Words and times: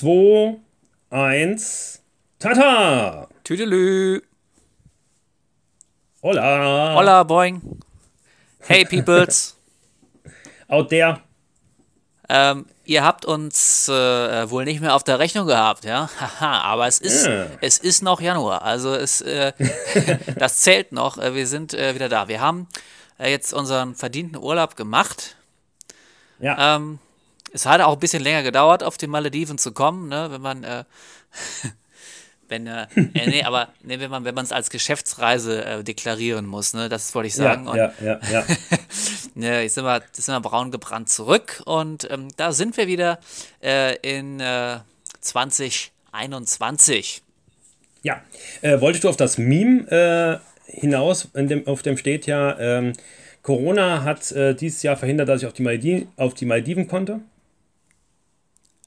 2, 0.00 0.58
1, 1.10 2.02
Tata! 2.38 3.28
Tüdelü. 3.44 4.20
Hola! 6.22 6.94
Hola, 6.96 7.24
boing. 7.28 7.62
Hey, 8.60 8.84
peoples. 8.84 9.54
Out 10.68 10.90
there. 10.90 11.20
Ähm, 12.28 12.66
ihr 12.84 13.04
habt 13.04 13.24
uns 13.24 13.88
äh, 13.88 14.50
wohl 14.50 14.64
nicht 14.66 14.82
mehr 14.82 14.94
auf 14.94 15.02
der 15.02 15.18
Rechnung 15.18 15.46
gehabt, 15.46 15.86
ja? 15.86 16.10
Haha, 16.20 16.60
aber 16.60 16.86
es 16.88 16.98
ist, 16.98 17.24
Ja. 17.26 17.46
es 17.62 17.78
ist 17.78 18.02
noch 18.02 18.20
Januar. 18.20 18.60
Also 18.62 18.94
es, 18.94 19.22
äh, 19.22 19.52
das 20.36 20.60
zählt 20.60 20.92
noch. 20.92 21.16
Äh, 21.16 21.34
Wir 21.34 21.46
sind 21.46 21.72
äh, 21.72 21.94
wieder 21.94 22.10
da. 22.10 22.28
Wir 22.28 22.42
haben 22.42 22.68
äh, 23.18 23.30
jetzt 23.30 23.54
unseren 23.54 23.94
verdienten 23.94 24.36
Urlaub 24.36 24.76
gemacht. 24.76 25.36
Ja. 26.38 26.76
Ähm, 26.76 26.98
es 27.56 27.66
hat 27.66 27.80
auch 27.80 27.94
ein 27.94 27.98
bisschen 27.98 28.22
länger 28.22 28.42
gedauert, 28.42 28.82
auf 28.82 28.98
die 28.98 29.06
Malediven 29.06 29.56
zu 29.56 29.72
kommen, 29.72 30.10
ne? 30.10 30.28
wenn 30.30 30.42
man, 30.42 30.62
äh, 30.62 30.84
wenn, 32.48 32.66
äh, 32.66 32.86
äh, 32.94 33.26
nee, 33.26 33.44
aber 33.44 33.68
nee, 33.82 33.98
wenn 33.98 34.10
man, 34.10 34.24
wenn 34.24 34.34
man 34.34 34.44
es 34.44 34.52
als 34.52 34.68
Geschäftsreise 34.68 35.64
äh, 35.64 35.82
deklarieren 35.82 36.44
muss, 36.46 36.74
ne? 36.74 36.90
Das 36.90 37.14
wollte 37.14 37.28
ich 37.28 37.36
ja, 37.36 37.44
sagen. 37.44 37.66
Und 37.66 37.76
ja, 37.76 37.92
ja, 38.02 38.20
ja. 38.30 38.44
Ne, 39.34 39.62
jetzt 39.62 39.74
sind 39.74 39.84
wir, 39.84 39.96
jetzt 39.96 40.16
sind 40.16 40.34
wir 40.34 40.40
braun 40.40 40.70
gebrannt 40.70 41.08
zurück 41.10 41.62
und 41.66 42.10
ähm, 42.10 42.28
da 42.36 42.52
sind 42.52 42.76
wir 42.78 42.86
wieder 42.86 43.18
äh, 43.62 43.96
in 43.96 44.40
äh, 44.40 44.78
2021. 45.20 47.22
ja. 48.02 48.22
Äh, 48.62 48.80
wolltest 48.80 49.04
du 49.04 49.10
auf 49.10 49.16
das 49.16 49.38
Meme 49.38 50.40
hinaus, 50.66 51.28
in 51.34 51.48
dem, 51.48 51.66
auf 51.66 51.82
dem 51.82 51.96
steht 51.96 52.26
ja, 52.26 52.56
ähm, 52.58 52.92
Corona 53.42 54.04
hat 54.04 54.30
äh, 54.32 54.54
dieses 54.54 54.82
Jahr 54.82 54.96
verhindert, 54.96 55.28
dass 55.28 55.42
ich 55.42 55.46
auf 55.46 55.52
die, 55.52 55.62
Malediven, 55.62 56.08
auf 56.16 56.34
die 56.34 56.46
Malediven 56.46 56.88
konnte? 56.88 57.20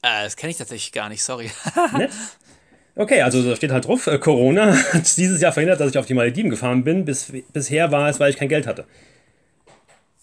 Äh, 0.02 0.24
das 0.24 0.36
kenne 0.36 0.52
ich 0.52 0.58
tatsächlich 0.58 0.92
gar 0.92 1.10
nicht, 1.10 1.24
sorry. 1.24 1.52
Okay, 2.96 3.22
also 3.22 3.42
da 3.42 3.56
steht 3.56 3.72
halt 3.72 3.88
drauf, 3.88 4.08
äh, 4.08 4.18
Corona 4.18 4.76
hat 4.94 5.16
dieses 5.18 5.40
Jahr 5.42 5.54
verhindert, 5.54 5.80
dass 5.80 5.92
ich 5.92 5.98
auf 5.98 6.06
die 6.06 6.14
Malediven 6.14 6.50
gefahren 6.50 6.84
bin. 6.84 7.06
Bis, 7.06 7.32
bisher 7.54 7.92
war 7.92 8.10
es, 8.10 8.20
weil 8.20 8.30
ich 8.30 8.38
kein 8.38 8.50
Geld 8.50 8.68
hatte. 8.68 8.86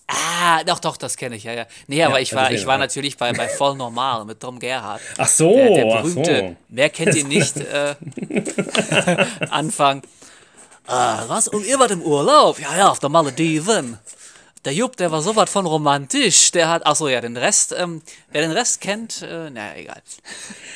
ah, 0.08 0.62
doch, 0.64 0.78
doch, 0.78 0.96
das 0.96 1.16
kenne 1.16 1.36
ich, 1.36 1.44
ja, 1.44 1.52
ja. 1.52 1.66
Nee, 1.86 2.02
aber 2.04 2.20
ich 2.20 2.28
also 2.32 2.36
war, 2.36 2.42
deswegen, 2.44 2.60
ich 2.60 2.66
war 2.66 2.74
ja. 2.74 2.78
natürlich 2.78 3.16
bei, 3.16 3.32
bei 3.32 3.48
Voll 3.48 3.76
Normal 3.76 4.24
mit 4.26 4.40
Tom 4.40 4.58
Gerhardt. 4.58 5.00
Ach 5.16 5.26
so, 5.26 5.52
Der, 5.54 5.70
der 5.70 5.84
berühmte, 6.02 6.38
so. 6.38 6.56
wer 6.68 6.90
kennt 6.90 7.14
ihn 7.14 7.28
nicht, 7.28 7.56
äh, 7.56 7.94
Anfang. 9.50 10.02
Ah, 10.86 11.24
was? 11.28 11.48
Und 11.48 11.66
ihr 11.66 11.78
wart 11.78 11.90
im 11.90 12.02
Urlaub? 12.02 12.60
Ja, 12.60 12.76
ja, 12.76 12.88
auf 12.90 12.98
der 13.00 13.08
Malediven. 13.08 13.98
Der 14.66 14.74
Jupp, 14.74 14.96
der 14.96 15.12
war 15.12 15.22
so 15.22 15.36
was 15.36 15.48
von 15.48 15.64
romantisch. 15.64 16.50
Der 16.50 16.68
hat, 16.68 16.82
ach 16.84 16.96
so, 16.96 17.06
ja, 17.08 17.20
den 17.20 17.36
Rest, 17.36 17.72
ähm, 17.78 18.02
wer 18.32 18.42
den 18.42 18.50
Rest 18.50 18.80
kennt, 18.80 19.22
äh, 19.22 19.48
naja, 19.48 19.76
egal. 19.76 20.02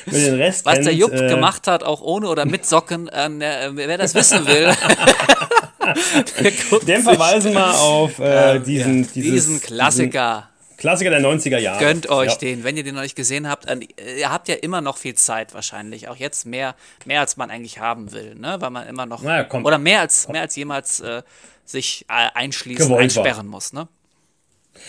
Wenn 0.05 0.23
den 0.23 0.35
Rest 0.35 0.65
Was 0.65 0.75
kennt, 0.75 0.85
der 0.85 0.93
Jupp 0.95 1.11
äh, 1.11 1.27
gemacht 1.27 1.67
hat, 1.67 1.83
auch 1.83 1.99
ohne 1.99 2.29
oder 2.29 2.45
mit 2.45 2.65
Socken, 2.65 3.09
äh, 3.09 3.27
äh, 3.27 3.71
wer 3.75 3.97
das 3.97 4.15
wissen 4.15 4.47
will, 4.47 4.71
der 6.39 6.51
guckt 6.69 6.87
Dem 6.87 7.01
verweisen 7.01 7.53
wir 7.53 7.77
auf 7.79 8.17
äh, 8.19 8.59
diesen, 8.59 9.03
ja, 9.03 9.09
dieses, 9.13 9.31
diesen 9.31 9.61
Klassiker. 9.61 10.35
Diesen 10.35 10.50
Klassiker 10.81 11.11
der 11.11 11.21
90er 11.21 11.59
Jahre. 11.59 11.77
Gönnt 11.77 12.09
euch 12.09 12.31
ja. 12.31 12.37
den, 12.37 12.63
wenn 12.63 12.75
ihr 12.75 12.83
den 12.83 12.95
noch 12.95 13.03
nicht 13.03 13.15
gesehen 13.15 13.47
habt. 13.47 13.67
Ihr 14.17 14.31
habt 14.31 14.47
ja 14.47 14.55
immer 14.55 14.81
noch 14.81 14.97
viel 14.97 15.13
Zeit 15.13 15.53
wahrscheinlich. 15.53 16.07
Auch 16.07 16.15
jetzt 16.15 16.47
mehr, 16.47 16.73
mehr 17.05 17.19
als 17.19 17.37
man 17.37 17.51
eigentlich 17.51 17.77
haben 17.77 18.11
will, 18.13 18.33
ne? 18.33 18.57
Weil 18.59 18.71
man 18.71 18.87
immer 18.87 19.05
noch. 19.05 19.21
Naja, 19.21 19.43
kommt. 19.43 19.67
oder 19.67 19.77
mehr 19.77 19.99
als, 19.99 20.27
mehr 20.27 20.41
als 20.41 20.55
jemals 20.55 20.99
äh, 20.99 21.21
sich 21.65 22.05
äh, 22.09 22.29
einschließen, 22.33 22.85
Gewollt 22.85 23.15
war. 23.15 23.23
einsperren 23.23 23.45
muss, 23.47 23.73
ne? 23.73 23.89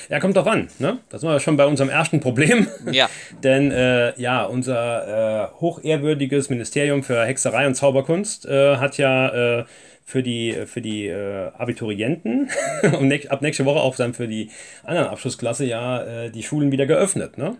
Ja, 0.08 0.18
kommt 0.18 0.34
drauf 0.34 0.46
an. 0.46 0.70
Ne? 0.78 1.00
Das 1.10 1.20
sind 1.20 1.28
wir 1.28 1.40
schon 1.40 1.58
bei 1.58 1.66
unserem 1.66 1.90
ersten 1.90 2.20
Problem. 2.20 2.68
Ja. 2.90 3.10
Denn 3.42 3.70
äh, 3.70 4.18
ja, 4.18 4.44
unser 4.44 5.44
äh, 5.44 5.60
hochehrwürdiges 5.60 6.48
Ministerium 6.48 7.02
für 7.02 7.24
Hexerei 7.24 7.66
und 7.66 7.74
Zauberkunst 7.74 8.46
äh, 8.46 8.78
hat 8.78 8.96
ja 8.96 9.60
äh, 9.60 9.64
für 10.04 10.22
die, 10.22 10.52
für 10.66 10.80
die 10.80 11.06
äh, 11.06 11.50
Abiturienten 11.56 12.48
und 12.98 13.08
näch- 13.08 13.28
ab 13.28 13.42
nächste 13.42 13.64
Woche 13.64 13.80
auch 13.80 13.96
dann 13.96 14.14
für 14.14 14.28
die 14.28 14.50
anderen 14.84 15.08
Abschlussklasse 15.08 15.64
ja 15.64 16.02
äh, 16.24 16.30
die 16.30 16.42
Schulen 16.42 16.72
wieder 16.72 16.86
geöffnet. 16.86 17.38
Ne? 17.38 17.56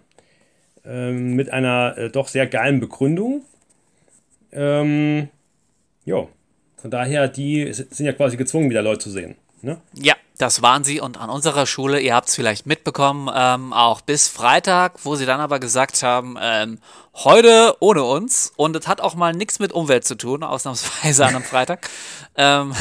Ähm, 0.84 1.34
mit 1.34 1.52
einer 1.52 1.94
äh, 1.96 2.10
doch 2.10 2.28
sehr 2.28 2.46
geilen 2.46 2.80
Begründung. 2.80 3.44
Ähm, 4.52 5.28
jo. 6.04 6.28
Von 6.76 6.90
daher, 6.90 7.28
die 7.28 7.72
sind 7.72 8.00
ja 8.00 8.12
quasi 8.12 8.36
gezwungen, 8.36 8.68
wieder 8.68 8.82
Leute 8.82 8.98
zu 8.98 9.10
sehen. 9.10 9.36
Ne? 9.62 9.80
Ja, 9.94 10.14
das 10.42 10.60
waren 10.60 10.82
sie 10.82 11.00
und 11.00 11.20
an 11.20 11.30
unserer 11.30 11.66
Schule, 11.66 12.00
ihr 12.00 12.16
habt 12.16 12.28
es 12.28 12.34
vielleicht 12.34 12.66
mitbekommen, 12.66 13.30
ähm, 13.32 13.72
auch 13.72 14.00
bis 14.00 14.26
Freitag, 14.26 14.94
wo 15.04 15.14
sie 15.14 15.24
dann 15.24 15.40
aber 15.40 15.60
gesagt 15.60 16.02
haben, 16.02 16.36
ähm, 16.42 16.78
heute 17.14 17.76
ohne 17.78 18.02
uns 18.02 18.52
und 18.56 18.74
es 18.74 18.88
hat 18.88 19.00
auch 19.00 19.14
mal 19.14 19.32
nichts 19.32 19.60
mit 19.60 19.72
Umwelt 19.72 20.04
zu 20.04 20.16
tun, 20.16 20.42
ausnahmsweise 20.42 21.24
an 21.24 21.36
einem 21.36 21.44
Freitag. 21.44 21.88
Ähm, 22.36 22.74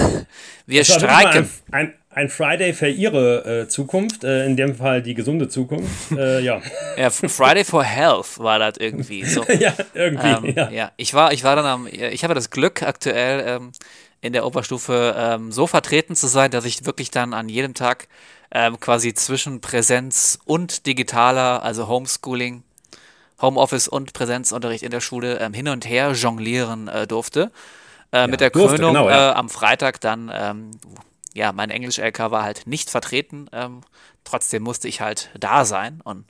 wir 0.66 0.82
Das 0.82 0.96
streiken. 0.96 1.52
Ein, 1.70 1.88
ein, 1.90 1.94
ein 2.10 2.30
Friday 2.30 2.74
für 2.74 2.90
ihre 2.90 3.62
äh, 3.62 3.68
Zukunft, 3.68 4.24
äh, 4.24 4.48
in 4.48 4.58
dem 4.58 4.76
Fall 4.76 5.04
die 5.04 5.14
gesunde 5.14 5.48
Zukunft. 5.48 6.12
Äh, 6.12 6.40
ja. 6.40 6.62
Ja, 6.98 7.10
Friday 7.10 7.64
for 7.64 7.84
Health 7.84 8.40
war 8.40 8.58
das 8.58 8.78
irgendwie 8.80 9.24
so. 9.24 9.44
ja, 9.60 9.74
irgendwie. 9.94 10.50
Ähm, 10.50 10.54
ja. 10.56 10.70
ja. 10.72 10.92
ich 10.98 11.14
war, 11.14 11.32
ich 11.32 11.44
war 11.44 11.56
dann 11.56 11.66
am, 11.66 11.88
ich 11.88 12.24
habe 12.24 12.34
das 12.34 12.50
Glück 12.50 12.82
aktuell 12.82 13.44
ähm, 13.46 13.72
in 14.22 14.34
der 14.34 14.46
Oberstufe 14.46 15.16
ähm, 15.18 15.52
so 15.52 15.68
vertreten 15.68 16.16
zu 16.16 16.28
sein, 16.28 16.52
dass 16.52 16.66
ich 16.66 16.86
wirklich 16.86 17.12
dann 17.12 17.34
an 17.34 17.50
jedem 17.50 17.74
Tag 17.74 18.08
ähm, 18.52 18.80
quasi 18.80 19.14
zwischen 19.14 19.62
Präsenz 19.62 20.40
und 20.46 20.86
digitaler, 20.86 21.64
also 21.64 21.88
Homeschooling, 21.88 22.64
Homeoffice 23.42 23.88
und 23.88 24.14
Präsenzunterricht 24.14 24.84
in 24.84 24.92
der 24.92 25.02
Schule 25.02 25.40
ähm, 25.40 25.54
hin 25.54 25.68
und 25.68 25.88
her 25.88 26.12
jonglieren 26.12 26.88
äh, 26.88 27.08
durfte. 27.08 27.52
Äh, 28.12 28.28
mit 28.28 28.42
der 28.42 28.52
durfte, 28.52 28.78
Krönung 28.78 28.94
genau, 28.94 29.10
ja. 29.10 29.32
äh, 29.32 29.34
am 29.34 29.50
Freitag 29.50 30.00
dann, 30.02 30.32
ähm, 30.34 30.72
ja, 31.34 31.52
mein 31.52 31.70
Englisch-LK 31.70 32.20
war 32.30 32.44
halt 32.44 32.68
nicht 32.68 32.90
vertreten. 32.90 33.50
Ähm, 33.52 33.82
trotzdem 34.24 34.62
musste 34.64 34.88
ich 34.88 35.02
halt 35.02 35.32
da 35.40 35.66
sein 35.66 36.02
und 36.04 36.26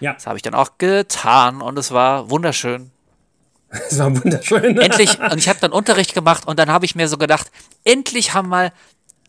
ja, 0.00 0.14
das 0.14 0.26
habe 0.26 0.36
ich 0.36 0.42
dann 0.42 0.54
auch 0.54 0.78
getan 0.78 1.60
und 1.60 1.78
es 1.78 1.92
war 1.92 2.30
wunderschön. 2.30 2.90
das 3.88 3.98
war 3.98 4.14
wunderschön. 4.16 4.78
Endlich, 4.78 5.18
und 5.30 5.38
ich 5.38 5.48
habe 5.48 5.60
dann 5.60 5.72
Unterricht 5.72 6.14
gemacht 6.14 6.46
und 6.46 6.58
dann 6.58 6.70
habe 6.70 6.84
ich 6.84 6.94
mir 6.94 7.08
so 7.08 7.18
gedacht, 7.18 7.50
endlich 7.84 8.34
haben 8.34 8.48
mal, 8.48 8.72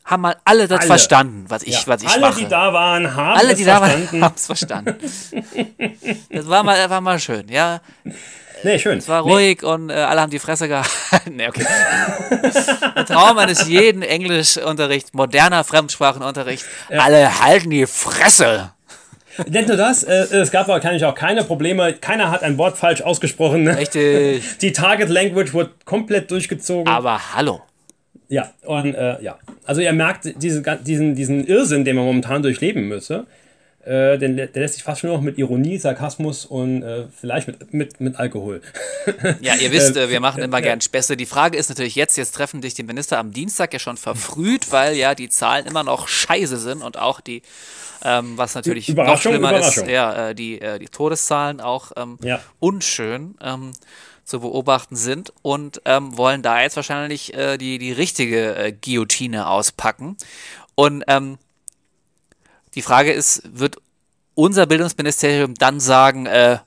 haben 0.04 0.22
mal 0.22 0.36
alle 0.46 0.68
das 0.68 0.80
Alle. 0.80 0.88
verstanden, 0.88 1.46
was 1.48 1.64
ich, 1.64 1.82
ja. 1.82 1.88
was 1.88 2.02
ich 2.02 2.10
Alle, 2.10 2.22
mache. 2.22 2.40
die 2.40 2.48
da 2.48 2.74
waren, 2.74 3.16
haben 3.16 3.38
alle, 3.38 3.52
es 3.52 3.58
die 3.58 3.66
da 3.66 3.82
waren, 3.82 3.92
verstanden. 3.92 4.24
haben 4.24 4.36
es 4.36 4.46
verstanden. 4.46 4.96
das 6.32 6.48
war 6.48 6.64
mal, 6.64 6.90
war 6.90 7.02
mal 7.02 7.20
schön, 7.20 7.48
ja. 7.50 7.82
Nee, 8.64 8.78
schön. 8.78 9.00
Es 9.00 9.08
war 9.08 9.22
ruhig 9.22 9.64
und 9.64 9.90
äh, 9.90 9.94
alle 9.94 10.22
haben 10.22 10.30
die 10.30 10.38
Fresse 10.38 10.68
gehalten. 10.68 11.36
nee, 11.36 11.48
okay. 11.48 11.66
Der 12.96 13.06
Traum 13.06 13.38
eines 13.40 13.68
jeden 13.68 14.04
Englischunterricht, 14.04 15.16
moderner 15.16 15.64
Fremdsprachenunterricht. 15.64 16.66
Alle 16.90 17.40
halten 17.40 17.72
die 17.72 17.88
Fresse. 17.88 18.72
Nicht 19.50 19.68
nur 19.68 19.78
das, 19.78 20.04
äh, 20.04 20.26
es 20.32 20.52
gab 20.52 20.68
wahrscheinlich 20.68 21.06
auch 21.06 21.16
keine 21.16 21.44
Probleme. 21.44 21.94
Keiner 21.94 22.32
hat 22.32 22.44
ein 22.44 22.58
Wort 22.58 22.78
falsch 22.78 23.02
ausgesprochen. 23.02 23.64
Ne? 23.64 23.78
Richtig. 23.78 24.44
Die 24.62 24.72
Target 24.72 25.10
Language 25.10 25.54
wurde 25.54 25.72
komplett 25.86 26.32
durchgezogen. 26.32 26.88
Aber 26.88 27.36
hallo. 27.36 27.62
Ja, 28.30 28.52
und 28.66 28.96
äh, 28.96 29.22
ja. 29.22 29.38
Also 29.66 29.82
ihr 29.82 29.92
merkt 29.92 30.42
diese, 30.42 30.62
diesen, 30.62 31.16
diesen 31.16 31.46
Irrsinn, 31.46 31.84
den 31.84 31.98
man 31.98 32.06
momentan 32.06 32.42
durchleben 32.42 32.88
müsse. 32.88 33.26
Äh, 33.86 34.18
den, 34.20 34.38
der 34.38 34.50
lässt 34.54 34.76
sich 34.76 34.84
fast 34.84 35.04
nur 35.04 35.14
noch 35.14 35.22
mit 35.22 35.38
Ironie, 35.40 35.78
Sarkasmus 35.80 36.46
und 36.46 36.84
äh, 36.84 37.06
vielleicht 37.20 37.48
mit, 37.48 37.74
mit, 37.74 38.00
mit 38.00 38.16
Alkohol. 38.18 38.62
Ja, 39.42 39.56
ihr 39.56 39.72
wisst, 39.72 39.96
Äh, 39.96 40.04
äh, 40.06 40.10
wir 40.10 40.20
machen 40.20 40.44
immer 40.44 40.60
äh, 40.60 40.62
gern 40.62 40.82
Späße. 40.82 41.18
Die 41.18 41.26
Frage 41.26 41.58
ist 41.58 41.70
natürlich 41.70 41.96
jetzt, 41.96 42.16
jetzt 42.18 42.32
treffen 42.36 42.62
dich 42.62 42.76
die 42.76 42.84
Minister 42.84 43.18
am 43.18 43.32
Dienstag 43.32 43.74
ja 43.74 43.80
schon 43.80 43.98
verfrüht, 43.98 44.72
weil 44.72 44.96
ja 44.96 45.16
die 45.16 45.30
Zahlen 45.30 45.66
immer 45.66 45.84
noch 45.84 46.08
scheiße 46.08 46.58
sind 46.58 46.84
und 46.84 46.98
auch 47.00 47.22
die, 47.22 47.42
ähm, 48.04 48.38
was 48.38 48.54
natürlich 48.54 48.88
noch 48.90 49.20
schlimmer 49.20 49.58
ist, 49.58 49.88
ja, 49.88 50.30
äh, 50.30 50.36
die, 50.36 50.62
äh, 50.62 50.78
die 50.78 50.88
Todeszahlen 50.88 51.60
auch 51.62 51.92
ähm, 51.96 52.20
Ja. 52.22 52.40
unschön 52.60 53.36
ähm, 53.42 53.72
zu 54.24 54.40
beobachten 54.42 54.96
sind 54.96 55.34
und 55.42 55.82
ähm, 55.86 56.16
wollen 56.18 56.42
da 56.44 56.62
jetzt 56.62 56.76
wahrscheinlich 56.76 57.34
äh, 57.34 57.58
die, 57.58 57.80
die 57.80 57.92
richtige 57.92 58.56
äh, 58.56 58.72
Guillotine 58.72 59.48
auspacken. 59.48 60.18
Und 60.76 61.04
ähm, 61.08 61.38
die 62.76 62.82
Frage 62.82 63.12
ist, 63.12 63.44
wird 63.54 63.78
unser 64.36 64.66
Bildungsministerium 64.66 65.54
dann 65.56 65.80
sagen, 65.80 66.26
äh, 66.26 66.58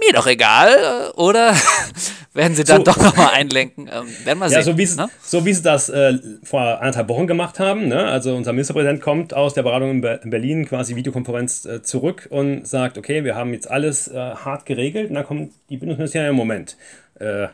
mir 0.00 0.12
doch 0.14 0.26
egal, 0.26 1.10
äh, 1.14 1.16
oder 1.20 1.54
werden 2.32 2.54
sie 2.56 2.64
dann 2.64 2.78
So. 2.78 2.84
doch 2.84 2.96
nochmal 2.96 3.34
einlenken? 3.34 3.90
Ähm, 3.92 4.06
werden 4.24 4.38
wir 4.38 4.46
Ja, 4.46 4.62
sehen. 4.62 4.62
so 4.62 4.78
wie, 4.78 4.86
sie- 4.86 4.96
ne? 4.96 5.10
so 5.22 5.44
wie 5.44 5.52
sie 5.52 5.62
das 5.62 5.90
äh, 5.90 6.14
vor 6.42 6.62
anderthalb 6.78 7.08
Wochen 7.08 7.26
gemacht 7.26 7.58
haben. 7.58 7.88
Ne? 7.88 8.06
Also 8.06 8.34
unser 8.34 8.52
Ministerpräsident 8.52 9.02
kommt 9.02 9.34
aus 9.34 9.52
der 9.52 9.62
Beratung 9.62 9.90
in, 9.90 10.00
Ber 10.00 10.22
in 10.22 10.30
Berlin, 10.30 10.66
quasi 10.66 10.96
Videokonferenz 10.96 11.66
äh, 11.66 11.82
zurück 11.82 12.28
und 12.30 12.66
sagt, 12.66 12.96
okay, 12.96 13.24
wir 13.24 13.34
haben 13.34 13.52
jetzt 13.52 13.70
alles 13.70 14.08
äh, 14.08 14.14
hart 14.14 14.64
geregelt. 14.64 15.10
Und 15.10 15.16
dann 15.16 15.26
kommt 15.26 15.52
die 15.68 15.76
Bundesministerin 15.76 16.28
im 16.30 16.36
Moment. 16.36 16.76
Äh? 17.20 17.48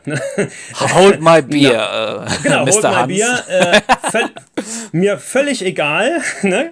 Hold 0.79 1.21
my 1.21 1.41
beer, 1.41 2.25
äh, 2.25 2.43
Genau, 2.43 2.63
Mr. 2.63 2.71
holt 2.71 2.83
mal 2.83 2.95
Hans. 2.95 3.07
Bier. 3.07 3.43
Äh, 3.49 3.81
völ 4.11 4.29
mir 4.93 5.17
völlig 5.17 5.63
egal. 5.63 6.21
Ne? 6.41 6.71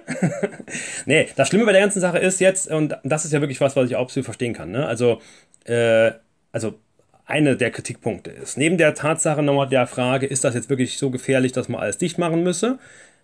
nee, 1.04 1.28
das 1.36 1.48
Schlimme 1.48 1.66
bei 1.66 1.72
der 1.72 1.82
ganzen 1.82 2.00
Sache 2.00 2.18
ist 2.18 2.40
jetzt, 2.40 2.70
und 2.70 2.96
das 3.04 3.24
ist 3.26 3.32
ja 3.32 3.40
wirklich 3.40 3.60
was, 3.60 3.76
was 3.76 3.90
ich 3.90 3.96
auch 3.96 4.02
absolut 4.02 4.24
verstehen 4.24 4.54
kann. 4.54 4.70
Ne? 4.70 4.86
Also, 4.86 5.20
äh, 5.64 6.12
also 6.52 6.78
eine 7.26 7.56
der 7.56 7.70
Kritikpunkte 7.70 8.30
ist. 8.30 8.56
Neben 8.56 8.78
der 8.78 8.94
Tatsache 8.94 9.42
nochmal 9.42 9.68
der 9.68 9.86
Frage, 9.86 10.26
ist 10.26 10.44
das 10.44 10.54
jetzt 10.54 10.70
wirklich 10.70 10.96
so 10.96 11.10
gefährlich, 11.10 11.52
dass 11.52 11.68
man 11.68 11.80
alles 11.82 11.98
dicht 11.98 12.16
machen 12.18 12.42
müsse? 12.42 12.78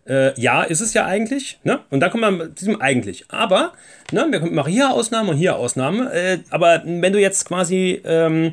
Äh, 0.06 0.38
ja, 0.38 0.64
ist 0.64 0.80
es 0.80 0.92
ja 0.92 1.06
eigentlich. 1.06 1.60
Ne? 1.62 1.80
Und 1.88 2.00
da 2.00 2.08
kommt 2.08 2.22
man 2.22 2.36
mit 2.36 2.60
diesem 2.60 2.80
eigentlich. 2.80 3.24
Aber, 3.28 3.72
ne, 4.10 4.26
wir 4.28 4.40
machen 4.40 4.72
hier 4.72 4.90
Ausnahme 4.90 5.30
und 5.30 5.36
hier 5.36 5.56
Ausnahme. 5.56 6.12
Äh, 6.12 6.38
aber 6.50 6.82
wenn 6.84 7.12
du 7.12 7.20
jetzt 7.20 7.46
quasi 7.46 8.02
ähm, 8.04 8.46
äh, 8.46 8.50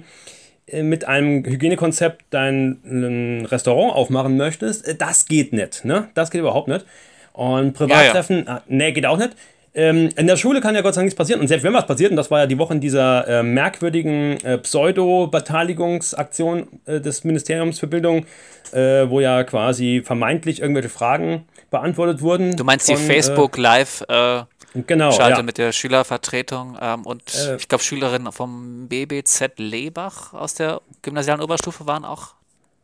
mit 0.81 1.07
einem 1.07 1.45
Hygienekonzept 1.45 2.25
dein 2.30 3.45
Restaurant 3.50 3.95
aufmachen 3.95 4.38
möchtest, 4.38 4.88
äh, 4.88 4.95
das 4.95 5.25
geht 5.25 5.54
nicht. 5.54 5.86
Ne? 5.86 6.10
Das 6.13 6.31
geht 6.31 6.42
überhaupt 6.42 6.68
nicht. 6.68 6.86
Und 7.33 7.74
Privattreffen, 7.74 8.45
ja, 8.45 8.56
ja. 8.56 8.62
ne, 8.68 8.92
geht 8.92 9.06
auch 9.06 9.18
nicht. 9.18 9.31
Ähm, 9.75 10.10
in 10.16 10.25
der 10.27 10.36
Schule 10.36 10.62
kann 10.62 10.74
ja 10.75 10.81
Gott 10.81 10.95
sei 10.95 11.00
Dank 11.00 11.06
nichts 11.06 11.18
passieren. 11.18 11.42
Und 11.42 11.48
selbst 11.48 11.63
wenn 11.63 11.74
was 11.74 11.86
passiert, 11.86 12.10
und 12.12 12.18
das 12.18 12.31
war 12.31 12.39
ja 12.39 12.48
die 12.48 12.57
Woche 12.57 12.74
in 12.74 12.81
dieser 12.81 13.27
äh, 13.27 13.44
merkwürdigen 13.44 14.44
äh, 14.44 14.57
Pseudo-Beteiligungsaktion 14.57 16.68
äh, 16.86 17.00
des 17.00 17.24
Ministeriums 17.24 17.80
für 17.80 17.88
Bildung, 17.88 18.25
äh, 18.71 19.10
wo 19.10 19.19
ja 19.19 19.44
quasi 19.44 20.01
vermeintlich 20.04 20.62
irgendwelche 20.62 20.89
Fragen 20.89 21.45
beantwortet 21.69 22.21
wurden. 22.21 22.56
Du 22.56 22.63
meinst 22.63 22.88
von, 22.88 22.95
die 22.95 23.04
Facebook 23.04 23.57
Live 23.57 24.04
äh, 24.10 24.42
genau, 24.74 25.12
Schalte 25.12 25.38
ja. 25.38 25.44
mit 25.44 25.57
der 25.57 25.71
Schülervertretung 25.71 26.77
ähm, 26.81 27.06
und 27.06 27.36
äh, 27.36 27.56
ich 27.57 27.68
glaube 27.68 27.83
Schülerinnen 27.83 28.31
vom 28.31 28.88
BBZ 28.88 29.57
Lebach 29.57 30.33
aus 30.33 30.54
der 30.54 30.81
gymnasialen 31.01 31.42
Oberstufe 31.42 31.86
waren 31.88 32.06
auch, 32.06 32.36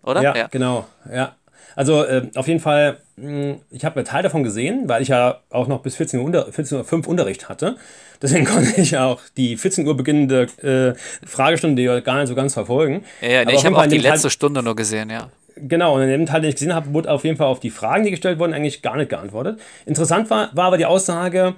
oder? 0.03 0.21
Ja, 0.21 0.35
ja. 0.35 0.47
genau, 0.47 0.85
ja. 1.11 1.35
Also 1.75 2.03
äh, 2.03 2.29
auf 2.35 2.47
jeden 2.47 2.59
Fall, 2.59 2.99
mh, 3.17 3.27
hm, 3.27 3.61
ich 3.69 3.83
habe 3.83 3.97
einen 3.97 4.05
Teil 4.05 4.23
davon 4.23 4.43
gesehen, 4.43 4.87
weil 4.87 5.01
ich 5.01 5.09
ja 5.09 5.41
auch 5.49 5.67
noch 5.67 5.81
bis 5.81 5.95
14 5.97 6.19
Uhr, 6.19 6.25
unter, 6.25 6.51
14 6.51 6.77
Uhr 6.77 6.85
5 6.85 7.07
Unterricht 7.07 7.49
hatte. 7.49 7.75
Deswegen 8.21 8.45
konnte 8.45 8.79
ich 8.79 8.97
auch 8.97 9.19
die 9.35 9.57
14 9.57 9.85
Uhr 9.85 9.97
beginnende 9.97 10.43
äh, 10.63 10.97
Fragestunde 11.25 12.01
gar 12.01 12.19
nicht 12.19 12.29
so 12.29 12.35
ganz 12.35 12.53
verfolgen. 12.53 13.03
Ja, 13.21 13.27
ja 13.27 13.49
ich 13.49 13.65
habe 13.65 13.77
auch 13.77 13.85
die 13.87 13.97
letzte 13.97 14.23
Teil, 14.23 14.31
Stunde 14.31 14.63
nur 14.63 14.75
gesehen, 14.75 15.09
ja. 15.09 15.29
Genau, 15.57 15.95
und 15.95 16.01
in 16.01 16.09
dem 16.09 16.25
Teil, 16.25 16.41
den 16.41 16.49
ich 16.49 16.55
gesehen 16.55 16.73
habe, 16.73 16.93
wurde 16.93 17.09
auf 17.09 17.23
jeden 17.23 17.37
Fall 17.37 17.47
auf 17.47 17.59
die 17.59 17.69
Fragen, 17.69 18.03
die 18.03 18.11
gestellt 18.11 18.39
wurden, 18.39 18.53
eigentlich 18.53 18.81
gar 18.81 18.97
nicht 18.97 19.09
geantwortet. 19.09 19.59
Interessant 19.85 20.29
war, 20.29 20.49
war 20.53 20.65
aber 20.65 20.77
die 20.77 20.85
Aussage, 20.85 21.55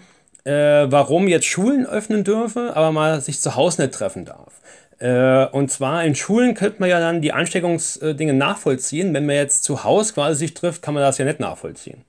äh, 0.48 0.90
warum 0.92 1.28
jetzt 1.28 1.46
Schulen 1.46 1.86
öffnen 1.86 2.24
dürfen, 2.24 2.70
aber 2.70 2.92
man 2.92 3.20
sich 3.20 3.42
zu 3.42 3.56
Hause 3.56 3.82
nicht 3.82 3.94
treffen 3.94 4.24
darf. 4.24 4.62
Äh, 5.00 5.46
und 5.48 5.70
zwar 5.70 6.06
in 6.06 6.16
Schulen 6.16 6.56
könnte 6.56 6.80
man 6.80 6.90
ja 6.90 7.00
dann 7.00 7.22
die 7.22 7.34
Ansteckungsdinge 7.34 8.34
nachvollziehen. 8.34 9.14
Wenn 9.14 9.26
man 9.26 9.36
jetzt 9.36 9.64
zu 9.64 9.84
Hause 9.84 10.14
quasi 10.14 10.40
sich 10.40 10.54
trifft, 10.54 10.82
kann 10.82 10.94
man 10.94 11.04
das 11.04 11.18
ja 11.18 11.26
nicht 11.26 11.40
nachvollziehen. 11.40 12.04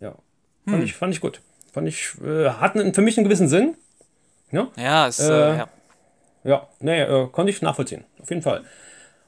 Ja. 0.00 0.10
Hm. 0.10 0.72
Fand, 0.72 0.84
ich, 0.84 0.94
fand 0.94 1.14
ich 1.14 1.20
gut. 1.20 1.40
Fand 1.72 1.88
ich, 1.88 2.12
äh, 2.24 2.48
hat 2.48 2.72
für 2.72 3.02
mich 3.02 3.18
einen 3.18 3.24
gewissen 3.24 3.48
Sinn. 3.48 3.74
Ja, 4.52 4.68
ja, 4.76 5.08
es, 5.08 5.18
äh, 5.18 5.56
ja. 5.56 5.68
Ja, 6.44 6.68
nee, 6.78 7.02
äh, 7.02 7.26
konnte 7.32 7.50
ich 7.50 7.60
nachvollziehen. 7.60 8.04
Auf 8.22 8.30
jeden 8.30 8.42
Fall. 8.42 8.62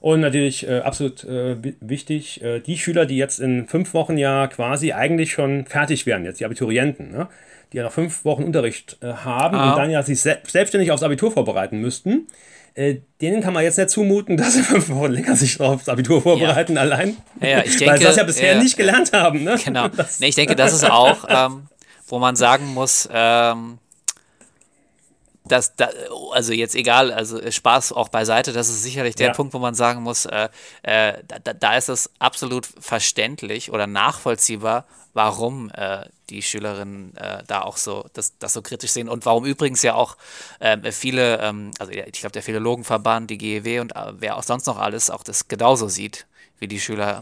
Und 0.00 0.20
natürlich 0.20 0.68
äh, 0.68 0.78
absolut 0.78 1.24
äh, 1.24 1.56
wichtig, 1.80 2.42
äh, 2.42 2.60
die 2.60 2.78
Schüler, 2.78 3.04
die 3.04 3.16
jetzt 3.16 3.40
in 3.40 3.66
fünf 3.66 3.94
Wochen 3.94 4.16
ja 4.16 4.46
quasi 4.46 4.92
eigentlich 4.92 5.32
schon 5.32 5.66
fertig 5.66 6.06
werden, 6.06 6.24
jetzt 6.24 6.38
die 6.38 6.44
Abiturienten, 6.44 7.10
ne? 7.10 7.28
die 7.72 7.78
ja 7.78 7.82
noch 7.82 7.92
fünf 7.92 8.24
Wochen 8.24 8.44
Unterricht 8.44 8.96
äh, 9.00 9.12
haben 9.12 9.56
ah. 9.56 9.72
und 9.72 9.78
dann 9.78 9.90
ja 9.90 10.02
sich 10.02 10.20
se 10.20 10.38
selbstständig 10.46 10.92
aufs 10.92 11.02
Abitur 11.02 11.32
vorbereiten 11.32 11.80
müssten, 11.80 12.28
äh, 12.74 12.98
denen 13.20 13.42
kann 13.42 13.52
man 13.52 13.64
jetzt 13.64 13.76
nicht 13.76 13.90
zumuten, 13.90 14.36
dass 14.38 14.54
sie 14.54 14.62
fünf 14.62 14.88
Wochen 14.90 15.10
länger 15.10 15.34
sich 15.34 15.60
aufs 15.60 15.88
Abitur 15.88 16.22
vorbereiten 16.22 16.76
ja. 16.76 16.82
allein. 16.82 17.16
Ja, 17.40 17.64
ich 17.64 17.76
denke, 17.76 17.94
Weil 17.94 17.98
sie 17.98 18.04
das 18.04 18.16
ja 18.16 18.22
bisher 18.22 18.62
nicht 18.62 18.76
gelernt 18.76 19.12
haben. 19.12 19.42
Ne? 19.42 19.56
Genau. 19.64 19.88
Nee, 20.20 20.28
ich 20.28 20.36
denke, 20.36 20.54
das 20.54 20.72
ist 20.72 20.88
auch, 20.88 21.24
ähm, 21.28 21.66
wo 22.06 22.20
man 22.20 22.36
sagen 22.36 22.66
muss, 22.66 23.08
ähm, 23.12 23.78
dass 25.48 25.76
da, 25.76 25.90
also 26.32 26.52
jetzt 26.52 26.74
egal, 26.74 27.12
also 27.12 27.50
Spaß 27.50 27.92
auch 27.92 28.08
beiseite, 28.08 28.52
das 28.52 28.68
ist 28.68 28.82
sicherlich 28.82 29.14
der 29.14 29.28
ja. 29.28 29.32
Punkt, 29.32 29.54
wo 29.54 29.58
man 29.58 29.74
sagen 29.74 30.02
muss, 30.02 30.26
äh, 30.26 30.48
äh, 30.82 31.14
da, 31.26 31.52
da, 31.52 31.76
ist 31.76 31.88
es 31.88 32.10
absolut 32.18 32.66
verständlich 32.66 33.72
oder 33.72 33.86
nachvollziehbar, 33.86 34.84
warum 35.14 35.70
äh, 35.74 36.06
die 36.30 36.42
Schülerinnen 36.42 37.16
äh, 37.16 37.42
da 37.46 37.62
auch 37.62 37.76
so 37.76 38.06
das, 38.12 38.38
das 38.38 38.52
so 38.52 38.62
kritisch 38.62 38.92
sehen 38.92 39.08
und 39.08 39.26
warum 39.26 39.44
übrigens 39.44 39.82
ja 39.82 39.94
auch 39.94 40.16
äh, 40.60 40.92
viele, 40.92 41.40
ähm, 41.40 41.70
also 41.78 41.92
ich 41.92 42.20
glaube 42.20 42.32
der 42.32 42.42
Philologenverband, 42.42 43.30
die 43.30 43.38
GEW 43.38 43.80
und 43.80 43.96
äh, 43.96 44.12
wer 44.18 44.36
auch 44.36 44.42
sonst 44.42 44.66
noch 44.66 44.78
alles 44.78 45.10
auch 45.10 45.22
das 45.22 45.48
genauso 45.48 45.88
sieht 45.88 46.26
wie 46.58 46.68
die 46.68 46.80
Schüler, 46.80 47.20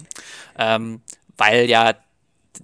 ähm, 0.58 1.00
weil 1.37 1.69
ja 1.69 1.94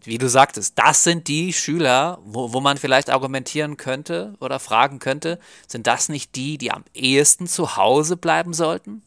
wie 0.04 0.18
du 0.18 0.28
sagtest, 0.28 0.78
das 0.78 1.04
sind 1.04 1.28
die 1.28 1.52
Schüler, 1.52 2.18
wo, 2.24 2.52
wo 2.52 2.60
man 2.60 2.76
vielleicht 2.76 3.10
argumentieren 3.10 3.76
könnte 3.76 4.34
oder 4.40 4.58
fragen 4.58 4.98
könnte, 4.98 5.38
sind 5.66 5.86
das 5.86 6.08
nicht 6.08 6.34
die, 6.36 6.58
die 6.58 6.70
am 6.70 6.84
ehesten 6.94 7.46
zu 7.46 7.76
Hause 7.76 8.16
bleiben 8.16 8.52
sollten? 8.52 9.02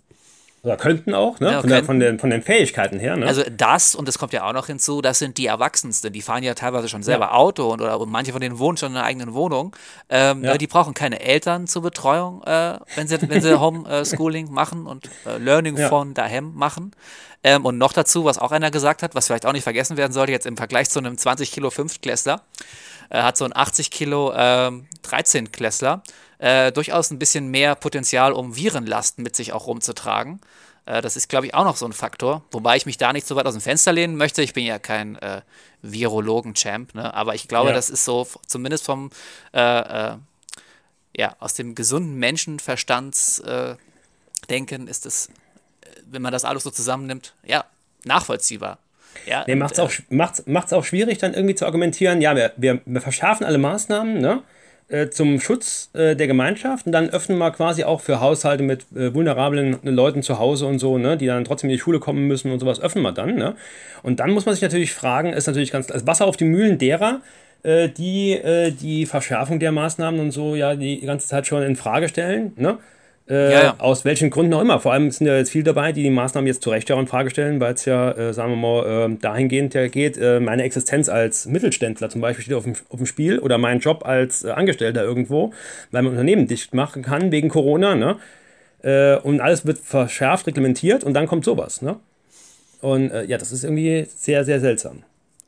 Oder 0.66 0.78
könnten 0.78 1.14
auch, 1.14 1.40
ne? 1.40 1.52
Ja, 1.52 1.62
von, 1.62 1.70
der, 1.70 1.84
von, 1.84 2.00
den, 2.00 2.18
von 2.18 2.32
den 2.32 2.42
Fähigkeiten 2.42 3.00
her. 3.00 3.16
Ne? 3.16 3.28
Also 3.28 3.44
das, 3.56 3.94
und 3.94 4.08
das 4.08 4.18
kommt 4.18 4.34
ja 4.34 4.50
auch 4.50 4.54
noch 4.54 4.66
hinzu, 4.66 5.00
das 5.02 5.20
sind 5.20 5.38
die 5.38 5.46
Erwachsensten, 5.46 6.12
die 6.12 6.24
fahren 6.24 6.42
ja 6.42 6.56
teilweise 6.56 6.90
schon 6.90 7.04
selber 7.04 7.26
ja. 7.26 7.34
Auto 7.34 7.72
und, 7.72 7.82
oder 7.82 8.00
und 8.00 8.10
manche 8.10 8.32
von 8.32 8.42
denen 8.42 8.58
wohnen 8.58 8.76
schon 8.76 8.92
in 8.92 8.98
einer 8.98 9.06
eigenen 9.06 9.36
Wohnung. 9.36 9.76
Ähm, 10.10 10.44
ja. 10.44 10.58
Die 10.58 10.66
brauchen 10.66 10.96
keine 10.96 11.20
Eltern 11.20 11.68
zur 11.68 11.84
Betreuung, 11.84 12.42
äh, 12.46 12.80
wenn 12.96 13.08
sie, 13.08 13.22
wenn 13.30 13.42
sie 13.42 13.60
Homeschooling 13.60 14.52
machen 14.52 14.88
und 14.88 15.08
äh, 15.28 15.38
Learning 15.38 15.78
von 15.78 16.16
daheim 16.16 16.56
machen. 16.56 16.94
Ähm, 17.46 17.64
und 17.64 17.78
noch 17.78 17.94
dazu, 17.94 18.26
was 18.26 18.40
auch 18.40 18.52
einer 18.52 18.72
gesagt 18.72 19.04
hat, 19.04 19.14
was 19.14 19.28
vielleicht 19.28 19.46
auch 19.46 19.54
nicht 19.54 19.62
vergessen 19.62 19.98
werden 19.98 20.14
sollte, 20.14 20.32
jetzt 20.32 20.48
im 20.48 20.58
Vergleich 20.58 20.90
zu 20.90 20.98
einem 20.98 21.16
20 21.16 21.52
Kilo 21.52 21.70
Fünftklässler, 21.70 22.42
äh, 23.12 23.22
hat 23.22 23.38
so 23.38 23.46
ein 23.46 23.56
80 23.56 23.92
Kilo 23.92 24.32
äh, 24.32 24.72
13-Klässler 25.04 26.02
äh, 26.40 26.72
durchaus 26.72 27.12
ein 27.12 27.20
bisschen 27.20 27.50
mehr 27.50 27.76
Potenzial, 27.76 28.32
um 28.34 28.56
Virenlasten 28.56 29.24
mit 29.24 29.36
sich 29.36 29.54
auch 29.54 29.68
rumzutragen. 29.68 30.42
Äh, 30.88 31.04
das 31.04 31.16
ist, 31.18 31.30
glaube 31.30 31.46
ich, 31.46 31.54
auch 31.54 31.66
noch 31.66 31.78
so 31.78 31.86
ein 31.86 31.94
Faktor. 31.94 32.44
Wobei 32.50 32.78
ich 32.78 32.88
mich 32.88 32.98
da 32.98 33.14
nicht 33.14 33.28
so 33.28 33.36
weit 33.36 33.46
aus 33.46 33.54
dem 33.54 33.62
Fenster 33.62 33.94
lehnen 33.94 34.16
möchte. 34.16 34.42
Ich 34.42 34.54
bin 34.54 34.66
ja 34.66 34.80
kein 34.80 35.16
äh, 35.18 35.42
Virologen-Champ, 35.84 36.96
ne? 36.96 37.14
aber 37.14 37.36
ich 37.36 37.48
glaube, 37.48 37.70
ja. 37.70 37.76
das 37.76 37.92
ist 37.92 38.06
so, 38.06 38.28
zumindest 38.48 38.86
vom, 38.86 39.12
äh, 39.54 39.60
äh, 39.60 40.18
ja, 41.16 41.36
aus 41.38 41.54
dem 41.54 41.76
gesunden 41.76 42.16
Menschenverstandsdenken 42.16 43.78
ist 44.88 45.06
es, 45.06 45.30
wenn 46.10 46.22
man 46.22 46.32
das 46.32 46.46
alles 46.46 46.64
so 46.64 46.72
zusammennimmt, 46.72 47.34
ja, 47.46 47.66
nachvollziehbar. 48.04 48.78
Ja, 49.26 49.44
nee, 49.48 49.56
macht 49.56 49.74
es 49.74 49.80
auch, 49.80 49.92
macht's, 50.10 50.44
macht's 50.46 50.74
auch 50.74 50.84
schwierig, 50.84 51.18
dann 51.18 51.34
irgendwie 51.34 51.56
zu 51.56 51.66
argumentieren, 51.66 52.22
ja, 52.22 52.36
wir, 52.36 52.52
wir, 52.58 52.82
wir 52.86 53.02
verschärfen 53.02 53.46
alle 53.46 53.58
Maßnahmen, 53.58 54.20
ne? 54.20 54.44
Äh, 54.88 55.10
zum 55.10 55.40
Schutz 55.40 55.90
äh, 55.94 56.16
der 56.16 56.28
Gemeinschaft 56.28 56.86
und 56.86 56.92
dann 56.92 57.10
öffnen 57.10 57.40
wir 57.40 57.50
quasi 57.50 57.84
auch 57.84 58.02
für 58.02 58.20
Haushalte 58.20 58.62
mit 58.62 58.86
äh, 58.96 59.16
vulnerablen 59.16 59.80
Leuten 59.82 60.22
zu 60.22 60.38
Hause 60.38 60.68
und 60.68 60.78
so, 60.78 61.00
ne, 61.00 61.18
die 61.18 61.26
dann 61.26 61.44
trotzdem 61.44 61.72
in 61.72 61.76
die 61.76 61.80
Schule 61.82 62.00
kommen 62.00 62.28
müssen 62.28 62.52
und 62.52 62.60
sowas, 62.60 62.80
öffnen 62.80 63.02
wir 63.02 63.12
dann. 63.12 63.34
Ne? 63.34 63.56
Und 64.04 64.20
dann 64.20 64.30
muss 64.30 64.46
man 64.46 64.54
sich 64.54 64.62
natürlich 64.62 64.94
fragen, 64.94 65.34
ist 65.34 65.48
natürlich 65.48 65.72
ganz, 65.72 65.90
also 65.90 66.06
Wasser 66.06 66.28
auf 66.28 66.38
die 66.38 66.46
Mühlen 66.46 66.78
derer, 66.78 67.22
äh, 67.64 67.90
die 67.90 68.34
äh, 68.34 68.70
die 68.70 69.08
Verschärfung 69.08 69.58
der 69.60 69.72
Maßnahmen 69.72 70.20
und 70.20 70.30
so 70.30 70.56
ja 70.56 70.76
die 70.76 71.02
ganze 71.02 71.28
Zeit 71.28 71.48
schon 71.48 71.64
in 71.64 71.76
Frage 71.76 72.08
stellen. 72.08 72.54
Ne? 72.56 72.78
Äh, 73.28 73.52
ja, 73.52 73.64
ja. 73.64 73.76
Aus 73.80 74.06
welchen 74.06 74.30
Gründen 74.30 74.54
auch 74.54 74.62
immer. 74.62 74.80
Vor 74.80 74.94
allem 74.94 75.10
sind 75.10 75.26
ja 75.26 75.36
jetzt 75.36 75.50
viele 75.50 75.64
dabei, 75.64 75.92
die 75.92 76.04
die 76.04 76.12
Maßnahmen 76.12 76.48
jetzt 76.48 76.62
zu 76.62 76.70
Recht 76.70 76.90
ja 76.90 76.96
auch 76.96 77.00
in 77.00 77.08
Frage 77.08 77.32
stellen, 77.32 77.60
weil 77.60 77.74
es 77.74 77.86
ja, 77.86 78.12
äh, 78.12 78.34
sagen 78.34 78.52
wir 78.52 78.58
mal, 78.58 79.12
äh, 79.12 79.16
dahingehend 79.20 79.74
ja 79.74 79.88
geht, 79.88 80.18
äh, 80.18 80.40
meine 80.40 80.62
Existenz 80.62 81.10
als 81.10 81.48
Mittelständler 81.48 82.10
zum 82.10 82.22
Beispiel 82.22 82.44
steht 82.44 82.56
auf 82.56 82.66
dem, 82.66 82.76
auf 82.90 82.98
dem 82.98 83.08
Spiel 83.08 83.40
oder 83.40 83.58
mein 83.58 83.80
Job 83.80 84.06
als 84.06 84.44
äh, 84.44 84.52
Angestellter 84.52 85.04
irgendwo, 85.04 85.54
weil 85.90 86.04
man 86.04 86.12
Unternehmen 86.12 86.48
dicht 86.48 86.76
machen 86.76 87.02
kann 87.02 87.32
wegen 87.32 87.50
Corona. 87.50 87.96
Ne? 87.96 88.18
Äh, 88.84 89.18
und 89.18 89.42
alles 89.42 89.66
wird 89.66 89.80
verschärft, 89.80 90.46
reglementiert 90.46 91.04
und 91.04 91.16
dann 91.16 91.26
kommt 91.26 91.46
sowas. 91.46 91.82
Ne? 91.82 92.00
Und 92.82 93.12
ja, 93.28 93.40
das 93.40 93.52
ist 93.52 93.64
irgendwie 93.64 94.06
sehr, 94.16 94.46
sehr 94.46 94.60
seltsam. 94.60 95.02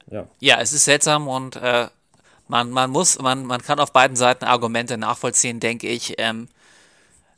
Ja, 0.10 0.25
ja 0.39 0.60
es 0.60 0.74
ist 0.74 0.86
seltsam 0.86 1.27
und 1.27 1.60
man, 2.48 2.72
man 2.72 2.89
muss, 2.89 3.22
man, 3.22 3.46
man 3.46 3.62
kann 3.62 3.79
auf 3.79 3.91
beiden 3.91 4.17
Seiten 4.17 4.43
Argumente 4.46 4.98
nachvollziehen, 4.98 5.60
denke 5.60 5.88
ich. 5.88 6.15
Ähm, 6.17 6.48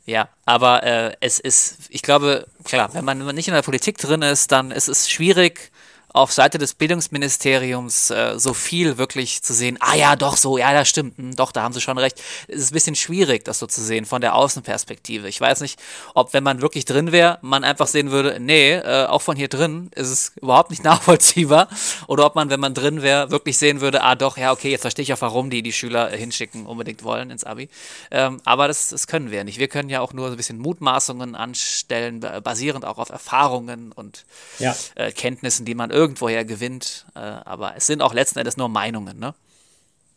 ja, 0.09 0.27
aber 0.45 0.83
äh, 0.83 1.15
es 1.19 1.39
ist, 1.39 1.77
ich 1.89 2.01
glaube, 2.01 2.47
klar, 2.63 2.93
wenn 2.93 3.05
man 3.05 3.35
nicht 3.35 3.47
in 3.47 3.53
der 3.53 3.61
Politik 3.61 3.97
drin 3.97 4.23
ist, 4.23 4.51
dann 4.51 4.71
ist 4.71 4.87
es 4.87 5.09
schwierig, 5.09 5.71
auf 6.13 6.31
Seite 6.33 6.57
des 6.57 6.73
Bildungsministeriums 6.73 8.09
äh, 8.09 8.39
so 8.39 8.53
viel 8.53 8.97
wirklich 8.97 9.43
zu 9.43 9.53
sehen, 9.53 9.77
ah 9.79 9.95
ja, 9.95 10.15
doch 10.15 10.37
so, 10.37 10.57
ja, 10.57 10.73
das 10.73 10.89
stimmt, 10.89 11.17
hm, 11.17 11.35
doch, 11.35 11.51
da 11.51 11.61
haben 11.61 11.73
sie 11.73 11.81
schon 11.81 11.97
recht. 11.97 12.21
Es 12.47 12.61
ist 12.61 12.71
ein 12.71 12.73
bisschen 12.73 12.95
schwierig, 12.95 13.45
das 13.45 13.59
so 13.59 13.67
zu 13.67 13.81
sehen 13.81 14.05
von 14.05 14.21
der 14.21 14.35
Außenperspektive. 14.35 15.27
Ich 15.27 15.39
weiß 15.39 15.61
nicht, 15.61 15.79
ob 16.15 16.33
wenn 16.33 16.43
man 16.43 16.61
wirklich 16.61 16.85
drin 16.85 17.11
wäre, 17.11 17.37
man 17.41 17.63
einfach 17.63 17.87
sehen 17.87 18.11
würde, 18.11 18.39
nee, 18.39 18.73
äh, 18.73 19.05
auch 19.05 19.21
von 19.21 19.35
hier 19.35 19.49
drin 19.49 19.91
ist 19.95 20.09
es 20.09 20.31
überhaupt 20.41 20.71
nicht 20.71 20.83
nachvollziehbar. 20.89 21.69
Oder 22.07 22.25
ob 22.25 22.35
man, 22.35 22.49
wenn 22.49 22.59
man 22.59 22.73
drin 22.73 23.01
wäre, 23.01 23.29
wirklich 23.29 23.57
sehen 23.57 23.81
würde, 23.81 24.01
ah 24.01 24.15
doch, 24.15 24.37
ja, 24.37 24.51
okay, 24.51 24.71
jetzt 24.71 24.81
verstehe 24.81 25.03
ich 25.03 25.13
auch, 25.13 25.21
warum 25.21 25.49
die 25.49 25.61
die 25.61 25.73
Schüler 25.73 26.11
äh, 26.11 26.17
hinschicken, 26.17 26.65
unbedingt 26.65 27.03
wollen 27.03 27.29
ins 27.29 27.43
Abi. 27.43 27.69
Ähm, 28.09 28.41
aber 28.45 28.67
das, 28.67 28.89
das 28.89 29.05
können 29.05 29.29
wir 29.29 29.43
nicht. 29.43 29.59
Wir 29.59 29.67
können 29.67 29.89
ja 29.89 30.01
auch 30.01 30.13
nur 30.13 30.27
so 30.27 30.33
ein 30.33 30.37
bisschen 30.37 30.57
Mutmaßungen 30.57 31.35
anstellen, 31.35 32.25
basierend 32.43 32.85
auch 32.85 32.97
auf 32.97 33.09
Erfahrungen 33.09 33.91
und 33.91 34.25
ja. 34.57 34.75
äh, 34.95 35.11
Kenntnissen, 35.11 35.65
die 35.65 35.75
man 35.75 35.91
irgendwoher 35.99 36.45
gewinnt. 36.45 37.05
Äh, 37.13 37.19
aber 37.19 37.75
es 37.75 37.85
sind 37.85 38.01
auch 38.01 38.13
letzten 38.13 38.39
Endes 38.39 38.55
nur 38.55 38.69
Meinungen, 38.69 39.19
ne? 39.19 39.35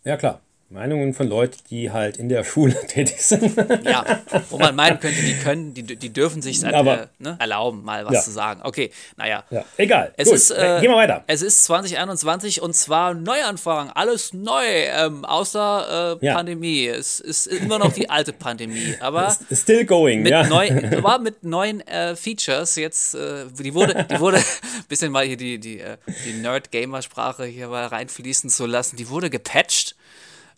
Ja, 0.05 0.17
klar. 0.17 0.41
Meinungen 0.73 1.13
von 1.13 1.29
Leuten, 1.29 1.59
die 1.71 1.91
halt 1.91 2.17
in 2.17 2.29
der 2.29 2.45
Schule 2.45 2.75
tätig 2.87 3.23
sind. 3.23 3.55
Ja, 3.85 4.21
wo 4.51 4.59
man 4.59 4.75
meinen 4.75 4.99
könnte, 4.99 5.21
die 5.21 5.35
können, 5.35 5.75
die, 5.75 5.83
die 5.83 6.11
dürfen 6.13 6.41
sich 6.41 6.63
äh, 6.63 7.07
ne, 7.19 7.37
erlauben, 7.39 7.85
mal 7.85 8.05
was 8.07 8.15
Ja. 8.15 8.21
zu 8.23 8.31
sagen. 8.31 8.61
Okay, 8.65 8.91
naja. 9.17 9.45
Ja, 9.51 9.65
egal. 9.77 10.13
Es 10.17 10.29
Gut, 10.29 10.37
ist, 10.37 10.51
äh, 10.51 10.79
gehen 10.81 10.91
wir 10.91 10.97
weiter. 10.97 11.25
Es 11.27 11.43
ist 11.43 11.65
2021 11.65 12.63
und 12.63 12.75
zwar 12.75 13.13
Neuanfang, 13.15 13.91
alles 13.91 14.33
neu, 14.33 14.65
ähm, 14.67 15.25
außer 15.25 16.19
äh, 16.23 16.27
Ja. 16.27 16.35
Pandemie. 16.35 16.87
Es 16.87 17.21
ist 17.21 17.47
immer 17.49 17.79
noch 17.79 17.93
die 17.93 18.09
alte 18.09 18.33
Pandemie, 18.33 18.97
aber 19.01 19.37
Still 19.53 19.85
going, 19.85 20.23
mit, 20.23 20.31
ja. 20.33 20.45
neu, 20.47 20.71
aber 20.97 21.19
mit 21.19 21.45
neuen 21.45 21.81
äh, 21.87 22.17
Features 22.17 22.77
jetzt, 22.77 23.15
äh, 23.15 23.45
die 23.59 23.75
wurde, 23.75 24.07
die 24.11 24.19
wurde, 24.21 24.43
bisschen 24.89 25.13
mal 25.13 25.25
hier 25.27 25.37
die, 25.37 25.59
die, 25.59 25.81
äh, 25.81 25.97
die 26.25 26.33
Nerd-Gamer-Sprache 26.35 27.45
hier 27.45 27.69
mal 27.69 27.87
reinfließen 27.87 28.49
zu 28.49 28.67
lassen, 28.67 28.97
die 28.97 29.09
wurde 29.11 29.29
gepatcht. 29.29 29.92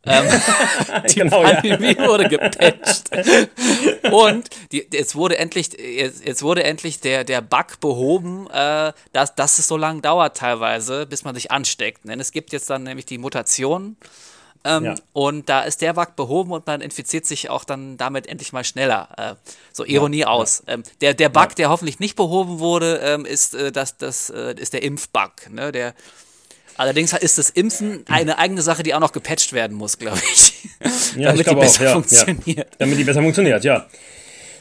Die 1.11 1.15
genau, 1.15 1.43
ja. 1.43 1.55
Pandemie 1.55 1.97
wurde 1.99 2.29
gepatcht. 2.29 3.11
Und 4.11 4.51
die, 4.73 4.87
jetzt 4.93 5.15
wurde 5.15 5.39
endlich, 5.39 5.71
jetzt, 5.79 6.43
wurde 6.43 6.65
endlich 6.65 7.01
der, 7.01 7.25
der 7.25 7.41
Bug 7.41 7.81
behoben, 7.81 8.49
äh, 8.51 8.93
dass, 9.13 9.35
dass 9.35 9.59
es 9.59 9.67
so 9.67 9.77
lange 9.77 10.03
dauert 10.03 10.37
teilweise, 10.37 11.07
bis 11.07 11.25
man 11.25 11.35
sich 11.35 11.51
ansteckt. 11.51 12.07
Denn 12.07 12.21
es 12.21 12.33
gibt 12.33 12.53
jetzt 12.53 12.69
dann 12.71 12.83
nämlich 12.83 13.07
die 13.07 13.19
Mutationen. 13.19 13.97
Ähm, 14.65 14.85
Ja. 14.85 14.95
Und 15.13 15.49
da 15.49 15.61
ist 15.63 15.83
der 15.83 15.93
Bug 15.93 16.17
behoben 16.17 16.53
und 16.53 16.67
man 16.67 16.81
infiziert 16.81 17.27
sich 17.27 17.51
auch 17.51 17.65
dann 17.65 17.97
damit 17.99 18.27
endlich 18.27 18.53
mal 18.53 18.65
schneller. 18.65 19.09
Äh, 19.17 19.35
so 19.73 19.85
Ironie 19.85 20.25
aus. 20.25 20.63
Ähm, 20.67 20.83
der, 21.01 21.15
der 21.15 21.29
Bug, 21.29 21.55
der 21.57 21.69
hoffentlich 21.69 21.99
nicht 22.01 22.17
behoben 22.17 22.59
wurde, 22.61 22.97
ähm, 23.03 23.27
ist, 23.27 23.55
äh, 23.55 23.73
das, 23.73 23.99
das, 23.99 24.31
äh, 24.31 24.55
ist 24.59 24.73
der 24.73 24.83
Impfbug. 24.83 25.51
Ne? 25.51 25.71
Der, 25.73 25.95
allerdings 26.77 27.13
ist 27.13 27.39
das 27.39 27.51
Impfen 27.51 28.05
eine 28.09 28.39
eigene 28.39 28.63
Sache, 28.63 28.83
die 28.83 28.95
auch 28.95 29.01
noch 29.01 29.13
gepatcht 29.13 29.53
werden 29.53 29.77
muss, 29.77 29.99
glaube 29.99 30.21
ich. 30.33 30.55
Ja, 31.17 31.29
damit 31.29 31.47
ich 31.47 31.53
die 31.53 31.55
besser 31.55 31.81
auch, 31.81 31.87
ja, 31.87 31.93
funktioniert. 31.93 32.59
Ja. 32.59 32.65
Damit 32.79 32.99
die 32.99 33.05
besser 33.05 33.23
funktioniert, 33.23 33.65
ja. 33.65 33.87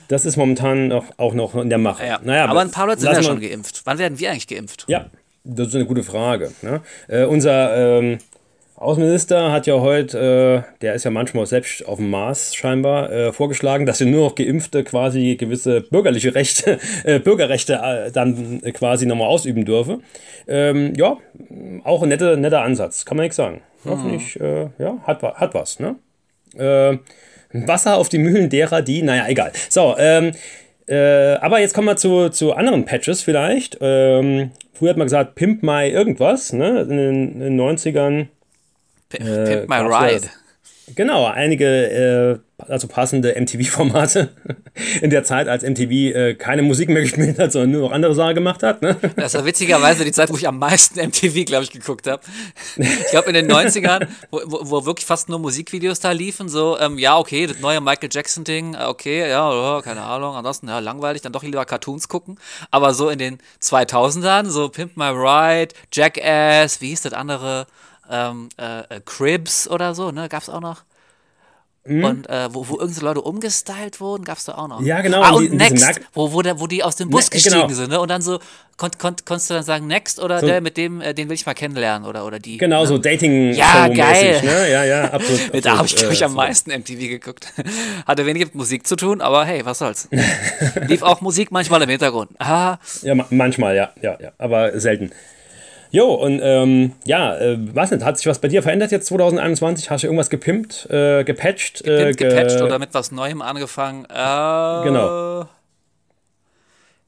Das 0.07 0.25
ist 0.25 0.37
momentan 0.37 0.89
noch, 0.89 1.05
auch 1.17 1.33
noch 1.33 1.55
in 1.55 1.69
der 1.69 1.77
Mache. 1.77 2.05
Ja. 2.05 2.19
Naja, 2.23 2.45
aber 2.45 2.61
ein 2.61 2.71
paar 2.71 2.87
Leute 2.87 3.01
sind 3.01 3.13
ja 3.13 3.23
schon 3.23 3.39
geimpft. 3.39 3.81
Wann 3.85 3.97
werden 3.97 4.19
wir 4.19 4.31
eigentlich 4.31 4.47
geimpft? 4.47 4.85
Ja, 4.87 5.09
das 5.43 5.69
ist 5.69 5.75
eine 5.75 5.85
gute 5.85 6.03
Frage. 6.03 6.51
Ne? 6.61 6.81
Äh, 7.07 7.23
unser 7.25 7.99
ähm, 7.99 8.19
Außenminister 8.83 9.51
hat 9.53 9.65
ja 9.65 9.79
heute, 9.79 10.65
äh, 10.65 10.73
der 10.81 10.93
ist 10.93 11.05
ja 11.05 11.11
manchmal 11.11 11.45
selbst 11.45 11.87
auf 11.87 11.99
dem 11.99 12.09
Mars 12.09 12.53
scheinbar, 12.53 13.09
äh, 13.11 13.31
vorgeschlagen, 13.31 13.85
dass 13.85 13.99
sie 13.99 14.05
nur 14.05 14.27
noch 14.27 14.35
Geimpfte 14.35 14.83
quasi 14.83 15.37
gewisse 15.37 15.81
bürgerliche 15.81 16.35
Rechte, 16.35 16.79
äh, 17.05 17.19
Bürgerrechte 17.19 17.75
äh, 17.81 18.11
dann 18.11 18.61
äh, 18.61 18.73
quasi 18.73 19.05
nochmal 19.05 19.29
ausüben 19.29 19.63
dürfe. 19.63 19.99
Ähm, 20.47 20.93
ja, 20.97 21.17
auch 21.85 22.03
ein 22.03 22.09
netter, 22.09 22.35
netter 22.35 22.61
Ansatz, 22.61 23.05
kann 23.05 23.15
man 23.15 23.23
nichts 23.23 23.37
sagen. 23.37 23.61
Hoffentlich, 23.85 24.39
äh, 24.41 24.67
ja, 24.77 24.97
hat, 25.03 25.23
hat 25.23 25.53
was, 25.53 25.79
ne? 25.79 25.95
Äh, 26.55 26.97
Wasser 27.53 27.97
auf 27.97 28.09
die 28.09 28.17
Mühlen 28.17 28.49
derer, 28.49 28.81
die, 28.81 29.01
naja, 29.01 29.25
egal. 29.29 29.53
So, 29.69 29.95
ähm, 29.97 30.31
äh, 30.87 31.35
aber 31.35 31.59
jetzt 31.59 31.73
kommen 31.73 31.87
wir 31.87 31.95
zu, 31.95 32.29
zu 32.29 32.53
anderen 32.53 32.83
Patches 32.83 33.21
vielleicht. 33.21 33.77
Ähm, 33.79 34.51
früher 34.73 34.89
hat 34.89 34.97
man 34.97 35.05
gesagt, 35.05 35.35
Pimp 35.35 35.63
My 35.63 35.87
irgendwas, 35.87 36.51
ne? 36.51 36.81
In 36.81 36.97
den, 36.97 37.33
in 37.33 37.39
den 37.39 37.61
90ern. 37.61 38.27
P 39.19 39.45
Pimp 39.45 39.69
My 39.69 39.77
Ride. 39.77 40.29
Genau, 40.95 41.25
einige, 41.25 41.65
äh, 41.65 42.39
also 42.67 42.89
passende 42.89 43.35
MTV-Formate 43.39 44.29
in 45.01 45.09
der 45.11 45.23
Zeit, 45.23 45.47
als 45.47 45.63
MTV 45.63 45.91
äh, 45.91 46.33
keine 46.35 46.61
Musik 46.61 46.89
mehr 46.89 47.01
gespielt 47.03 47.39
hat, 47.39 47.53
sondern 47.53 47.71
nur 47.71 47.81
noch 47.83 47.91
andere 47.93 48.13
Sachen 48.13 48.35
gemacht 48.35 48.63
hat. 48.63 48.81
Ne? 48.81 48.97
Das 49.15 49.33
war 49.33 49.45
witzigerweise 49.45 50.03
die 50.03 50.11
Zeit, 50.11 50.29
wo 50.29 50.35
ich 50.35 50.45
am 50.45 50.59
meisten 50.59 50.99
MTV, 51.07 51.45
glaube 51.45 51.63
ich, 51.63 51.71
geguckt 51.71 52.05
habe. 52.05 52.21
Ich 52.75 53.11
glaube 53.11 53.29
in 53.29 53.33
den 53.33 53.49
90ern, 53.49 54.07
wo, 54.29 54.41
wo, 54.45 54.59
wo 54.63 54.85
wirklich 54.85 55.05
fast 55.05 55.29
nur 55.29 55.39
Musikvideos 55.39 56.01
da 56.01 56.11
liefen, 56.11 56.49
so, 56.49 56.77
ähm, 56.77 56.97
ja, 56.97 57.17
okay, 57.17 57.47
das 57.47 57.59
neue 57.59 57.79
Michael 57.79 58.09
Jackson-Ding, 58.11 58.73
äh, 58.73 58.83
okay, 58.83 59.29
ja, 59.29 59.79
äh, 59.79 59.81
keine 59.81 60.01
Ahnung, 60.01 60.35
ansonsten, 60.35 60.67
ja, 60.67 60.79
langweilig, 60.79 61.21
dann 61.21 61.31
doch 61.31 61.43
lieber 61.43 61.63
Cartoons 61.63 62.09
gucken. 62.09 62.37
Aber 62.71 62.93
so 62.93 63.09
in 63.09 63.19
den 63.19 63.37
2000ern, 63.61 64.49
so 64.49 64.67
Pimp 64.67 64.97
My 64.97 65.11
Ride, 65.11 65.73
Jackass, 65.93 66.81
wie 66.81 66.89
hieß 66.89 67.03
das 67.03 67.13
andere, 67.13 67.67
ähm, 68.09 68.49
äh, 68.59 68.79
äh, 68.81 69.01
Cribs 69.05 69.67
oder 69.67 69.95
so, 69.95 70.11
ne, 70.11 70.29
gab's 70.29 70.49
auch 70.49 70.61
noch. 70.61 70.83
Und 71.85 72.29
äh, 72.29 72.47
wo, 72.53 72.69
wo 72.69 72.75
irgendwelche 72.79 73.03
Leute 73.03 73.19
umgestylt 73.19 73.99
wurden, 73.99 74.23
gab's 74.23 74.45
da 74.45 74.53
auch 74.55 74.69
noch. 74.69 74.79
Mhm. 74.79 74.85
Ja, 74.85 75.01
genau, 75.01 75.21
Ah, 75.21 75.31
und 75.31 75.51
die- 75.51 75.57
Next, 75.57 75.99
wo, 76.13 76.31
wo, 76.31 76.41
der, 76.41 76.57
wo 76.61 76.65
die 76.67 76.81
aus 76.81 76.95
dem 76.95 77.09
Bus 77.09 77.25
Ne- 77.25 77.31
gestiegen 77.31 77.55
genau. 77.67 77.73
sind, 77.73 77.89
ne? 77.89 77.99
Und 77.99 78.07
dann 78.07 78.21
so, 78.21 78.39
konnt, 78.77 78.99
konnt, 78.99 79.25
konntest 79.25 79.49
du 79.49 79.55
dann 79.55 79.63
sagen, 79.63 79.85
Next 79.87 80.21
oder 80.21 80.39
So- 80.39 80.45
der 80.47 80.61
mit 80.61 80.77
dem, 80.77 81.01
äh, 81.01 81.13
den 81.13 81.27
will 81.27 81.35
ich 81.35 81.45
mal 81.45 81.53
kennenlernen 81.55 82.07
oder, 82.07 82.25
oder 82.25 82.39
die. 82.39 82.55
Genau, 82.57 82.83
ne? 82.83 82.87
so 82.87 82.97
dating 82.97 83.53
Ja, 83.53 83.89
geil. 83.89 84.39
Ne? 84.41 84.71
Ja, 84.71 84.85
ja, 84.85 85.11
absolut. 85.11 85.41
Da 85.65 85.73
absolut, 85.73 85.77
habe 85.77 85.87
ich, 85.87 85.95
glaube 85.97 86.13
ich, 86.13 86.21
äh, 86.21 86.23
am 86.23 86.33
meisten 86.35 86.71
MTV 86.71 86.99
geguckt. 87.09 87.51
Hatte 88.07 88.25
wenig 88.25 88.45
mit 88.45 88.55
Musik 88.55 88.87
zu 88.87 88.95
tun, 88.95 89.19
aber 89.19 89.43
hey, 89.43 89.65
was 89.65 89.79
soll's. 89.79 90.07
Lief 90.87 91.01
auch 91.01 91.19
Musik 91.19 91.51
manchmal 91.51 91.81
im 91.81 91.89
Hintergrund. 91.89 92.31
Ah, 92.39 92.77
Ja, 93.01 93.13
ma 93.13 93.25
manchmal, 93.29 93.75
ja, 93.75 93.91
ja, 94.01 94.17
ja, 94.21 94.31
aber 94.37 94.79
selten. 94.79 95.11
Jo, 95.95 96.11
und 96.15 96.39
ähm, 96.41 96.93
ja, 97.05 97.37
äh, 97.37 97.55
was 97.75 97.91
nicht, 97.91 98.03
hat 98.03 98.17
sich 98.17 98.25
was 98.25 98.39
bei 98.39 98.47
dir 98.47 98.63
verändert 98.63 98.91
jetzt 98.91 99.05
2021? 99.05 99.91
Hast 99.91 100.01
du 100.01 100.07
irgendwas 100.07 100.31
gepimpt, 100.31 100.87
äh, 100.89 101.23
gepatcht? 101.23 101.81
äh, 101.85 102.05
Pimp 102.05 102.17
ge- 102.17 102.29
gepatcht 102.29 102.59
oder 102.63 102.79
mit 102.79 102.95
was 102.95 103.11
Neuem 103.11 103.43
angefangen. 103.43 104.05
Äh, 104.05 104.83
Genau. 104.83 105.47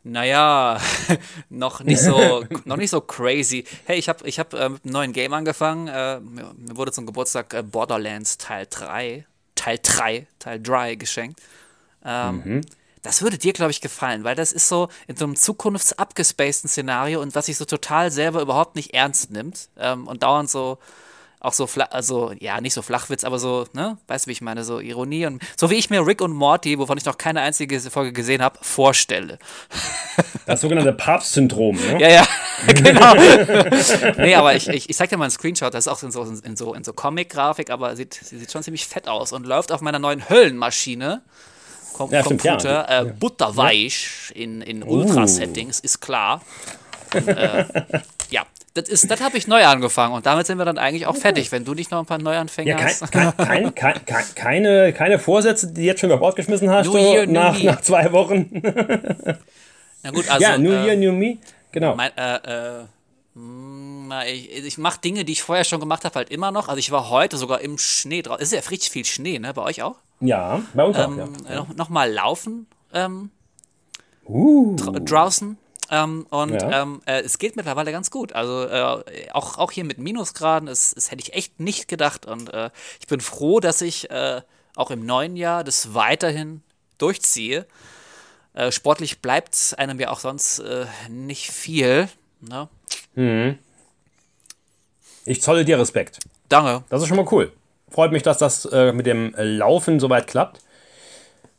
Naja, 0.04 0.80
noch 1.50 1.82
nicht 1.84 2.00
so, 2.00 2.46
noch 2.66 2.78
nicht 2.78 2.92
so 2.92 3.02
crazy. 3.02 3.66
Hey, 3.86 3.98
ich 3.98 4.08
habe 4.08 4.28
ich 4.28 4.38
hab, 4.38 4.54
äh, 4.54 4.70
mit 4.70 4.84
einem 4.86 4.94
neuen 4.94 5.14
Game 5.14 5.34
angefangen. 5.34 5.88
Äh, 5.88 6.20
mir, 6.20 6.52
wurde 6.76 6.92
zum 6.92 7.08
Geburtstag 7.08 7.56
äh, 7.56 7.64
Borderlands 7.64 8.38
Teil 8.38 8.68
3, 8.70 9.26
Teil 9.56 9.80
3, 9.82 10.28
Teil 10.38 10.62
3 10.62 10.94
geschenkt. 10.94 11.40
Ähm, 12.06 12.62
Das 13.06 13.22
würde 13.22 13.38
dir, 13.38 13.54
glaube 13.54 13.70
ich, 13.70 13.82
gefallen, 13.82 14.24
weil 14.24 14.36
das 14.36 14.52
ist 14.52 14.68
so 14.68 14.90
in 15.06 15.16
so 15.16 15.26
einem 15.26 15.36
zukunftsabgespaceden 15.36 16.68
Szenario 16.68 17.22
und 17.22 17.36
was 17.36 17.46
sich 17.46 17.56
so 17.56 17.66
total 17.66 18.10
selber 18.10 18.42
überhaupt 18.42 18.76
nicht 18.76 18.96
ernst 18.96 19.30
nimmt 19.30 19.70
ähm, 19.78 20.08
und 20.08 20.24
dauernd 20.24 20.50
so 20.50 20.80
auch 21.40 21.54
so 21.54 21.68
flach, 21.68 21.90
also 21.92 22.34
ja, 22.40 22.60
nicht 22.60 22.74
so 22.74 22.82
Flachwitz, 22.82 23.24
aber 23.24 23.38
so, 23.38 23.68
ne, 23.74 24.00
weißt 24.08 24.26
du, 24.26 24.30
wie 24.30 24.32
ich 24.32 24.42
meine, 24.42 24.64
so 24.64 24.80
Ironie 24.80 25.28
und 25.28 25.44
so 25.56 25.70
wie 25.70 25.76
ich 25.76 25.92
mir 25.92 26.04
Rick 26.06 26.22
und 26.22 26.34
Morty, 26.34 26.80
wovon 26.80 26.98
ich 26.98 27.06
noch 27.06 27.20
keine 27.20 27.42
einzige 27.42 27.80
Folge 27.80 28.12
gesehen 28.12 28.42
habe, 28.42 28.58
vorstelle. 28.62 29.38
Das 30.48 30.62
sogenannte 30.62 30.94
Papst-Syndrom. 30.94 31.76
Ne? 31.76 32.00
Ja, 32.00 32.08
ja, 32.08 32.28
genau. 32.68 33.16
nee, 34.18 34.36
aber 34.36 34.56
ich, 34.56 34.68
ich, 34.68 34.90
ich 34.90 34.96
zeig 34.96 35.10
dir 35.10 35.18
mal 35.18 35.26
einen 35.26 35.32
Screenshot, 35.32 35.74
das 35.74 35.88
ist 35.88 35.92
auch 35.92 36.02
in 36.04 36.12
so, 36.12 36.22
in 36.22 36.56
so, 36.56 36.76
in 36.76 36.84
so 36.84 36.94
Comic-Grafik, 36.94 37.72
aber 37.72 37.96
sieht, 37.96 38.14
sie 38.14 38.38
sieht 38.38 38.52
schon 38.52 38.62
ziemlich 38.62 38.86
fett 38.86 39.08
aus 39.08 39.34
und 39.34 39.48
läuft 39.48 39.72
auf 39.72 39.82
meiner 39.82 39.98
neuen 39.98 40.30
Höllenmaschine. 40.30 41.24
Com 41.98 42.12
Ja, 42.12 42.24
stimmt, 42.26 42.42
Computer, 42.42 42.86
ja. 42.90 43.02
äh, 43.04 43.06
butterweich 43.06 44.32
in, 44.36 44.62
in 44.62 44.84
Ultra-Settings, 44.84 45.80
ist 45.80 46.02
klar. 46.02 46.42
Und, 47.14 47.28
äh, 47.30 47.64
ja, 48.32 48.44
das, 48.74 48.90
ist- 48.90 49.10
das 49.10 49.22
habe 49.22 49.38
ich 49.38 49.48
neu 49.48 49.64
angefangen 49.64 50.14
und 50.14 50.26
damit 50.26 50.46
sind 50.46 50.58
wir 50.58 50.66
dann 50.66 50.78
eigentlich 50.78 51.08
auch 51.08 51.16
fertig, 51.16 51.54
wenn 51.54 51.64
du 51.64 51.74
nicht 51.74 51.92
noch 51.92 52.00
ein 52.00 52.06
paar 52.06 52.18
Neuanfänge 52.18 52.72
Ja, 52.72 52.76
kein, 52.78 52.88
hast. 52.88 53.12
kein, 53.12 53.36
kein, 53.38 53.76
kein, 53.76 54.06
kein, 54.06 54.26
keine, 54.36 54.92
keine 54.94 55.20
Vorsätze, 55.20 55.68
die 55.68 55.74
du 55.76 55.82
jetzt 55.84 56.02
schon 56.02 56.10
über 56.10 56.20
Bord 56.20 56.36
geschmissen 56.36 56.70
hast, 56.70 56.88
New 56.88 56.92
so 56.94 56.98
Year, 56.98 57.26
New 57.26 57.32
nach, 57.32 57.64
nach 57.64 57.80
zwei 57.82 58.12
Wochen. 58.12 58.62
Na 60.04 60.12
gut, 60.12 60.30
also. 60.30 60.42
ja, 60.42 60.58
New 60.58 60.72
äh, 60.72 60.86
Year, 60.86 60.96
New 60.98 61.14
Me. 61.14 61.38
Genau. 61.72 61.96
Mein, 61.96 62.12
äh, 62.18 62.82
äh, 62.82 62.84
mh, 63.36 64.26
ich 64.28 64.66
ich 64.66 64.78
mache 64.78 65.00
Dinge, 65.00 65.24
die 65.26 65.32
ich 65.34 65.44
vorher 65.44 65.64
schon 65.64 65.80
gemacht 65.80 66.04
habe, 66.06 66.16
halt 66.16 66.30
immer 66.30 66.52
noch. 66.52 66.68
Also 66.68 66.80
ich 66.80 66.92
war 66.92 67.10
heute 67.10 67.38
sogar 67.38 67.62
im 67.62 67.78
Schnee 67.78 68.22
drauf. 68.22 68.38
Es 68.40 68.52
ist 68.52 68.64
ja 68.66 68.70
richtig 68.70 68.92
viel 68.92 69.06
Schnee, 69.06 69.40
ne? 69.40 69.54
Bei 69.54 69.62
euch 69.64 69.82
auch? 69.84 69.96
Ja, 70.28 70.62
bei 70.74 70.84
uns 70.84 70.98
auch, 70.98 71.08
Ähm, 71.10 71.34
ja. 71.46 71.52
äh, 71.52 71.56
noch, 71.56 71.70
noch 71.76 71.90
mal 71.90 72.12
laufen 72.12 72.68
ähm, 72.94 73.32
Uh, 74.28 74.76
dra- 74.76 75.00
draußen. 75.00 75.58
Ähm, 75.92 76.26
und 76.32 76.60
Ja. 76.62 76.82
ähm, 76.82 77.02
äh, 77.06 77.22
es 77.22 77.38
geht 77.38 77.56
mittlerweile 77.56 77.92
ganz 77.92 78.10
gut. 78.10 78.34
Also 78.34 78.64
äh, 78.64 79.30
auch, 79.34 79.60
auch 79.60 79.72
hier 79.72 79.84
mit 79.84 80.00
Minusgraden, 80.00 80.66
das, 80.68 80.96
das 80.96 81.12
hätte 81.12 81.22
ich 81.22 81.34
echt 81.34 81.60
nicht 81.60 81.88
gedacht. 81.88 82.26
Und 82.26 82.52
äh, 82.54 82.72
ich 83.00 83.06
bin 83.06 83.22
froh, 83.22 83.60
dass 83.60 83.82
ich 83.82 84.10
äh, 84.10 84.42
auch 84.76 84.90
im 84.90 85.06
neuen 85.06 85.36
Jahr 85.36 85.64
das 85.64 85.94
weiterhin 85.94 86.64
durchziehe. 86.98 87.68
Äh, 88.54 88.72
sportlich 88.72 89.22
bleibt 89.22 89.76
einem 89.78 90.00
ja 90.00 90.10
auch 90.10 90.20
sonst 90.20 90.64
nicht 91.10 91.52
viel. 91.52 92.10
Ne? 92.42 92.68
ich 95.26 95.42
zolle 95.42 95.66
dir 95.66 95.80
Respekt. 95.80 96.20
Danke. 96.50 96.84
Das 96.90 97.02
ist 97.02 97.08
schon 97.08 97.18
mal 97.18 97.28
cool. 97.32 97.52
Freut 97.96 98.12
mich, 98.12 98.24
dass 98.24 98.38
das 98.40 98.66
äh, 98.66 98.92
mit 98.92 99.06
dem 99.06 99.34
Laufen 99.38 100.02
soweit 100.02 100.28
klappt. 100.28 100.60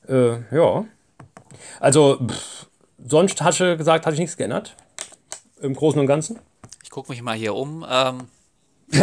Äh, 0.06 0.32
ja. 0.54 0.84
Also, 1.80 2.18
pff, 2.28 2.66
sonst 3.02 3.40
hast 3.40 3.60
du 3.60 3.74
gesagt, 3.78 4.04
hat 4.04 4.12
sich 4.12 4.20
nichts 4.20 4.36
geändert. 4.36 4.76
Im 5.62 5.74
Großen 5.74 5.98
und 5.98 6.06
Ganzen. 6.06 6.38
Ich 6.84 6.90
gucke 6.90 7.10
mich 7.10 7.22
mal 7.22 7.34
hier 7.34 7.54
um. 7.54 7.86
Ähm, 7.88 8.28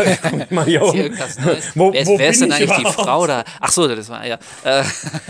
Mal 0.52 0.66
hier 0.66 0.80
Neues? 0.80 1.72
Wo- 1.75 1.92
wer 1.92 2.02
ist, 2.02 2.08
wo 2.08 2.20
wer 2.20 2.30
ist 2.30 2.40
denn 2.42 2.50
ich 2.50 2.54
eigentlich 2.56 2.72
die 2.75 2.82
überhaupt? 2.82 3.02
Frau 3.02 3.25
da? 3.25 3.44
Ach 3.60 3.72
so, 3.72 3.88
das 3.88 4.10
war 4.10 4.25
ja. 4.28 4.38
Äh, 4.63 4.84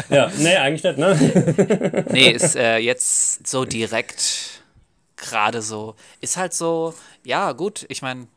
Ja, 0.10 0.30
nee, 0.38 0.58
eigentlich 0.58 0.84
nicht, 0.84 0.98
ne? 0.98 2.06
nee, 2.12 2.32
ist 2.32 2.56
äh, 2.58 2.80
jetzt 2.80 3.48
so 3.48 3.64
direkt 3.64 4.62
gerade 5.16 5.62
so. 5.62 5.96
Ist 6.20 6.36
halt 6.36 6.54
so, 6.54 6.94
ja, 7.24 7.54
gut, 7.54 7.86
ich 7.88 8.02
meine. 8.02 8.28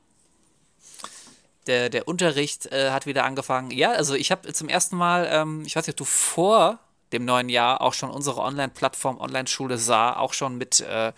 Der, 1.66 1.90
der 1.90 2.08
Unterricht 2.08 2.66
äh, 2.72 2.90
hat 2.90 3.06
wieder 3.06 3.24
angefangen. 3.24 3.70
Ja, 3.70 3.92
also 3.92 4.14
ich 4.14 4.30
habe 4.30 4.52
zum 4.52 4.68
ersten 4.68 4.96
Mal, 4.96 5.28
ähm, 5.30 5.62
ich 5.66 5.76
weiß 5.76 5.86
nicht, 5.86 5.94
ob 5.94 5.98
du 5.98 6.04
vor 6.04 6.78
dem 7.12 7.24
neuen 7.24 7.48
Jahr 7.48 7.80
auch 7.80 7.94
schon 7.94 8.10
unsere 8.10 8.40
Online-Plattform 8.40 9.18
Online-Schule 9.18 9.78
sah, 9.78 10.16
auch 10.16 10.32
schon 10.32 10.58
mit, 10.58 10.80
äh, 10.80 11.12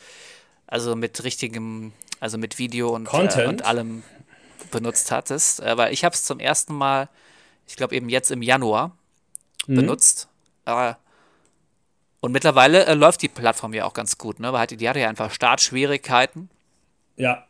also 0.66 0.96
mit 0.96 1.24
richtigem, 1.24 1.92
also 2.20 2.38
mit 2.38 2.58
Video 2.58 2.94
und, 2.94 3.12
äh, 3.12 3.46
und 3.46 3.64
allem 3.64 4.02
benutzt 4.70 5.10
hattest. 5.10 5.62
Weil 5.62 5.92
ich 5.92 6.04
habe 6.04 6.14
es 6.14 6.24
zum 6.24 6.40
ersten 6.40 6.74
Mal, 6.74 7.08
ich 7.66 7.76
glaube 7.76 7.94
eben 7.94 8.08
jetzt 8.08 8.30
im 8.30 8.42
Januar, 8.42 8.96
mhm. 9.66 9.76
benutzt. 9.76 10.28
Äh, 10.66 10.94
und 12.20 12.32
mittlerweile 12.32 12.84
äh, 12.86 12.94
läuft 12.94 13.22
die 13.22 13.28
Plattform 13.28 13.72
ja 13.72 13.84
auch 13.84 13.94
ganz 13.94 14.18
gut, 14.18 14.40
ne? 14.40 14.52
Weil 14.52 14.66
die, 14.66 14.76
die 14.76 14.88
hatte 14.88 15.00
ja 15.00 15.08
einfach 15.08 15.30
Startschwierigkeiten. 15.30 16.50
Ja. 17.16 17.46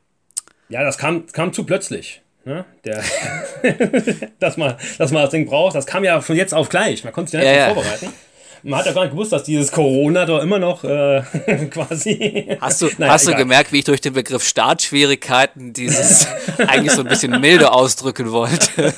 Ja, 0.68 0.84
das 0.84 0.98
kam, 0.98 1.26
kam 1.26 1.52
zu 1.52 1.64
plötzlich. 1.64 2.22
Ne? 2.48 2.64
Der, 2.82 3.02
dass, 4.40 4.56
man, 4.56 4.76
dass 4.96 5.12
man 5.12 5.22
das 5.22 5.30
Ding 5.30 5.44
braucht, 5.44 5.76
das 5.76 5.86
kam 5.86 6.02
ja 6.02 6.22
von 6.22 6.34
jetzt 6.34 6.54
auf 6.54 6.70
gleich. 6.70 7.04
Man 7.04 7.12
konnte 7.12 7.30
sich 7.30 7.40
ja 7.40 7.46
nicht 7.46 7.58
ja, 7.58 7.74
vorbereiten. 7.74 8.10
Man 8.62 8.78
hat 8.80 8.86
ja 8.86 8.92
gar 8.92 9.02
nicht 9.02 9.12
gewusst, 9.12 9.32
dass 9.32 9.44
dieses 9.44 9.70
Corona 9.70 10.24
doch 10.26 10.42
immer 10.42 10.58
noch 10.58 10.84
äh, 10.84 11.22
quasi. 11.70 12.56
Hast 12.60 12.82
du, 12.82 12.88
naja, 12.98 13.12
hast 13.12 13.28
du 13.28 13.34
gemerkt, 13.34 13.72
wie 13.72 13.78
ich 13.78 13.84
durch 13.84 14.00
den 14.00 14.12
Begriff 14.12 14.44
Startschwierigkeiten 14.44 15.72
dieses 15.72 16.26
eigentlich 16.58 16.92
so 16.92 17.02
ein 17.02 17.08
bisschen 17.08 17.40
milde 17.40 17.72
ausdrücken 17.72 18.32
wollte? 18.32 18.94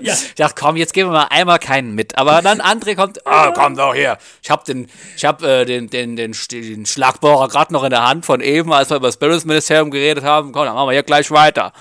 Ja. 0.00 0.14
Ich 0.14 0.34
dachte, 0.34 0.54
komm, 0.58 0.76
jetzt 0.76 0.92
geben 0.94 1.10
wir 1.10 1.12
mal 1.12 1.26
einmal 1.30 1.58
keinen 1.58 1.94
mit. 1.94 2.18
Aber 2.18 2.42
dann 2.42 2.60
André 2.60 2.96
kommt, 2.96 3.26
ah, 3.26 3.52
komm 3.52 3.76
doch 3.76 3.94
hier. 3.94 4.18
Ich 4.42 4.50
habe 4.50 4.64
den, 4.66 4.88
ich 5.16 5.24
hab, 5.24 5.42
äh, 5.42 5.64
den, 5.64 5.88
den, 5.90 6.16
den, 6.16 6.34
den 6.50 6.86
Schlagbohrer 6.86 7.48
gerade 7.48 7.72
noch 7.72 7.84
in 7.84 7.90
der 7.90 8.06
Hand 8.06 8.26
von 8.26 8.40
eben, 8.40 8.72
als 8.72 8.90
wir 8.90 8.96
über 8.96 9.08
das 9.08 9.16
Bildungsministerium 9.16 9.90
geredet 9.90 10.24
haben. 10.24 10.52
Komm, 10.52 10.66
dann 10.66 10.74
machen 10.74 10.88
wir 10.88 10.92
hier 10.92 11.02
gleich 11.02 11.30
weiter. 11.30 11.72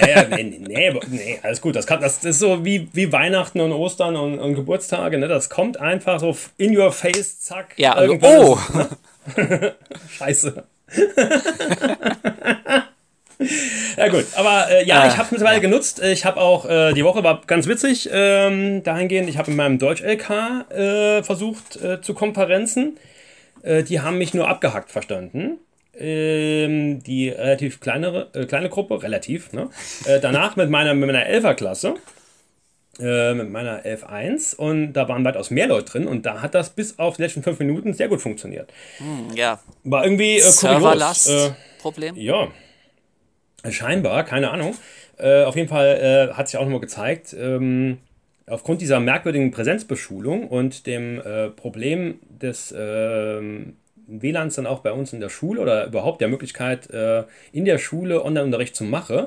Naja, 0.00 0.24
nee, 0.28 0.58
nee, 0.60 1.00
nee, 1.08 1.38
alles 1.42 1.60
gut. 1.60 1.76
Das, 1.76 1.86
kann, 1.86 2.00
das 2.00 2.24
ist 2.24 2.38
so 2.38 2.64
wie, 2.64 2.88
wie 2.92 3.12
Weihnachten 3.12 3.60
und 3.60 3.72
Ostern 3.72 4.16
und, 4.16 4.38
und 4.38 4.54
Geburtstage. 4.54 5.18
Ne? 5.18 5.28
Das 5.28 5.50
kommt 5.50 5.78
einfach 5.78 6.20
so 6.20 6.36
in 6.56 6.76
your 6.76 6.92
face, 6.92 7.40
zack. 7.40 7.74
Ja, 7.76 7.92
also, 7.92 8.18
oh! 8.20 8.58
Scheiße. 10.10 10.64
ja 13.96 14.08
gut, 14.08 14.24
aber 14.36 14.70
äh, 14.70 14.86
ja, 14.86 15.00
ah, 15.00 15.08
ich 15.08 15.14
habe 15.14 15.24
es 15.24 15.30
mittlerweile 15.32 15.56
ja. 15.56 15.62
genutzt. 15.62 16.02
Ich 16.02 16.24
habe 16.24 16.40
auch, 16.40 16.64
äh, 16.68 16.92
die 16.92 17.04
Woche 17.04 17.24
war 17.24 17.42
ganz 17.46 17.66
witzig 17.66 18.08
ähm, 18.12 18.82
dahingehend, 18.82 19.28
ich 19.28 19.36
habe 19.36 19.50
in 19.50 19.56
meinem 19.56 19.78
Deutsch-LK 19.78 20.70
äh, 20.70 21.22
versucht 21.22 21.76
äh, 21.76 22.00
zu 22.00 22.14
Konferenzen. 22.14 22.96
Äh, 23.62 23.82
die 23.82 24.00
haben 24.00 24.18
mich 24.18 24.32
nur 24.32 24.48
abgehackt 24.48 24.90
verstanden. 24.90 25.58
Ähm, 25.98 27.02
die 27.02 27.30
relativ 27.30 27.80
kleinere, 27.80 28.28
äh, 28.34 28.44
kleine 28.44 28.68
Gruppe, 28.68 29.02
relativ, 29.02 29.52
ne? 29.52 29.70
danach 30.20 30.54
mit 30.56 30.68
meiner, 30.70 30.94
mit 30.94 31.06
meiner 31.06 31.26
Elferklasse. 31.26 31.94
klasse 31.94 32.15
äh, 32.98 33.34
mit 33.34 33.50
meiner 33.50 33.84
11.1 33.84 34.56
und 34.56 34.94
da 34.94 35.08
waren 35.08 35.24
weitaus 35.24 35.50
mehr 35.50 35.66
Leute 35.66 35.92
drin 35.92 36.06
und 36.06 36.24
da 36.24 36.40
hat 36.40 36.54
das 36.54 36.70
bis 36.70 36.98
auf 36.98 37.16
die 37.16 37.22
letzten 37.22 37.42
fünf 37.42 37.58
Minuten 37.58 37.92
sehr 37.92 38.08
gut 38.08 38.22
funktioniert. 38.22 38.72
Hm, 38.98 39.34
ja. 39.34 39.60
War 39.84 40.04
irgendwie 40.04 40.36
äh, 40.36 40.40
Serverlast 40.40 41.28
äh, 41.28 41.50
Problem? 41.80 42.14
Ja. 42.16 42.48
Scheinbar, 43.68 44.24
keine 44.24 44.50
Ahnung. 44.50 44.74
Äh, 45.18 45.44
auf 45.44 45.56
jeden 45.56 45.68
Fall 45.68 46.30
äh, 46.30 46.34
hat 46.34 46.48
sich 46.48 46.58
auch 46.58 46.64
nochmal 46.64 46.80
gezeigt, 46.80 47.34
ähm, 47.38 47.98
aufgrund 48.46 48.80
dieser 48.80 49.00
merkwürdigen 49.00 49.50
Präsenzbeschulung 49.50 50.48
und 50.48 50.86
dem 50.86 51.20
äh, 51.20 51.50
Problem 51.50 52.20
des 52.28 52.74
ähm, 52.76 53.76
WLANs 54.06 54.54
dann 54.54 54.66
auch 54.66 54.80
bei 54.80 54.92
uns 54.92 55.12
in 55.12 55.20
der 55.20 55.30
Schule 55.30 55.60
oder 55.60 55.86
überhaupt 55.86 56.20
der 56.20 56.28
Möglichkeit, 56.28 56.86
in 57.50 57.64
der 57.64 57.78
Schule 57.78 58.24
Online-Unterricht 58.24 58.76
zu 58.76 58.84
machen, 58.84 59.26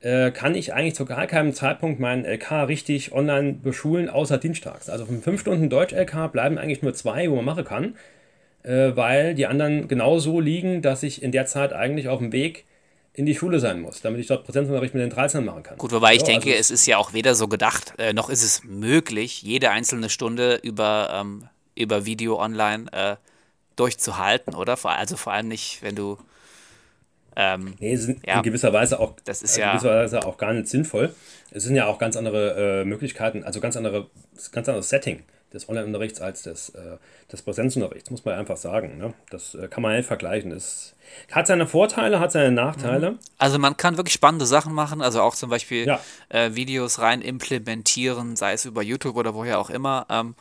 äh, 0.00 0.30
kann 0.30 0.54
ich 0.54 0.74
eigentlich 0.74 0.94
zu 0.94 1.04
gar 1.04 1.26
keinem 1.26 1.54
Zeitpunkt 1.54 2.00
meinen 2.00 2.24
LK 2.24 2.68
richtig 2.68 3.12
online 3.12 3.54
beschulen, 3.54 4.08
außer 4.08 4.38
dienstags. 4.38 4.88
Also 4.88 5.06
von 5.06 5.22
fünf 5.22 5.40
Stunden 5.40 5.68
Deutsch-LK 5.68 6.30
bleiben 6.32 6.58
eigentlich 6.58 6.82
nur 6.82 6.94
zwei, 6.94 7.30
wo 7.30 7.36
man 7.36 7.44
machen 7.44 7.64
kann, 7.64 7.96
äh, 8.62 8.94
weil 8.94 9.34
die 9.34 9.46
anderen 9.46 9.88
genauso 9.88 10.40
liegen, 10.40 10.82
dass 10.82 11.02
ich 11.02 11.22
in 11.22 11.32
der 11.32 11.46
Zeit 11.46 11.72
eigentlich 11.72 12.08
auf 12.08 12.20
dem 12.20 12.32
Weg 12.32 12.64
in 13.12 13.26
die 13.26 13.34
Schule 13.34 13.58
sein 13.58 13.80
muss, 13.80 14.00
damit 14.00 14.20
ich 14.20 14.28
dort 14.28 14.44
Präsenzunterricht 14.44 14.94
mit 14.94 15.02
den 15.02 15.10
13 15.10 15.44
machen 15.44 15.64
kann. 15.64 15.78
Gut, 15.78 15.90
wobei 15.90 16.14
ich 16.14 16.20
so, 16.20 16.26
denke, 16.26 16.50
also 16.50 16.60
es 16.60 16.70
ist 16.70 16.86
ja 16.86 16.98
auch 16.98 17.12
weder 17.12 17.34
so 17.34 17.48
gedacht, 17.48 17.94
äh, 17.98 18.12
noch 18.12 18.30
ist 18.30 18.44
es 18.44 18.62
möglich, 18.62 19.42
jede 19.42 19.70
einzelne 19.70 20.08
Stunde 20.08 20.60
über, 20.62 21.10
ähm, 21.12 21.48
über 21.74 22.06
Video 22.06 22.40
online 22.40 22.86
äh, 22.92 23.16
durchzuhalten, 23.74 24.54
oder? 24.54 24.78
Also 24.84 25.16
vor 25.16 25.32
allem 25.32 25.48
nicht, 25.48 25.82
wenn 25.82 25.96
du 25.96 26.18
ähm, 27.40 27.74
nee, 27.78 27.94
sind 27.94 28.26
ja, 28.26 28.38
in 28.38 28.42
gewisser 28.42 28.72
Weise 28.72 28.98
auch, 28.98 29.14
das 29.24 29.42
ist 29.42 29.56
in 29.56 29.62
ja, 29.62 29.80
Weise 29.80 30.26
auch 30.26 30.36
gar 30.36 30.52
nicht 30.52 30.66
sinnvoll. 30.68 31.14
Es 31.52 31.62
sind 31.62 31.76
ja 31.76 31.86
auch 31.86 32.00
ganz 32.00 32.16
andere 32.16 32.80
äh, 32.80 32.84
Möglichkeiten, 32.84 33.44
also 33.44 33.60
ganz 33.60 33.76
andere, 33.76 34.08
ganz 34.50 34.68
anderes 34.68 34.88
Setting 34.88 35.22
des 35.52 35.68
Online-Unterrichts 35.68 36.20
als 36.20 36.42
des, 36.42 36.70
äh, 36.70 36.98
des 37.30 37.42
Präsenzunterrichts, 37.42 38.10
muss 38.10 38.24
man 38.24 38.34
einfach 38.34 38.56
sagen. 38.56 38.98
Ne? 38.98 39.14
Das 39.30 39.54
äh, 39.54 39.68
kann 39.68 39.84
man 39.84 39.96
nicht 39.96 40.06
vergleichen. 40.06 40.50
Es 40.50 40.96
hat 41.30 41.46
seine 41.46 41.68
Vorteile, 41.68 42.18
hat 42.18 42.32
seine 42.32 42.50
Nachteile. 42.50 43.12
Mhm. 43.12 43.18
Also 43.38 43.60
man 43.60 43.76
kann 43.76 43.96
wirklich 43.96 44.14
spannende 44.14 44.44
Sachen 44.44 44.74
machen, 44.74 45.00
also 45.00 45.22
auch 45.22 45.36
zum 45.36 45.48
Beispiel 45.48 45.86
ja. 45.86 46.00
Äh, 46.28 46.56
Videos 46.56 46.98
rein 46.98 47.22
implementieren, 47.22 48.34
sei 48.34 48.54
es 48.54 48.64
über 48.64 48.82
YouTube 48.82 49.16
oder 49.16 49.34
woher 49.34 49.60
auch 49.60 49.70
immer. 49.70 50.06
Ähm, 50.10 50.34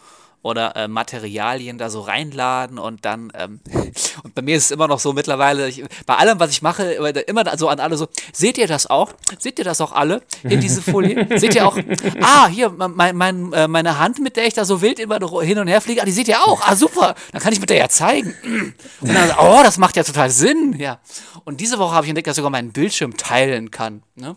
oder 0.47 0.75
äh, 0.77 0.87
Materialien 0.87 1.77
da 1.77 1.89
so 1.89 1.99
reinladen 1.99 2.79
und 2.79 3.03
dann, 3.03 3.31
ähm, 3.35 3.59
und 4.23 4.33
bei 4.33 4.41
mir 4.41 4.55
ist 4.55 4.65
es 4.65 4.71
immer 4.71 4.87
noch 4.87 4.99
so 4.99 5.11
mittlerweile, 5.11 5.67
ich, 5.67 5.83
bei 6.05 6.15
allem, 6.15 6.39
was 6.39 6.51
ich 6.51 6.61
mache, 6.61 6.83
immer 6.93 7.57
so 7.57 7.67
an 7.67 7.81
alle 7.81 7.97
so, 7.97 8.07
seht 8.31 8.57
ihr 8.57 8.67
das 8.67 8.87
auch? 8.87 9.11
Seht 9.39 9.59
ihr 9.59 9.65
das 9.65 9.81
auch 9.81 9.91
alle 9.91 10.21
in 10.43 10.61
diese 10.61 10.81
Folie? 10.81 11.27
seht 11.37 11.53
ihr 11.53 11.67
auch, 11.67 11.77
ah, 12.21 12.47
hier, 12.47 12.69
mein, 12.69 13.17
mein, 13.17 13.51
äh, 13.51 13.67
meine 13.67 13.99
Hand, 13.99 14.19
mit 14.19 14.37
der 14.37 14.47
ich 14.47 14.53
da 14.53 14.63
so 14.63 14.81
wild 14.81 14.99
immer 14.99 15.19
hin 15.41 15.59
und 15.59 15.67
her 15.67 15.81
fliege, 15.81 16.01
ah, 16.01 16.05
die 16.05 16.11
seht 16.11 16.29
ihr 16.29 16.39
auch, 16.39 16.61
ah, 16.65 16.75
super, 16.77 17.15
dann 17.33 17.41
kann 17.41 17.51
ich 17.51 17.59
mit 17.59 17.69
der 17.69 17.77
ja 17.77 17.89
zeigen. 17.89 18.33
Und 19.01 19.13
dann, 19.13 19.31
oh, 19.39 19.61
das 19.63 19.77
macht 19.77 19.95
ja 19.95 20.03
total 20.03 20.29
Sinn, 20.29 20.75
ja. 20.79 20.99
Und 21.43 21.61
diese 21.61 21.77
Woche 21.77 21.93
habe 21.93 22.05
ich 22.05 22.09
entdeckt, 22.09 22.27
dass 22.27 22.33
ich 22.33 22.37
sogar 22.37 22.51
meinen 22.51 22.71
Bildschirm 22.71 23.15
teilen 23.17 23.69
kann, 23.69 24.01
ne? 24.15 24.35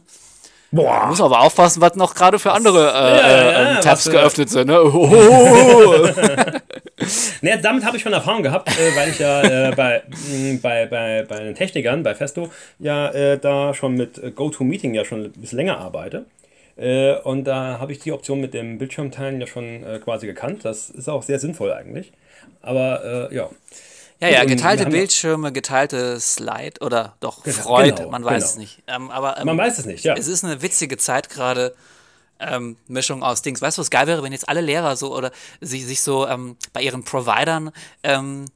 Boah. 0.73 1.07
Muss 1.09 1.21
aber 1.21 1.41
aufpassen, 1.41 1.81
was 1.81 1.97
noch 1.97 2.15
gerade 2.15 2.39
für 2.39 2.53
andere 2.53 2.91
äh, 2.91 3.17
ja, 3.17 3.79
äh, 3.79 3.81
Tabs 3.81 4.07
was, 4.07 4.13
geöffnet 4.13 4.51
sind. 4.51 4.69
Ne? 4.69 4.81
Oh. 4.81 5.09
nee, 7.41 7.59
damit 7.61 7.85
habe 7.85 7.97
ich 7.97 8.03
schon 8.03 8.13
Erfahrung 8.13 8.45
gehabt, 8.45 8.69
äh, 8.69 8.97
weil 8.97 9.09
ich 9.09 9.19
ja 9.19 9.43
äh, 9.43 9.75
bei, 9.75 10.03
mh, 10.07 10.61
bei, 10.63 10.87
bei, 10.87 11.25
bei 11.29 11.43
den 11.43 11.55
Technikern, 11.57 12.05
bei 12.05 12.15
Festo, 12.15 12.51
ja 12.79 13.09
äh, 13.11 13.39
da 13.39 13.75
schon 13.75 13.95
mit 13.95 14.37
GoToMeeting 14.37 14.95
ja 14.95 15.05
schon 15.05 15.25
ein 15.25 15.33
bisschen 15.33 15.57
länger 15.59 15.79
arbeite. 15.79 16.27
Äh, 16.77 17.17
und 17.17 17.45
da 17.45 17.79
habe 17.81 17.91
ich 17.91 17.99
die 17.99 18.13
Option 18.13 18.41
mit 18.41 18.55
dem 18.55 18.79
Bildschirmteilen 18.79 19.41
ja 19.41 19.49
schon 19.49 19.85
quasi 20.05 20.27
gekannt. 20.27 20.65
Das 20.65 20.89
ist 20.89 21.09
auch 21.09 21.25
sehr 21.25 21.41
sinnvoll 21.41 21.73
eigentlich. 21.73 22.13
Aber 22.63 23.33
ja. 23.33 23.49
Ja, 24.21 24.29
ja, 24.29 24.45
geteilte 24.45 24.87
Bildschirme, 24.87 25.51
geteilte 25.51 26.21
Slide 26.21 26.81
oder 26.81 27.17
doch 27.21 27.45
Freud, 27.47 27.97
genau, 27.97 28.11
man 28.11 28.25
weiß 28.25 28.35
genau. 28.35 28.51
es 28.51 28.57
nicht. 28.57 28.83
Ähm, 28.87 29.11
aber 29.11 29.39
ähm, 29.39 29.47
man 29.47 29.57
weiß 29.57 29.79
es 29.79 29.87
nicht, 29.87 30.05
ja. 30.05 30.15
Es 30.15 30.29
ist 30.29 30.45
eine 30.45 30.63
witzige 30.63 30.97
Zeit 30.97 31.31
gerade. 31.31 31.75
Ähm, 32.43 32.79
Mischung 32.89 33.23
aus 33.23 33.43
Dings. 33.43 33.61
Weißt 33.61 33.77
du, 33.77 33.83
was 33.83 33.91
geil 33.91 34.07
wäre, 34.07 34.23
wenn 34.23 34.33
jetzt 34.33 34.49
alle 34.49 34.63
Lehrer 34.63 34.97
so 34.97 35.15
oder 35.15 35.31
sich, 35.61 35.85
sich 35.85 36.01
so 36.01 36.27
ähm, 36.27 36.57
bei 36.73 36.81
ihren 36.81 37.05
Providern 37.05 37.71
ähm, 38.03 38.47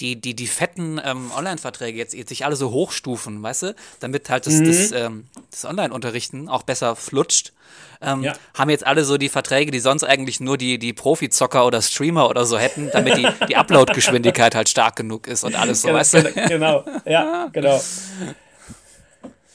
die, 0.00 0.20
die, 0.20 0.34
die 0.34 0.46
fetten 0.46 1.00
ähm, 1.04 1.30
Online-Verträge 1.36 1.98
jetzt, 1.98 2.14
jetzt 2.14 2.28
sich 2.28 2.44
alle 2.44 2.56
so 2.56 2.70
hochstufen, 2.70 3.42
weißt 3.42 3.62
du, 3.62 3.74
damit 4.00 4.28
halt 4.30 4.46
das, 4.46 4.54
mhm. 4.54 4.66
das, 4.66 4.92
ähm, 4.92 5.26
das 5.50 5.64
Online-Unterrichten 5.64 6.48
auch 6.48 6.62
besser 6.62 6.96
flutscht 6.96 7.52
ähm, 8.00 8.22
ja. 8.22 8.34
haben 8.54 8.70
jetzt 8.70 8.86
alle 8.86 9.04
so 9.04 9.16
die 9.16 9.28
Verträge, 9.28 9.70
die 9.70 9.78
sonst 9.78 10.04
eigentlich 10.04 10.40
nur 10.40 10.58
die, 10.58 10.78
die 10.78 10.92
Profi-Zocker 10.92 11.66
oder 11.66 11.80
Streamer 11.82 12.28
oder 12.28 12.44
so 12.44 12.58
hätten, 12.58 12.90
damit 12.92 13.16
die, 13.16 13.26
die 13.48 13.56
Upload-Geschwindigkeit 13.56 14.54
halt 14.54 14.68
stark 14.68 14.96
genug 14.96 15.26
ist 15.26 15.44
und 15.44 15.54
alles 15.54 15.82
so, 15.82 15.88
genau, 15.88 15.98
weißt 15.98 16.14
du? 16.14 16.32
Genau, 16.48 16.84
ja, 17.04 17.48
genau. 17.52 17.80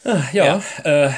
Ah, 0.04 0.24
ja, 0.34 0.46
ja. 0.84 1.06
Äh, 1.06 1.12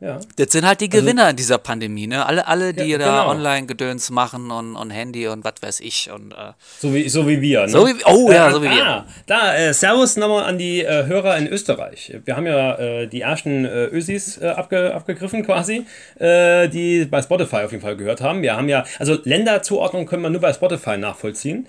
ja. 0.00 0.20
Das 0.36 0.52
sind 0.52 0.64
halt 0.64 0.80
die 0.80 0.88
also 0.92 1.00
Gewinner 1.00 1.22
also, 1.22 1.30
in 1.30 1.36
dieser 1.36 1.58
Pandemie, 1.58 2.06
ne? 2.06 2.24
Alle, 2.24 2.46
alle 2.46 2.72
die 2.72 2.84
ja, 2.84 2.98
da 2.98 3.04
genau. 3.04 3.30
Online-Gedöns 3.30 4.10
machen 4.10 4.52
und, 4.52 4.76
und 4.76 4.90
Handy 4.90 5.26
und 5.26 5.44
was 5.44 5.54
weiß 5.60 5.80
ich. 5.80 6.08
Und, 6.12 6.32
äh, 6.32 6.52
so, 6.78 6.94
wie, 6.94 7.08
so 7.08 7.26
wie 7.26 7.40
wir, 7.40 7.62
ne? 7.62 7.68
So 7.68 7.84
wie, 7.84 7.94
oh 8.04 8.30
ja, 8.30 8.48
äh, 8.48 8.52
so 8.52 8.62
wie 8.62 8.70
wir. 8.70 8.86
Ah, 8.86 9.06
da, 9.26 9.56
äh, 9.56 9.74
Servus 9.74 10.16
nochmal 10.16 10.44
an 10.44 10.56
die 10.56 10.84
äh, 10.84 11.06
Hörer 11.06 11.36
in 11.36 11.48
Österreich. 11.48 12.16
Wir 12.24 12.36
haben 12.36 12.46
ja 12.46 12.78
äh, 12.78 13.06
die 13.08 13.22
ersten 13.22 13.64
äh, 13.64 13.86
Ösis 13.86 14.40
abge, 14.40 14.94
abgegriffen 14.94 15.44
quasi, 15.44 15.84
die 16.20 17.06
bei 17.10 17.22
Spotify 17.22 17.56
auf 17.56 17.72
jeden 17.72 17.82
Fall 17.82 17.96
gehört 17.96 18.20
haben. 18.20 18.42
Wir 18.42 18.56
haben 18.56 18.68
ja, 18.68 18.84
also 19.00 19.18
Länderzuordnung 19.24 20.06
können 20.06 20.22
wir 20.22 20.30
nur 20.30 20.40
bei 20.40 20.52
Spotify 20.52 20.96
nachvollziehen. 20.96 21.66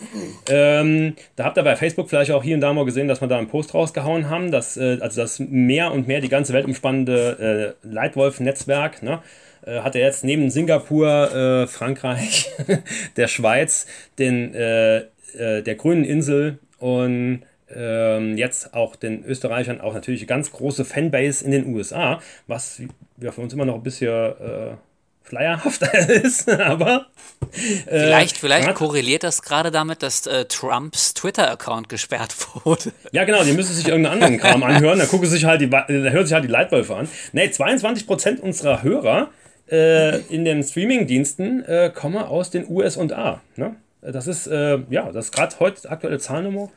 Ähm, 0.50 1.16
da 1.36 1.46
habt 1.46 1.58
ihr 1.58 1.64
bei 1.64 1.76
Facebook 1.76 2.10
vielleicht 2.10 2.32
auch 2.32 2.44
hier 2.44 2.56
und 2.56 2.62
da 2.62 2.72
mal 2.74 2.86
gesehen, 2.86 3.08
dass 3.08 3.22
wir 3.22 3.28
da 3.28 3.38
einen 3.38 3.48
Post 3.48 3.74
rausgehauen 3.74 4.30
haben, 4.30 4.52
dass, 4.52 4.78
also 4.78 5.22
dass 5.22 5.40
mehr 5.40 5.92
und 5.92 6.08
mehr 6.08 6.22
die 6.22 6.30
ganze 6.30 6.54
Welt 6.54 6.66
umspannende 6.66 7.76
äh, 7.84 7.88
Leitwolf 7.88 8.19
Wolf-Netzwerk, 8.20 9.02
ne? 9.02 9.22
Äh, 9.66 9.80
hat 9.80 9.96
er 9.96 10.02
jetzt 10.02 10.24
neben 10.24 10.50
Singapur, 10.52 11.08
äh, 11.34 11.68
Frankreich, 11.68 12.52
der 13.18 13.28
Schweiz, 13.28 13.88
den, 14.20 14.54
äh, 14.54 14.98
äh, 15.38 15.64
der 15.64 15.76
grünen 15.76 16.04
Insel 16.04 16.60
und 16.78 17.42
ähm, 17.74 18.38
jetzt 18.38 18.74
auch 18.74 18.96
den 18.96 19.24
Österreichern 19.24 19.82
auch 19.82 19.94
natürlich 19.94 20.22
eine 20.22 20.28
ganz 20.28 20.52
große 20.52 20.86
Fanbase 20.86 21.46
in 21.46 21.52
den 21.52 21.74
USA, 21.74 22.20
was 22.48 22.82
ja, 23.20 23.32
für 23.32 23.42
uns 23.42 23.54
immer 23.54 23.66
noch 23.66 23.76
ein 23.76 23.84
bisschen 23.84 24.10
äh, 24.10 24.76
flyerhafter 25.24 25.94
ist, 26.10 26.50
aber. 26.50 27.08
Äh, 27.86 28.00
vielleicht 28.00 28.38
vielleicht 28.38 28.74
korreliert 28.76 29.24
das 29.24 29.42
gerade 29.42 29.72
damit, 29.72 30.04
dass 30.04 30.28
äh, 30.28 30.46
Trumps 30.46 31.14
Twitter-Account 31.14 31.90
gesperrt 31.90 32.36
wurde. 32.64 32.92
Ja, 33.12 33.24
genau, 33.24 33.44
die 33.44 33.54
müssen 33.54 33.74
sich 33.74 33.88
irgendeinen 33.88 34.22
anderen 34.22 34.38
Kram 34.38 34.64
anhören, 34.64 35.00
da 35.00 35.06
gucken 35.06 35.28
sich 35.28 35.46
halt 35.46 35.62
die, 35.62 35.70
da 35.70 35.88
hören 35.88 36.26
sich 36.26 36.34
halt 36.34 36.44
die 36.44 36.50
Leitwölfe 36.50 36.96
an. 36.96 37.08
Nee, 37.32 37.46
22% 37.46 38.40
unserer 38.40 38.84
Hörer 38.84 39.30
äh, 39.72 40.20
in 40.34 40.46
den 40.46 40.64
Streaming-Diensten 40.64 41.64
äh, 41.66 41.92
kommen 41.94 42.18
aus 42.18 42.50
den 42.50 42.70
USA. 42.70 43.42
Ne? 43.56 43.76
Das 44.02 44.28
ist, 44.28 44.48
äh, 44.48 44.80
ja, 44.90 45.12
das 45.12 45.26
ist 45.26 45.32
gerade 45.32 45.56
heute 45.60 45.90
aktuelle 45.90 46.20
Zahlnummer. 46.20 46.70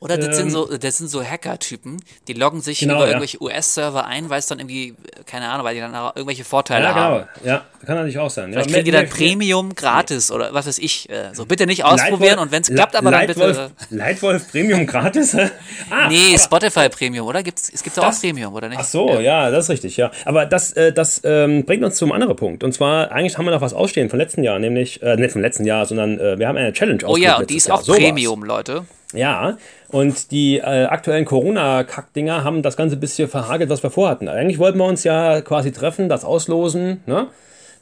Oder 0.00 0.16
das, 0.16 0.28
ähm, 0.28 0.34
sind 0.34 0.50
so, 0.50 0.78
das 0.78 0.96
sind 0.96 1.08
so 1.08 1.22
Hacker-Typen, 1.22 2.02
die 2.26 2.32
loggen 2.32 2.62
sich 2.62 2.80
genau, 2.80 2.94
über 2.94 3.02
ja. 3.02 3.08
irgendwelche 3.08 3.42
US-Server 3.42 4.06
ein, 4.06 4.30
weil 4.30 4.38
es 4.38 4.46
dann 4.46 4.58
irgendwie, 4.58 4.94
keine 5.26 5.50
Ahnung, 5.50 5.66
weil 5.66 5.74
die 5.74 5.80
dann 5.82 5.94
auch 5.94 6.16
irgendwelche 6.16 6.44
Vorteile 6.44 6.84
ja, 6.84 6.92
genau. 6.92 7.04
haben. 7.04 7.24
Ja, 7.44 7.66
kann 7.84 7.96
natürlich 7.96 8.18
auch 8.18 8.30
sein. 8.30 8.50
Vielleicht 8.50 8.70
ja, 8.70 8.76
kriegen 8.76 8.84
die 8.86 8.90
dann 8.92 9.08
Premium 9.10 9.74
gratis 9.74 10.30
oder 10.30 10.54
was 10.54 10.66
weiß 10.66 10.78
ich. 10.78 11.10
Äh, 11.10 11.34
so, 11.34 11.44
bitte 11.44 11.66
nicht 11.66 11.84
ausprobieren 11.84 12.18
Leitwolf, 12.20 12.40
und 12.40 12.52
wenn 12.52 12.62
es 12.62 12.70
klappt, 12.70 12.96
aber 12.96 13.10
dann 13.10 13.26
bitte. 13.26 13.70
Äh, 13.90 13.94
Leitwolf 13.94 14.50
Premium 14.50 14.86
gratis? 14.86 15.34
ah, 15.90 16.08
nee, 16.08 16.36
Spotify 16.38 16.88
Premium, 16.88 17.26
oder? 17.26 17.42
Gibt's, 17.42 17.70
es 17.72 17.82
gibt 17.82 17.98
auch 17.98 18.18
Premium, 18.18 18.54
oder 18.54 18.70
nicht? 18.70 18.80
Ach 18.80 18.84
so, 18.84 19.10
ja. 19.14 19.20
ja. 19.20 19.50
das 19.50 19.66
ist 19.66 19.70
richtig, 19.70 19.98
ja. 19.98 20.10
Aber 20.24 20.46
das, 20.46 20.72
äh, 20.72 20.94
das 20.94 21.20
ähm, 21.24 21.66
bringt 21.66 21.84
uns 21.84 21.96
zum 21.96 22.12
anderen 22.12 22.36
Punkt. 22.36 22.64
Und 22.64 22.72
zwar, 22.72 23.12
eigentlich 23.12 23.36
haben 23.36 23.44
wir 23.44 23.52
noch 23.52 23.60
was 23.60 23.74
ausstehen 23.74 24.08
von 24.08 24.18
letzten 24.18 24.44
Jahr, 24.44 24.58
nämlich, 24.58 25.02
äh, 25.02 25.16
nicht 25.16 25.32
vom 25.32 25.42
letzten 25.42 25.66
Jahr, 25.66 25.84
sondern 25.84 26.18
äh, 26.18 26.38
wir 26.38 26.48
haben 26.48 26.56
eine 26.56 26.72
Challenge 26.72 27.02
Oh 27.06 27.18
ja, 27.18 27.36
und 27.36 27.50
die 27.50 27.56
ist 27.56 27.70
auch 27.70 27.86
Jahr. 27.86 27.98
Premium, 27.98 28.42
Leute. 28.44 28.86
Ja, 29.12 29.58
und 29.88 30.30
die 30.30 30.58
äh, 30.58 30.84
aktuellen 30.84 31.24
Corona-Kack-Dinger 31.24 32.44
haben 32.44 32.62
das 32.62 32.76
Ganze 32.76 32.96
ein 32.96 33.00
bisschen 33.00 33.28
verhagelt, 33.28 33.68
was 33.68 33.82
wir 33.82 33.90
vorhatten. 33.90 34.28
Eigentlich 34.28 34.58
wollten 34.58 34.78
wir 34.78 34.84
uns 34.84 35.02
ja 35.02 35.40
quasi 35.40 35.72
treffen, 35.72 36.08
das 36.08 36.24
auslosen, 36.24 37.02
ne? 37.06 37.26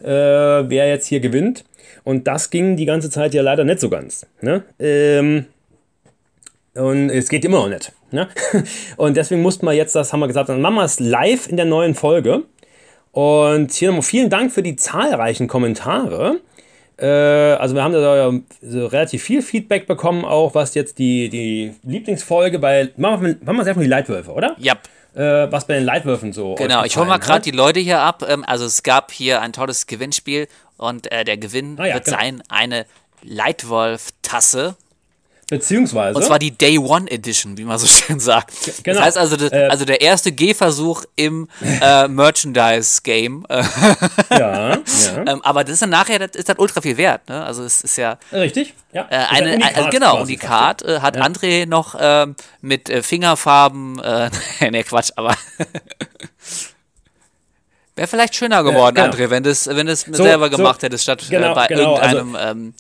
äh, 0.03 0.69
wer 0.69 0.89
jetzt 0.89 1.07
hier 1.07 1.21
gewinnt. 1.21 1.65
Und 2.05 2.27
das 2.27 2.49
ging 2.51 2.77
die 2.77 2.87
ganze 2.87 3.11
Zeit 3.11 3.35
ja 3.35 3.43
leider 3.43 3.65
nicht 3.65 3.81
so 3.81 3.91
ganz. 3.91 4.27
Ne? 4.41 4.63
Ähm, 4.79 5.47
und 6.75 7.11
es 7.11 7.29
geht 7.29 7.45
immer 7.45 7.59
noch 7.59 7.69
nicht. 7.69 7.93
Ne? 8.11 8.29
Und 8.97 9.17
deswegen 9.17 9.43
mussten 9.43 9.67
wir 9.67 9.73
jetzt, 9.73 9.95
das 9.95 10.13
haben 10.13 10.21
wir 10.21 10.29
gesagt, 10.29 10.49
dann 10.49 10.63
machen 10.63 10.77
wir 10.77 10.85
es 10.85 11.01
live 11.01 11.49
in 11.49 11.57
der 11.57 11.67
neuen 11.67 11.95
Folge. 11.95 12.45
Und 13.13 13.73
hier 13.73 13.89
nochmal 13.89 14.03
vielen 14.03 14.31
Dank 14.31 14.53
für 14.53 14.63
die 14.63 14.77
zahlreichen 14.77 15.49
Kommentare. 15.49 16.41
Äh, 16.99 17.07
also 17.07 17.75
wir 17.75 17.83
haben 17.83 17.93
da 17.93 18.33
so 18.61 18.87
relativ 18.87 19.23
viel 19.23 19.43
Feedback 19.43 19.87
bekommen, 19.87 20.25
auch 20.25 20.55
was 20.55 20.75
jetzt 20.75 20.99
die, 20.99 21.29
die 21.29 21.75
Lieblingsfolge 21.85 22.59
bei. 22.59 22.91
Machen 22.97 23.25
wir, 23.25 23.37
machen 23.45 23.57
wir 23.57 23.63
es 23.63 23.69
einfach 23.69 23.83
die 23.83 23.89
Leitwölfe, 23.89 24.33
oder? 24.33 24.57
Ja. 24.59 24.75
Äh, 25.15 25.51
was 25.51 25.67
bei 25.67 25.75
den 25.75 25.85
Leitwürfen 25.85 26.33
so. 26.33 26.55
Genau, 26.57 26.85
ich 26.85 26.97
hole 26.97 27.07
mal 27.07 27.19
gerade 27.19 27.43
die 27.43 27.51
Leute 27.51 27.81
hier 27.81 28.01
ab. 28.01 28.25
Ähm, 28.29 28.45
also 28.47 28.65
es 28.65 28.83
gab 28.83 29.11
hier 29.11 29.41
ein 29.41 29.53
tolles 29.53 29.87
Gewinnspiel 29.87 30.49
und 30.77 31.11
äh, 31.11 31.25
der 31.25 31.37
Gewinn 31.37 31.77
ah, 31.79 31.87
ja, 31.87 31.95
wird 31.95 32.05
genau. 32.05 32.19
sein 32.19 32.43
eine 32.49 32.87
Leitwolf-Tasse 33.23 34.77
Beziehungsweise. 35.49 36.17
Und 36.17 36.25
zwar 36.25 36.39
die 36.39 36.51
Day 36.51 36.79
One 36.79 37.11
Edition, 37.11 37.57
wie 37.57 37.65
man 37.65 37.79
so 37.79 37.87
schön 37.89 38.21
sagt. 38.21 38.53
Genau. 38.83 38.97
Das 38.99 39.07
heißt 39.07 39.19
also, 39.19 39.37
das, 39.37 39.51
äh, 39.51 39.69
also 39.71 39.85
der 39.85 40.01
erste 40.01 40.31
Gehversuch 40.31 41.05
im 41.17 41.49
äh, 41.63 42.07
Merchandise-Game. 42.09 43.47
ja, 44.31 44.71
ja. 44.71 44.79
ähm, 45.27 45.41
aber 45.43 45.65
das 45.65 45.75
ist 45.75 45.83
dann 45.83 45.91
nachher, 45.91 46.19
das 46.19 46.37
ist 46.37 46.49
dann 46.49 46.59
ultra 46.59 46.83
viel 46.83 46.97
wert. 46.99 47.29
Ne? 47.29 47.43
Also 47.45 47.65
es 47.65 47.81
ist 47.81 47.97
ja. 47.97 48.19
Richtig, 48.31 48.75
ja. 48.93 49.07
Äh, 49.09 49.17
eine, 49.31 49.65
ein, 49.65 49.91
genau, 49.91 50.21
Unikat 50.21 50.83
äh, 50.83 51.01
hat 51.01 51.17
ja. 51.17 51.23
André 51.23 51.67
noch 51.67 51.97
ähm, 51.99 52.37
mit 52.61 52.91
äh, 52.91 53.03
Fingerfarben. 53.03 53.99
Äh, 54.01 54.31
ne, 54.71 54.85
Quatsch, 54.85 55.13
aber. 55.17 55.35
Wäre 57.99 58.07
vielleicht 58.07 58.37
schöner 58.37 58.63
geworden, 58.63 58.97
ja, 58.97 59.09
genau. 59.09 59.17
André, 59.17 59.29
wenn 59.29 59.43
du 59.43 59.51
es 59.51 59.67
wenn 59.67 59.89
so, 59.89 60.23
selber 60.23 60.49
gemacht 60.51 60.81
so, 60.81 60.87
hättest, 60.87 61.03
statt 61.03 61.25
genau, 61.29 61.53
bei 61.53 61.67
genau, 61.67 61.97
irgendeinem 61.97 62.37
also, 62.37 62.51
ähm, 62.51 62.75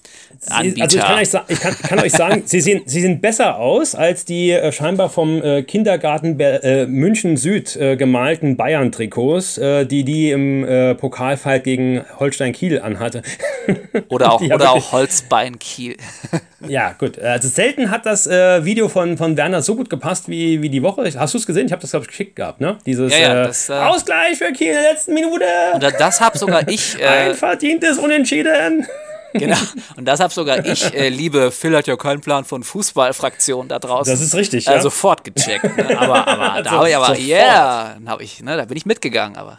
Anbieter. 0.48 0.83
Also 0.85 0.98
ich 0.98 1.04
kann 1.04 1.18
euch, 1.18 1.28
ich 1.48 1.61
kann, 1.61 1.76
kann 1.76 1.98
euch 1.98 2.12
sagen, 2.12 2.42
sie, 2.46 2.61
sehen, 2.61 2.83
sie 2.87 3.00
sehen 3.00 3.20
besser 3.20 3.57
aus 3.57 3.96
als 3.96 4.24
die 4.24 4.52
äh, 4.52 4.70
scheinbar 4.70 5.11
vom 5.11 5.42
äh, 5.42 5.64
Kindergarten 5.64 6.38
äh, 6.38 6.87
München 6.87 7.37
Süd 7.37 7.74
äh, 7.74 7.96
gemalten 7.96 8.57
Bayern-Trikots, 8.57 9.59
äh, 9.59 9.87
die 9.87 10.04
die 10.04 10.31
im 10.31 10.64
äh, 10.64 10.94
Pokalfight 10.94 11.64
gegen 11.64 12.04
Holstein 12.20 12.52
Kiel 12.52 12.81
anhatte. 12.81 13.22
Oder 14.09 14.33
auch, 14.33 14.40
oder 14.40 14.72
auch 14.72 14.92
Holzbein 14.92 15.59
Kiel. 15.59 15.96
ja, 16.68 16.92
gut. 16.92 17.18
Also 17.18 17.48
selten 17.48 17.90
hat 17.90 18.07
das 18.07 18.26
Video 18.26 18.88
von, 18.88 19.18
von 19.18 19.37
Werner 19.37 19.62
so 19.62 19.76
gut 19.76 19.90
gepasst 19.90 20.28
wie, 20.28 20.62
wie 20.62 20.70
die 20.70 20.83
Woche. 20.83 21.11
Hast 21.18 21.35
du 21.35 21.38
es 21.38 21.46
gesehen? 21.46 21.66
Ich 21.66 21.72
habe 21.72 21.83
das, 21.83 21.90
glaube 21.90 22.04
ich, 22.04 22.09
geschickt 22.09 22.37
gehabt, 22.37 22.61
ne? 22.61 22.78
Dieses 22.87 23.12
ja, 23.12 23.20
ja, 23.20 23.44
das, 23.44 23.68
Ausgleich 23.70 24.38
für 24.38 24.52
Kiel 24.52 24.72
der 24.72 24.83
letzten 25.09 25.14
Minute. 25.14 25.44
Und 25.75 25.83
das 25.83 26.21
habe 26.21 26.38
sogar 26.38 26.68
ich. 26.68 27.03
Ein 27.05 27.35
verdientes 27.35 27.99
Unentschieden. 27.99 28.87
Genau. 29.35 29.59
Und 29.97 30.07
das 30.07 30.21
habe 30.21 30.33
sogar 30.33 30.64
ich, 30.64 30.94
äh, 30.94 31.11
liebe 31.11 31.51
Phil 31.51 31.77
hat 31.77 31.87
ja 31.87 31.97
keinen 31.97 32.23
Plan 32.23 32.47
von 32.47 32.62
Fußballfraktion 32.62 33.68
da 33.68 33.79
draußen. 33.79 34.11
Das 34.11 34.23
ist 34.23 34.35
richtig, 34.35 34.64
ja. 34.64 34.77
Äh, 34.77 34.81
sofort 34.81 35.23
gecheckt. 35.23 35.77
Ne? 35.77 36.01
Aber, 36.01 36.27
aber 36.27 36.62
da 36.62 36.71
habe 36.71 36.88
ich 36.88 36.97
aber, 36.97 37.18
yeah, 37.18 37.99
hab 38.07 38.23
ich, 38.23 38.42
ne, 38.42 38.57
da 38.57 38.64
bin 38.64 38.79
ich 38.79 38.87
mitgegangen, 38.87 39.37
aber. 39.37 39.59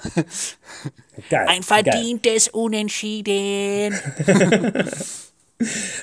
Geil, 1.29 1.45
Ein 1.47 1.61
verdientes 1.61 2.45
geil. 2.45 2.61
Unentschieden. 2.63 3.99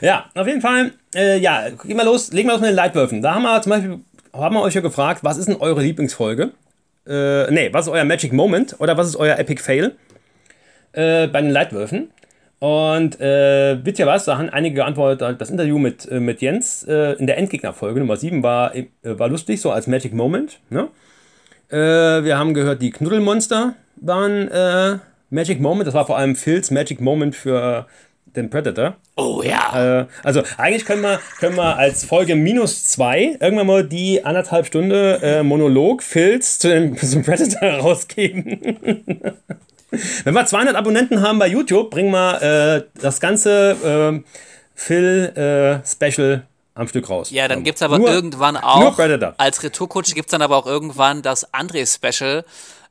ja, 0.01 0.27
auf 0.33 0.47
jeden 0.47 0.61
Fall, 0.61 0.93
äh, 1.13 1.39
ja, 1.39 1.69
gehen 1.69 1.97
wir 1.97 2.05
los, 2.05 2.33
legen 2.33 2.49
wir 2.49 2.53
los 2.53 2.61
mit 2.61 2.71
den 2.71 2.77
Leitwürfen. 2.77 3.21
Da 3.21 3.35
haben 3.35 3.43
wir 3.43 3.61
zum 3.63 3.71
Beispiel, 3.71 4.01
haben 4.33 4.55
wir 4.55 4.63
euch 4.63 4.75
ja 4.75 4.81
gefragt, 4.81 5.25
was 5.25 5.39
ist 5.39 5.49
denn 5.49 5.57
eure 5.57 5.83
Lieblingsfolge? 5.83 6.53
Äh, 7.07 7.51
nee, 7.51 7.69
was 7.73 7.87
ist 7.87 7.93
euer 7.93 8.05
Magic 8.05 8.33
Moment 8.33 8.77
oder 8.79 8.97
was 8.97 9.09
ist 9.09 9.17
euer 9.17 9.39
Epic 9.39 9.63
Fail? 9.63 9.93
Äh, 10.93 11.29
bei 11.29 11.41
den 11.41 11.51
Leitwürfen. 11.51 12.11
Und 12.59 13.21
äh? 13.21 13.77
Da 13.77 14.39
haben 14.39 14.49
einige 14.49 14.77
geantwortet, 14.77 15.41
das 15.41 15.51
Interview 15.51 15.79
mit, 15.79 16.11
äh, 16.11 16.21
mit 16.21 16.41
Jens 16.41 16.85
äh, 16.85 17.13
in 17.13 17.27
der 17.27 17.37
Endgegnerfolge 17.37 18.01
Nummer 18.01 18.17
7 18.17 18.43
war, 18.43 18.75
äh, 18.75 18.87
war 19.03 19.29
lustig, 19.29 19.61
so 19.61 19.71
als 19.71 19.87
Magic 19.87 20.15
Moment. 20.15 20.59
Ne? 20.71 20.89
Äh, 21.69 22.25
wir 22.25 22.39
haben 22.39 22.55
gehört, 22.55 22.81
die 22.81 22.91
Knuddelmonster 22.91 23.75
waren 23.97 24.49
äh, 24.49 24.99
Magic 25.31 25.61
Moment. 25.61 25.87
Das 25.87 25.95
war 25.95 26.07
vor 26.07 26.17
allem 26.17 26.35
Phils 26.35 26.71
Magic 26.71 27.01
Moment 27.01 27.37
für 27.37 27.87
den 28.37 28.51
Predator. 28.51 28.97
Oh 29.17 29.43
ja. 29.43 30.07
also 30.23 30.43
eigentlich 30.59 30.85
können 30.85 31.03
wir, 31.03 31.21
können 31.39 31.57
wir 31.57 31.77
als 31.77 32.05
Folge 32.05 32.37
minus 32.37 32.85
2 32.85 33.39
irgendwann 33.41 33.67
mal 33.67 33.85
die 33.85 34.25
anderthalb 34.25 34.67
Stunde 34.67 35.43
Monolog 35.43 36.03
Phils 36.03 36.59
zu 36.59 36.69
dem, 36.69 36.97
zum 36.99 37.23
Predator 37.23 37.69
rausgeben. 37.81 38.61
Wenn 40.25 40.35
wir 40.35 40.47
200 40.47 40.75
Abonnenten 40.75 41.23
haben 41.23 41.39
bei 41.39 41.47
YouTube, 41.47 41.91
bringen 41.91 42.11
wir 42.11 42.43
äh, 42.43 42.83
das 43.01 43.21
ganze 43.21 44.23
äh, 44.25 44.31
Phil-Special 44.75 46.33
äh, 46.33 46.41
am 46.75 46.89
Stück 46.89 47.09
raus. 47.09 47.31
Ja, 47.31 47.49
dann 47.49 47.63
gibt 47.65 47.77
es 47.77 47.83
aber 47.83 47.99
nur, 47.99 48.11
irgendwann 48.11 48.57
auch, 48.57 48.99
als 49.39 49.63
Retourkutsche 49.63 50.15
gibt 50.15 50.29
es 50.29 50.31
dann 50.33 50.43
aber 50.43 50.57
auch 50.57 50.67
irgendwann 50.67 51.23
das 51.23 51.53
André-Special, 51.55 52.45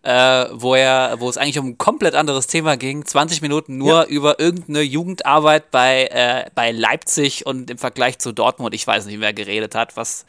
äh, 0.06 0.46
wo, 0.52 0.76
er, 0.76 1.15
wo 1.20 1.28
es 1.28 1.38
eigentlich 1.38 1.58
um 1.58 1.70
ein 1.70 1.78
komplett 1.80 2.13
anderes 2.13 2.46
Thema 2.46 2.78
ging. 2.78 3.04
20 3.06 3.41
Minuten 3.41 3.78
nur 3.78 4.04
ja. 4.04 4.06
über 4.06 4.39
irgendeine 4.39 4.82
Jugendarbeit 4.82 5.72
bei, 5.72 6.06
äh, 6.08 6.46
bei 6.54 6.72
Leipzig 6.72 7.46
und 7.46 7.72
im 7.72 7.80
Vergleich 7.80 8.20
zu 8.20 8.32
Dortmund, 8.32 8.76
ich 8.76 8.86
weiß 8.86 9.08
nicht, 9.08 9.20
wer 9.20 9.34
geredet 9.34 9.74
hat, 9.74 9.98
was 9.98 10.26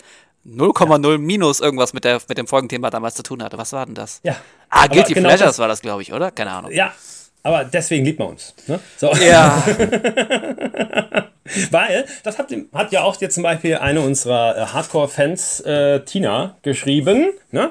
0,0 0.47 1.19
minus 1.19 1.61
irgendwas 1.61 1.93
mit, 1.93 2.05
der, 2.05 2.23
mit 2.27 2.39
dem 2.39 2.47
Folgenthema 2.47 2.89
damals 2.89 3.17
zu 3.17 3.23
tun 3.23 3.43
hatte. 3.43 3.59
Was 3.59 3.75
war 3.75 3.85
denn 3.85 3.95
das? 3.95 4.21
Ja. 4.23 4.37
Ah, 4.71 4.87
Guilty 4.87 5.12
genau 5.12 5.29
Pleasures 5.29 5.51
das, 5.51 5.59
war 5.59 5.69
das, 5.69 5.83
glaube 5.83 6.01
ich, 6.01 6.12
oder? 6.12 6.31
Keine 6.31 6.53
Ahnung. 6.53 6.73
Ja, 6.73 6.95
aber 7.43 7.65
deswegen 7.65 8.05
liebt 8.05 8.19
man 8.19 8.29
uns. 8.29 8.55
Ne? 8.67 8.81
So. 8.97 9.12
Ja. 9.12 9.62
Weil, 11.71 12.07
das 12.25 12.39
hat, 12.39 12.49
hat 12.73 12.93
ja 12.93 13.03
auch 13.03 13.21
jetzt 13.21 13.35
zum 13.35 13.43
Beispiel 13.43 13.77
eine 13.77 14.01
unserer 14.01 14.57
äh, 14.57 14.67
Hardcore-Fans, 14.67 15.61
äh, 15.61 16.01
Tina, 16.01 16.57
geschrieben. 16.62 17.33
Ne? 17.51 17.71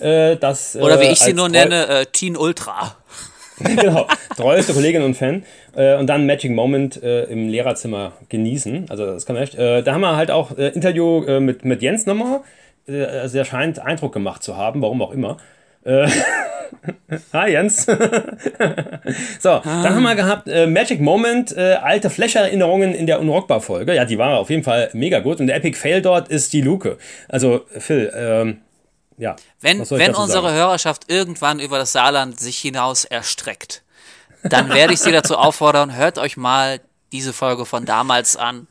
Äh, 0.00 0.36
dass, 0.36 0.76
Oder 0.76 1.00
wie 1.00 1.06
ich 1.06 1.20
sie 1.20 1.32
nur 1.32 1.48
nenne, 1.48 1.86
äh, 1.88 2.06
Teen 2.06 2.36
Ultra. 2.36 2.96
genau, 3.58 4.06
treueste 4.36 4.72
Kollegin 4.72 5.02
und 5.02 5.16
Fan. 5.16 5.44
Äh, 5.76 5.96
und 5.96 6.08
dann 6.08 6.26
Magic 6.26 6.50
Moment 6.50 7.00
äh, 7.02 7.24
im 7.24 7.48
Lehrerzimmer 7.48 8.12
genießen. 8.28 8.86
Also 8.90 9.06
das 9.06 9.26
kann 9.26 9.34
man 9.34 9.44
echt. 9.44 9.54
Äh, 9.54 9.82
da 9.82 9.94
haben 9.94 10.00
wir 10.00 10.16
halt 10.16 10.30
auch 10.30 10.56
äh, 10.58 10.68
Interview 10.68 11.24
äh, 11.24 11.40
mit, 11.40 11.64
mit 11.64 11.80
Jens 11.80 12.06
nochmal. 12.06 12.40
Äh, 12.88 13.04
also 13.04 13.38
er 13.38 13.44
scheint 13.44 13.78
Eindruck 13.78 14.12
gemacht 14.12 14.42
zu 14.42 14.56
haben, 14.56 14.82
warum 14.82 15.02
auch 15.02 15.12
immer. 15.12 15.36
Hi 17.34 17.52
Jens. 17.52 17.84
so, 19.38 19.50
ah. 19.50 19.62
dann 19.64 19.94
haben 19.94 20.02
wir 20.02 20.14
gehabt 20.14 20.46
Magic 20.46 20.98
Moment, 20.98 21.54
alte 21.54 22.08
Flash-Erinnerungen 22.08 22.94
in 22.94 23.06
der 23.06 23.20
Unrockbar-Folge. 23.20 23.94
Ja, 23.94 24.06
die 24.06 24.16
war 24.16 24.38
auf 24.38 24.48
jeden 24.48 24.62
Fall 24.62 24.88
mega 24.94 25.20
gut. 25.20 25.40
Und 25.40 25.48
der 25.48 25.56
Epic 25.56 25.78
Fail 25.78 26.00
dort 26.00 26.28
ist 26.28 26.54
die 26.54 26.62
Luke. 26.62 26.96
Also 27.28 27.66
Phil, 27.68 28.10
ähm, 28.16 28.60
ja. 29.16 29.36
Wenn, 29.60 29.78
wenn 29.90 30.14
unsere 30.14 30.48
sagen? 30.48 30.56
Hörerschaft 30.56 31.10
irgendwann 31.10 31.60
über 31.60 31.78
das 31.78 31.92
Saarland 31.92 32.40
sich 32.40 32.58
hinaus 32.58 33.04
erstreckt, 33.04 33.82
dann 34.42 34.70
werde 34.70 34.92
ich 34.92 35.00
Sie 35.00 35.12
dazu 35.12 35.36
auffordern, 35.38 35.94
hört 35.94 36.18
euch 36.18 36.36
mal 36.36 36.80
diese 37.12 37.32
Folge 37.32 37.64
von 37.64 37.86
damals 37.86 38.36
an. 38.36 38.66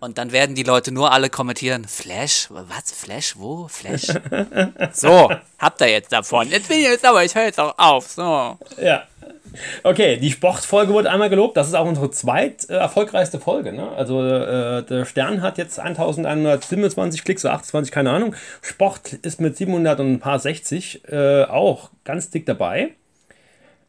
Und 0.00 0.16
dann 0.16 0.32
werden 0.32 0.54
die 0.54 0.62
Leute 0.62 0.92
nur 0.92 1.12
alle 1.12 1.28
kommentieren, 1.28 1.84
Flash, 1.84 2.46
was, 2.48 2.90
Flash, 2.90 3.34
wo, 3.36 3.68
Flash? 3.68 4.06
so, 4.92 5.30
habt 5.58 5.80
ihr 5.82 5.88
jetzt 5.88 6.10
davon. 6.10 6.48
Jetzt 6.48 6.68
bin 6.68 6.78
ich 6.78 6.84
jetzt 6.84 7.04
aber, 7.04 7.22
ich 7.22 7.34
höre 7.34 7.44
jetzt 7.44 7.60
auch 7.60 7.74
auf. 7.76 8.10
So. 8.10 8.58
Ja. 8.78 9.06
Okay, 9.82 10.16
die 10.16 10.30
Sportfolge 10.30 10.92
wurde 10.92 11.10
einmal 11.10 11.30
gelobt. 11.30 11.56
Das 11.56 11.68
ist 11.68 11.74
auch 11.74 11.86
unsere 11.86 12.10
zweit 12.10 12.68
äh, 12.68 12.74
erfolgreichste 12.74 13.38
Folge. 13.38 13.72
Ne? 13.72 13.88
Also 13.96 14.24
äh, 14.24 14.82
der 14.82 15.04
Stern 15.04 15.42
hat 15.42 15.58
jetzt 15.58 15.78
1127 15.78 17.24
Klicks 17.24 17.44
oder 17.44 17.54
28, 17.54 17.92
keine 17.92 18.10
Ahnung. 18.10 18.34
Sport 18.62 19.14
ist 19.14 19.40
mit 19.40 19.56
700 19.56 20.00
und 20.00 20.12
ein 20.12 20.20
paar 20.20 20.38
60 20.38 21.02
äh, 21.10 21.44
auch 21.44 21.90
ganz 22.04 22.30
dick 22.30 22.46
dabei. 22.46 22.90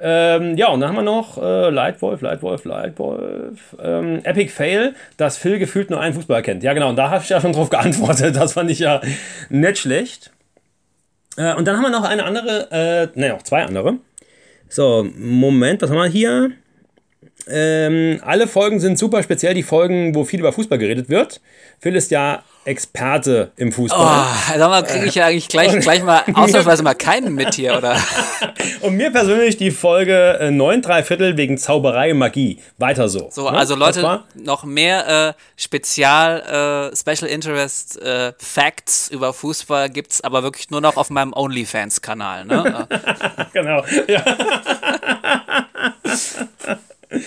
Ähm, 0.04 0.58
ja, 0.58 0.70
und 0.70 0.80
dann 0.80 0.90
haben 0.90 0.96
wir 0.96 1.04
noch 1.04 1.38
äh, 1.38 1.70
Lightwolf, 1.70 2.22
Lightwolf, 2.22 2.66
Lightwolf. 2.66 3.76
Ähm, 3.80 4.22
Epic 4.24 4.52
Fail, 4.52 4.96
dass 5.18 5.38
Phil 5.38 5.60
gefühlt 5.60 5.92
nur 5.92 6.02
einen 6.02 6.16
Fußballer 6.16 6.42
kennt. 6.42 6.64
Ja, 6.64 6.74
genau, 6.74 6.90
und 6.90 6.96
da 6.96 7.12
habe 7.12 7.24
ich 7.24 7.30
ja 7.30 7.40
schon 7.40 7.54
drauf 7.54 7.70
geantwortet. 7.70 8.36
Das 8.36 8.54
fand 8.54 8.72
ich 8.72 8.80
ja 8.80 9.02
nicht 9.50 9.78
schlecht. 9.78 10.32
Äh, 11.38 11.54
und 11.54 11.68
dann 11.68 11.78
haben 11.78 11.84
wir 11.84 11.92
noch 11.92 12.04
eine 12.04 12.24
andere, 12.24 12.72
äh, 13.14 13.20
ne, 13.20 13.30
noch 13.30 13.44
zwei 13.44 13.64
andere. 13.64 13.98
So, 14.74 15.06
Moment, 15.18 15.82
was 15.82 15.90
haben 15.90 15.98
wir 15.98 16.06
hier? 16.06 16.52
Ähm, 17.46 18.22
alle 18.22 18.48
Folgen 18.48 18.80
sind 18.80 18.98
super, 18.98 19.22
speziell 19.22 19.54
die 19.54 19.64
Folgen, 19.64 20.16
wo 20.16 20.24
viel 20.24 20.40
über 20.40 20.54
Fußball 20.54 20.78
geredet 20.78 21.10
wird. 21.10 21.42
Phil 21.82 21.94
ist 21.94 22.10
ja 22.10 22.46
Experte 22.64 23.52
im 23.58 23.72
Fußball. 23.72 24.00
Oh, 24.00 24.58
sag 24.58 24.70
mal, 24.70 24.84
kriege 24.84 25.06
ich 25.06 25.16
ja 25.16 25.26
eigentlich 25.26 25.48
gleich, 25.48 25.78
gleich 25.80 26.04
mal 26.04 26.24
ausnahmsweise 26.34 26.84
mal 26.84 26.94
keinen 26.94 27.34
mit 27.34 27.56
hier, 27.56 27.76
oder? 27.76 27.98
Und 28.82 28.96
mir 28.96 29.12
persönlich 29.12 29.58
die 29.58 29.72
Folge 29.72 30.38
äh, 30.40 30.52
9 30.52 30.82
3 30.82 31.04
Viertel 31.04 31.38
wegen 31.38 31.58
Zauberei 31.58 32.12
und 32.12 32.18
Magie. 32.18 32.60
Weiter 32.78 33.10
so. 33.10 33.30
So, 33.32 33.50
ne? 33.50 33.58
also 33.58 33.76
Leute, 33.76 34.24
noch 34.36 34.64
mehr 34.64 35.30
äh, 35.30 35.34
Spezial, 35.56 36.92
äh, 36.92 36.96
Special 36.96 37.30
Interest 37.30 38.02
äh, 38.02 38.34
Facts 38.38 39.10
über 39.10 39.34
Fußball 39.34 39.90
gibt 39.90 40.12
es 40.14 40.22
aber 40.22 40.44
wirklich 40.44 40.70
nur 40.70 40.82
noch 40.82 40.98
auf 40.98 41.10
meinem 41.10 41.34
OnlyFans-Kanal. 41.34 42.46
Ne? 42.46 42.88
genau, 43.54 43.84
ja. 44.08 44.24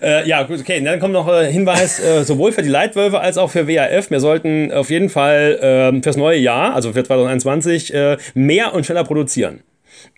Äh, 0.00 0.28
ja, 0.28 0.44
gut, 0.44 0.60
okay. 0.60 0.80
Dann 0.80 1.00
kommt 1.00 1.12
noch 1.12 1.26
äh, 1.26 1.50
Hinweis, 1.50 1.98
äh, 1.98 2.22
sowohl 2.22 2.52
für 2.52 2.62
die 2.62 2.68
Leitwölfe 2.68 3.18
als 3.18 3.36
auch 3.36 3.50
für 3.50 3.66
WAF. 3.66 4.10
Wir 4.10 4.20
sollten 4.20 4.70
auf 4.70 4.90
jeden 4.90 5.10
Fall 5.10 5.92
äh, 5.96 6.02
fürs 6.02 6.16
neue 6.16 6.38
Jahr, 6.38 6.74
also 6.74 6.92
für 6.92 7.02
2021, 7.02 7.92
äh, 7.92 8.16
mehr 8.34 8.74
und 8.74 8.84
schneller 8.84 9.02
produzieren. 9.02 9.64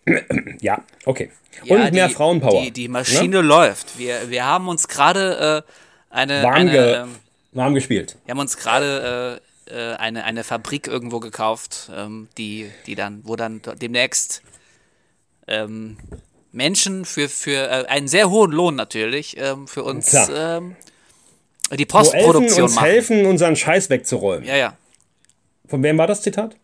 ja, 0.61 0.83
okay. 1.07 1.31
Ja, 1.65 1.77
und 1.77 1.93
mehr 1.95 2.09
die, 2.09 2.15
Frauenpower. 2.15 2.63
Die, 2.63 2.71
die 2.73 2.89
Maschine 2.89 3.37
ne? 3.37 3.41
läuft. 3.41 3.99
Wir, 3.99 4.29
wir 4.29 4.45
haben 4.45 4.69
uns 4.69 4.87
gerade 4.87 5.65
äh, 5.67 6.15
eine. 6.15 6.43
Warm, 6.43 6.55
eine 6.55 6.71
ge 6.71 6.95
ähm, 6.97 7.09
warm 7.53 7.75
gespielt. 7.75 8.17
wir 8.27 8.33
haben 8.33 8.41
uns 8.41 8.59
gerade 8.59 9.41
äh, 9.67 9.95
eine, 9.95 10.25
eine 10.25 10.45
Fabrik 10.45 10.89
irgendwo 10.89 11.21
gekauft, 11.21 11.91
ähm, 11.97 12.29
die, 12.37 12.71
die 12.87 12.97
dann, 12.97 13.23
wo 13.25 13.37
dann 13.37 13.63
demnächst 13.81 14.43
ähm, 15.47 15.97
Menschen 16.53 17.05
für, 17.05 17.29
für 17.29 17.69
äh, 17.71 17.87
einen 17.87 18.09
sehr 18.09 18.31
hohen 18.31 18.51
Lohn 18.51 18.75
natürlich 18.75 19.37
ähm, 19.39 19.67
für 19.69 19.85
uns 19.85 20.13
ähm, 20.35 20.77
die 21.73 21.77
Wo 21.77 21.77
Elfen 21.77 21.87
Postproduktion 21.89 22.63
uns 22.65 22.75
machen. 22.75 22.85
helfen, 22.85 23.27
unseren 23.27 23.57
Scheiß 23.57 23.91
wegzuräumen. 23.91 24.47
Ja, 24.47 24.57
ja. 24.57 24.77
Von 25.67 25.83
wem 25.83 25.99
war 25.99 26.07
das 26.07 26.23
Zitat? 26.23 26.57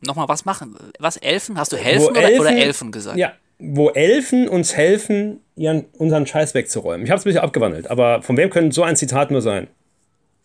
Nochmal 0.00 0.28
was 0.28 0.44
machen? 0.44 0.76
Was, 1.00 1.16
Elfen? 1.16 1.58
Hast 1.58 1.72
du 1.72 1.76
helfen 1.76 2.08
oder, 2.08 2.22
Elfen- 2.22 2.40
oder 2.40 2.56
Elfen 2.56 2.92
gesagt? 2.92 3.18
Ja, 3.18 3.32
wo 3.58 3.90
Elfen 3.90 4.48
uns 4.48 4.76
helfen, 4.76 5.40
ihren, 5.56 5.86
unseren 5.98 6.24
Scheiß 6.26 6.54
wegzuräumen. 6.54 7.04
Ich 7.04 7.10
habe 7.10 7.18
es 7.18 7.24
ein 7.24 7.30
bisschen 7.30 7.42
abgewandelt, 7.42 7.90
aber 7.90 8.22
von 8.22 8.36
wem 8.36 8.50
könnte 8.50 8.72
so 8.72 8.84
ein 8.84 8.94
Zitat 8.94 9.32
nur 9.32 9.42
sein? 9.42 9.66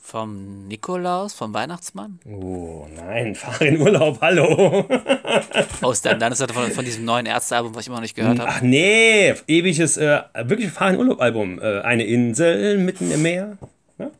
Vom 0.05 0.67
Nikolaus, 0.67 1.33
vom 1.33 1.53
Weihnachtsmann? 1.53 2.19
Oh 2.25 2.85
nein, 2.93 3.35
fahr 3.35 3.61
in 3.61 3.79
Urlaub, 3.79 4.19
hallo. 4.19 4.85
Aus 5.81 6.01
dann, 6.01 6.19
dann 6.19 6.33
ist 6.33 6.41
das 6.41 6.51
von, 6.51 6.69
von 6.71 6.83
diesem 6.83 7.05
neuen 7.05 7.25
Ärztealbum, 7.25 7.73
was 7.73 7.81
ich 7.83 7.87
immer 7.87 7.95
noch 7.95 8.01
nicht 8.01 8.13
gehört 8.15 8.37
habe. 8.37 8.49
Ach 8.49 8.61
nee, 8.61 9.33
ewiges, 9.47 9.95
äh, 9.95 10.21
wirklich 10.43 10.71
fahr 10.71 10.89
in 10.91 10.97
Urlaub 10.99 11.21
Album. 11.21 11.57
Äh, 11.61 11.79
eine 11.81 12.03
Insel 12.03 12.79
mitten 12.79 13.11
im 13.11 13.21
Meer. 13.21 13.57
Ja? 13.97 14.11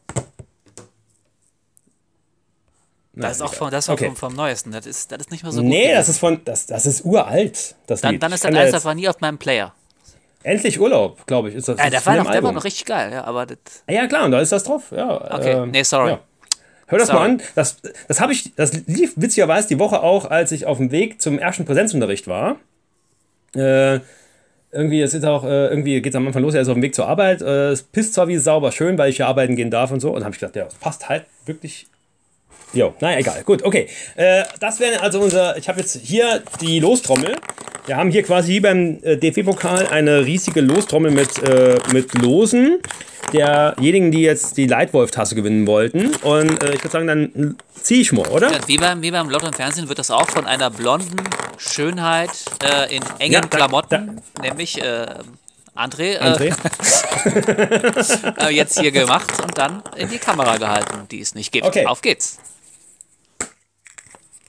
Das 3.16 3.34
ist 3.36 3.42
auch, 3.42 3.54
von, 3.54 3.70
das 3.70 3.86
ist 3.86 3.90
Okay. 3.90 4.06
vom, 4.08 4.16
vom 4.16 4.34
Neuesten. 4.36 4.72
Das 4.72 4.86
ist, 4.86 5.12
das 5.12 5.20
ist 5.20 5.32
nicht 5.32 5.44
mehr 5.44 5.52
so 5.52 5.60
gut. 5.62 5.70
Nee, 5.70 5.82
gewesen. 5.82 5.96
das 5.96 6.10
ist 6.10 6.18
von, 6.20 6.42
das, 6.46 6.66
das 6.66 6.86
ist 6.86 7.04
uralt. 7.04 7.76
Das 7.88 8.00
dann, 8.02 8.14
Lied. 8.14 8.24
dann 8.24 8.32
ist 8.32 8.46
das 8.46 8.54
jetzt- 8.56 8.74
das 8.74 8.86
war 8.86 8.96
nie 8.96 9.10
auf 9.10 9.20
meinem 9.20 9.38
Player. 9.38 9.74
Endlich 10.44 10.80
Urlaub, 10.80 11.26
glaube 11.26 11.50
ich, 11.50 11.56
ist 11.56 11.70
das. 11.70 11.78
Ja, 11.78 11.90
das 11.90 12.04
der 12.04 12.14
war, 12.14 12.24
noch, 12.24 12.32
der 12.32 12.44
war 12.44 12.52
noch 12.52 12.64
richtig 12.64 12.86
geil, 12.86 13.12
ja, 13.14 13.24
aber 13.24 13.46
das, 13.46 13.58
Ja, 13.90 14.08
klar, 14.08 14.26
und 14.26 14.32
da 14.32 14.40
ist 14.42 14.52
das 14.52 14.64
drauf. 14.64 14.92
Ja, 14.92 15.34
Okay, 15.34 15.52
ähm, 15.52 15.72
nee, 15.72 15.84
sorry. 15.84 16.12
Ja. 16.12 16.20
Hör 16.88 17.00
das 17.00 17.08
Sorry. 17.08 17.20
mal 17.20 17.30
an. 17.30 17.42
Das, 17.56 17.78
das 18.08 18.20
habe 18.20 18.34
ich, 18.34 18.54
das 18.56 18.74
lief 18.88 19.14
witzigerweise 19.16 19.68
die 19.70 19.80
Woche 19.80 20.04
auch, 20.04 20.30
als 20.30 20.52
ich 20.52 20.66
auf 20.66 20.78
dem 20.78 20.92
Weg 20.92 21.22
zum 21.22 21.40
ersten 21.40 21.66
Präsenzunterricht 21.66 22.28
war. 22.28 22.58
Äh, 23.56 24.00
irgendwie, 24.72 25.02
es 25.02 25.14
ist 25.14 25.24
auch, 25.24 25.44
äh, 25.44 25.68
irgendwie 25.68 26.02
geht 26.02 26.14
es 26.14 26.16
am 26.18 26.28
Anfang 26.28 26.42
los, 26.42 26.54
er 26.54 26.62
ist 26.62 26.68
auf 26.68 26.74
dem 26.74 26.84
Weg 26.84 26.94
zur 26.94 27.08
Arbeit. 27.08 27.42
Äh, 27.42 27.70
es 27.70 27.84
pisst 27.84 28.16
zwar 28.16 28.28
wie 28.28 28.38
sauber 28.38 28.72
schön, 28.72 28.98
weil 28.98 29.10
ich 29.10 29.20
ja 29.20 29.28
arbeiten 29.28 29.56
gehen 29.56 29.72
darf 29.72 29.92
und 29.92 30.02
so. 30.02 30.10
Und 30.10 30.16
dann 30.16 30.26
habe 30.26 30.34
ich 30.34 30.40
gedacht, 30.40 30.56
ja, 30.56 30.66
das 30.66 30.76
passt 30.76 31.10
halt 31.10 31.26
wirklich. 31.46 31.88
Jo, 32.74 32.94
naja, 33.00 33.20
egal. 33.20 33.44
Gut, 33.44 33.64
okay. 33.64 33.88
Äh, 34.16 34.44
das 34.60 34.80
wäre 34.80 35.02
also 35.02 35.20
unser. 35.20 35.58
Ich 35.58 35.68
habe 35.70 35.80
jetzt 35.80 36.00
hier 36.04 36.42
die 36.60 36.80
Lostrommel. 36.80 37.36
Wir 37.86 37.98
haben 37.98 38.10
hier 38.12 38.24
quasi 38.24 38.54
wie 38.54 38.60
beim 38.62 39.00
äh, 39.04 39.18
DFB-Pokal 39.18 39.88
eine 39.88 40.26
riesige 40.26 40.62
Lostrommel 40.62 41.12
mit, 41.12 41.38
äh, 41.44 41.78
mit 41.92 42.14
Losen 42.22 42.80
derjenigen, 43.34 44.12
die 44.12 44.22
jetzt 44.22 44.58
die 44.58 44.68
Leitwolf-Tasse 44.68 45.36
gewinnen 45.36 45.68
wollten. 45.68 46.16
Und 46.24 46.64
äh, 46.64 46.74
ich 46.74 46.84
würde 46.84 46.90
sagen, 46.90 47.08
dann 47.08 47.58
ziehe 47.82 48.02
ich 48.02 48.12
mal, 48.12 48.28
oder? 48.28 48.52
Ja, 48.52 48.60
wie, 48.68 48.78
beim, 48.78 49.02
wie 49.02 49.12
beim 49.12 49.30
Lotto 49.30 49.48
im 49.48 49.54
Fernsehen 49.54 49.90
wird 49.90 50.00
das 50.00 50.12
auch 50.12 50.30
von 50.30 50.46
einer 50.46 50.70
blonden 50.70 51.18
Schönheit 51.58 52.30
äh, 52.64 52.96
in 52.96 53.04
engen 53.20 53.34
Ja, 53.34 53.42
da- 53.42 53.48
Klamotten, 53.48 54.22
nämlich 54.42 54.82
äh, 54.82 55.06
André, 55.76 56.20
André? 56.20 56.54
Äh, 57.26 58.46
äh, 58.48 58.50
jetzt 58.56 58.80
hier 58.80 58.92
gemacht 58.92 59.42
und 59.42 59.58
dann 59.58 59.82
in 59.98 60.10
die 60.10 60.20
Kamera 60.20 60.58
gehalten, 60.58 61.08
die 61.10 61.20
es 61.20 61.34
nicht 61.36 61.52
gibt. 61.52 61.66
Okay. 61.66 61.86
Auf 61.86 62.02
geht's. 62.02 62.38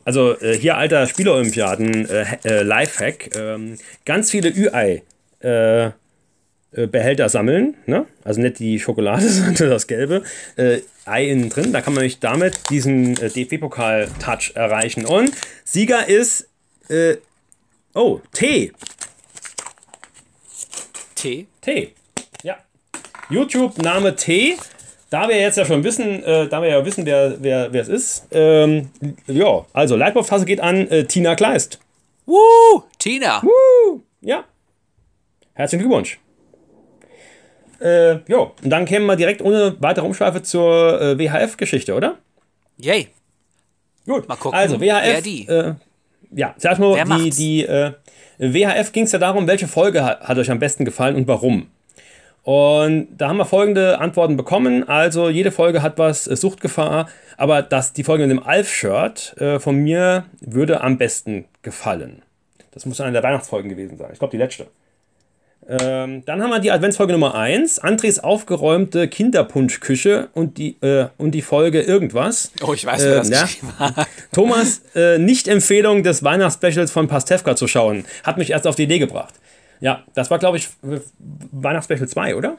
Also 0.04 0.38
äh, 0.40 0.56
hier 0.58 0.76
alter 0.76 1.06
Spieleolympiaden 1.06 2.08
äh, 2.08 2.26
äh, 2.44 2.62
Lifehack. 2.62 3.36
Ähm, 3.36 3.78
ganz 4.04 4.30
viele 4.30 4.50
Ü-Ei 4.50 5.02
äh, 5.42 5.90
äh, 6.76 6.86
Behälter 6.88 7.28
sammeln, 7.28 7.76
ne? 7.86 8.06
Also 8.24 8.40
nicht 8.40 8.58
die 8.58 8.80
Schokolade, 8.80 9.28
sondern 9.28 9.70
das 9.70 9.86
gelbe 9.86 10.22
äh, 10.56 10.80
Ei 11.04 11.28
innen 11.28 11.48
drin. 11.48 11.72
Da 11.72 11.80
kann 11.80 11.94
man 11.94 12.02
nämlich 12.02 12.18
damit 12.18 12.58
diesen 12.70 13.16
äh, 13.18 13.30
DFB-Pokal-Touch 13.30 14.52
erreichen. 14.54 15.04
Und 15.04 15.30
Sieger 15.64 16.08
ist 16.08 16.48
äh, 16.88 17.16
oh 17.94 18.20
Tee. 18.32 18.72
T. 21.14 21.46
T. 21.60 21.92
Ja. 22.42 22.58
YouTube-Name 23.30 24.16
T. 24.16 24.56
Da 25.14 25.28
wir 25.28 25.38
jetzt 25.40 25.56
ja 25.56 25.64
schon 25.64 25.84
wissen, 25.84 26.24
äh, 26.24 26.48
da 26.48 26.60
wir 26.60 26.70
ja 26.70 26.84
wissen, 26.84 27.06
wer, 27.06 27.36
wer, 27.40 27.72
wer 27.72 27.82
es 27.82 27.88
ist. 27.88 28.26
Ähm, 28.32 28.90
ja, 29.28 29.64
also 29.72 29.94
Leitwolf-Tasse 29.94 30.44
geht 30.44 30.58
an 30.58 30.88
äh, 30.88 31.04
Tina 31.04 31.36
Kleist. 31.36 31.78
Woo! 32.26 32.82
Tina! 32.98 33.40
Ja. 34.22 34.42
Herzlichen 35.52 35.82
Glückwunsch. 35.84 36.18
Äh, 37.80 38.14
jo, 38.26 38.54
und 38.60 38.70
dann 38.70 38.86
kämen 38.86 39.06
wir 39.06 39.14
direkt 39.14 39.40
ohne 39.40 39.76
weitere 39.78 40.04
Umschweife 40.04 40.42
zur 40.42 41.00
äh, 41.00 41.16
WHF-Geschichte, 41.16 41.94
oder? 41.94 42.18
Yay! 42.78 43.06
Gut. 44.06 44.26
Mal 44.26 44.34
gucken, 44.34 44.58
Also, 44.58 44.80
WHF. 44.80 45.22
die? 45.22 45.46
Äh, 45.46 45.74
ja, 46.32 46.56
sag 46.56 46.80
mal, 46.80 47.04
die, 47.04 47.30
die 47.30 47.64
äh, 47.64 47.92
WHF 48.38 48.90
ging 48.90 49.04
es 49.04 49.12
ja 49.12 49.20
darum, 49.20 49.46
welche 49.46 49.68
Folge 49.68 50.02
hat, 50.02 50.22
hat 50.22 50.38
euch 50.38 50.50
am 50.50 50.58
besten 50.58 50.84
gefallen 50.84 51.14
und 51.14 51.28
warum. 51.28 51.68
Und 52.44 53.08
da 53.16 53.28
haben 53.28 53.38
wir 53.38 53.46
folgende 53.46 53.98
Antworten 54.00 54.36
bekommen. 54.36 54.86
Also, 54.88 55.30
jede 55.30 55.50
Folge 55.50 55.82
hat 55.82 55.98
was, 55.98 56.26
äh, 56.26 56.36
Suchtgefahr, 56.36 57.08
aber 57.38 57.62
das, 57.62 57.94
die 57.94 58.04
Folge 58.04 58.26
mit 58.26 58.36
dem 58.36 58.42
Alf-Shirt 58.42 59.34
äh, 59.40 59.58
von 59.58 59.76
mir 59.76 60.26
würde 60.40 60.82
am 60.82 60.98
besten 60.98 61.46
gefallen. 61.62 62.22
Das 62.72 62.84
muss 62.86 63.00
eine 63.00 63.12
der 63.12 63.22
Weihnachtsfolgen 63.22 63.70
gewesen 63.70 63.96
sein. 63.96 64.10
Ich 64.12 64.18
glaube, 64.18 64.32
die 64.32 64.36
letzte. 64.36 64.66
Ähm, 65.66 66.22
dann 66.26 66.42
haben 66.42 66.50
wir 66.50 66.58
die 66.58 66.70
Adventsfolge 66.70 67.14
Nummer 67.14 67.34
1, 67.34 67.78
Andres 67.78 68.18
aufgeräumte 68.22 69.08
Kinderpunschküche 69.08 70.28
und 70.34 70.58
die, 70.58 70.76
äh, 70.82 71.06
und 71.16 71.30
die 71.30 71.40
Folge 71.40 71.80
Irgendwas. 71.80 72.52
Oh, 72.62 72.74
ich 72.74 72.84
weiß, 72.84 73.02
Äh, 73.02 73.08
wer 73.08 73.16
das 73.16 73.30
ja. 73.30 73.42
geschrieben 73.42 73.78
hat. 73.78 74.06
Thomas, 74.32 74.82
äh, 74.94 75.16
Nicht-Empfehlung 75.16 76.02
des 76.02 76.22
Weihnachtsspecials 76.22 76.90
von 76.90 77.08
Pastewka 77.08 77.56
zu 77.56 77.66
schauen, 77.66 78.04
hat 78.24 78.36
mich 78.36 78.50
erst 78.50 78.66
auf 78.66 78.74
die 78.76 78.82
Idee 78.82 78.98
gebracht. 78.98 79.32
Ja, 79.80 80.04
das 80.14 80.30
war, 80.30 80.38
glaube 80.38 80.56
ich, 80.56 80.70
Weihnachtsspecial 81.52 82.08
2, 82.08 82.36
oder? 82.36 82.56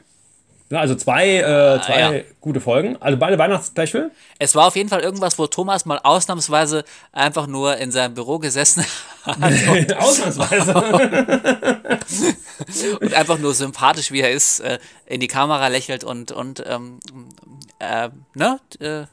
Ja, 0.72 0.80
also 0.80 0.96
zwei, 0.96 1.38
äh, 1.38 1.80
zwei 1.82 2.00
ja. 2.00 2.24
gute 2.42 2.60
Folgen. 2.60 3.00
Also 3.00 3.20
beide 3.20 3.38
Weihnachtsspecial. 3.38 4.10
Es 4.40 4.56
war 4.56 4.66
auf 4.66 4.76
jeden 4.76 4.90
Fall 4.90 5.02
irgendwas, 5.02 5.38
wo 5.38 5.46
Thomas 5.46 5.86
mal 5.86 6.00
ausnahmsweise 6.00 6.84
einfach 7.12 7.46
nur 7.46 7.78
in 7.78 7.92
seinem 7.92 8.16
Büro 8.16 8.40
gesessen 8.40 8.84
hat 9.24 9.38
Ausnahmsweise. 9.98 10.74
und 13.00 13.14
einfach 13.14 13.38
nur 13.38 13.54
sympathisch, 13.54 14.12
wie 14.12 14.22
er 14.22 14.32
ist, 14.32 14.62
äh, 14.62 14.80
in 15.06 15.20
die 15.20 15.28
Kamera 15.28 15.68
lächelt 15.68 16.04
und, 16.04 16.32
und 16.32 16.64
ähm, 16.66 17.00
äh, 17.78 18.10
ne, 18.34 18.60
äh, 18.80 19.06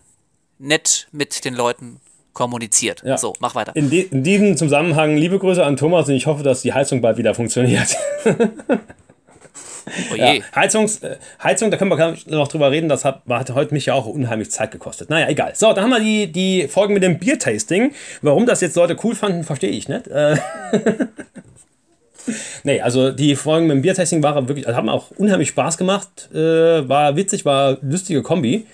nett 0.59 1.09
mit 1.13 1.45
den 1.45 1.55
Leuten 1.55 2.01
kommuniziert. 2.33 3.03
Ja. 3.05 3.19
So, 3.19 3.35
mach 3.41 3.55
weiter. 3.55 3.75
In, 3.75 3.91
die, 3.91 4.03
in 4.03 4.23
diesem 4.23 4.57
Zusammenhang 4.57 5.17
liebe 5.17 5.39
Grüße 5.39 5.65
an 5.65 5.77
Thomas 5.77 6.09
und 6.09 6.15
ich 6.15 6.27
hoffe, 6.27 6.43
dass 6.43 6.63
die 6.63 6.73
Heizung 6.73 7.01
bald 7.01 7.17
wieder 7.17 7.35
funktioniert. 7.35 7.97
Oh 8.25 8.35
Ja. 10.17 10.35
Heizungs, 10.55 11.03
äh, 11.03 11.17
Heizung, 11.43 11.71
da 11.71 11.77
können 11.77 11.91
wir 11.91 11.97
gar 11.97 12.13
nicht 12.13 12.31
noch 12.31 12.49
drüber 12.49 12.71
reden, 12.71 12.89
das 12.89 13.05
hat, 13.05 13.23
hat 13.29 13.51
heute 13.51 13.75
mich 13.75 13.87
ja 13.87 13.95
auch 13.95 14.07
unheimlich 14.07 14.51
Zeit 14.51 14.71
gekostet. 14.71 15.11
Naja, 15.11 15.29
egal. 15.29 15.53
So, 15.55 15.73
dann 15.73 15.85
haben 15.85 15.91
wir 15.91 16.01
die, 16.01 16.31
die 16.31 16.69
Folgen 16.69 16.95
mit 16.95 17.03
dem 17.03 17.19
Biertasting. 17.19 17.93
Warum 18.21 18.47
das 18.47 18.61
jetzt 18.61 18.77
Leute 18.77 18.97
cool 19.03 19.15
fanden, 19.15 19.45
verstehe 19.45 19.71
ich 19.71 19.89
nicht. 19.89 20.07
Äh, 20.09 20.37
nee, 22.63 22.81
also 22.81 23.11
die 23.11 23.37
Folgen 23.37 23.67
mit 23.67 23.77
dem 23.77 23.83
Biertasting 23.83 24.23
waren 24.23 24.49
wirklich, 24.49 24.67
also 24.67 24.77
haben 24.77 24.89
auch 24.89 25.11
unheimlich 25.17 25.49
Spaß 25.49 25.79
gemacht. 25.79 26.31
Äh, 26.33 26.89
war 26.89 27.17
witzig, 27.17 27.45
war 27.45 27.79
lustige 27.83 28.23
Kombi. 28.23 28.67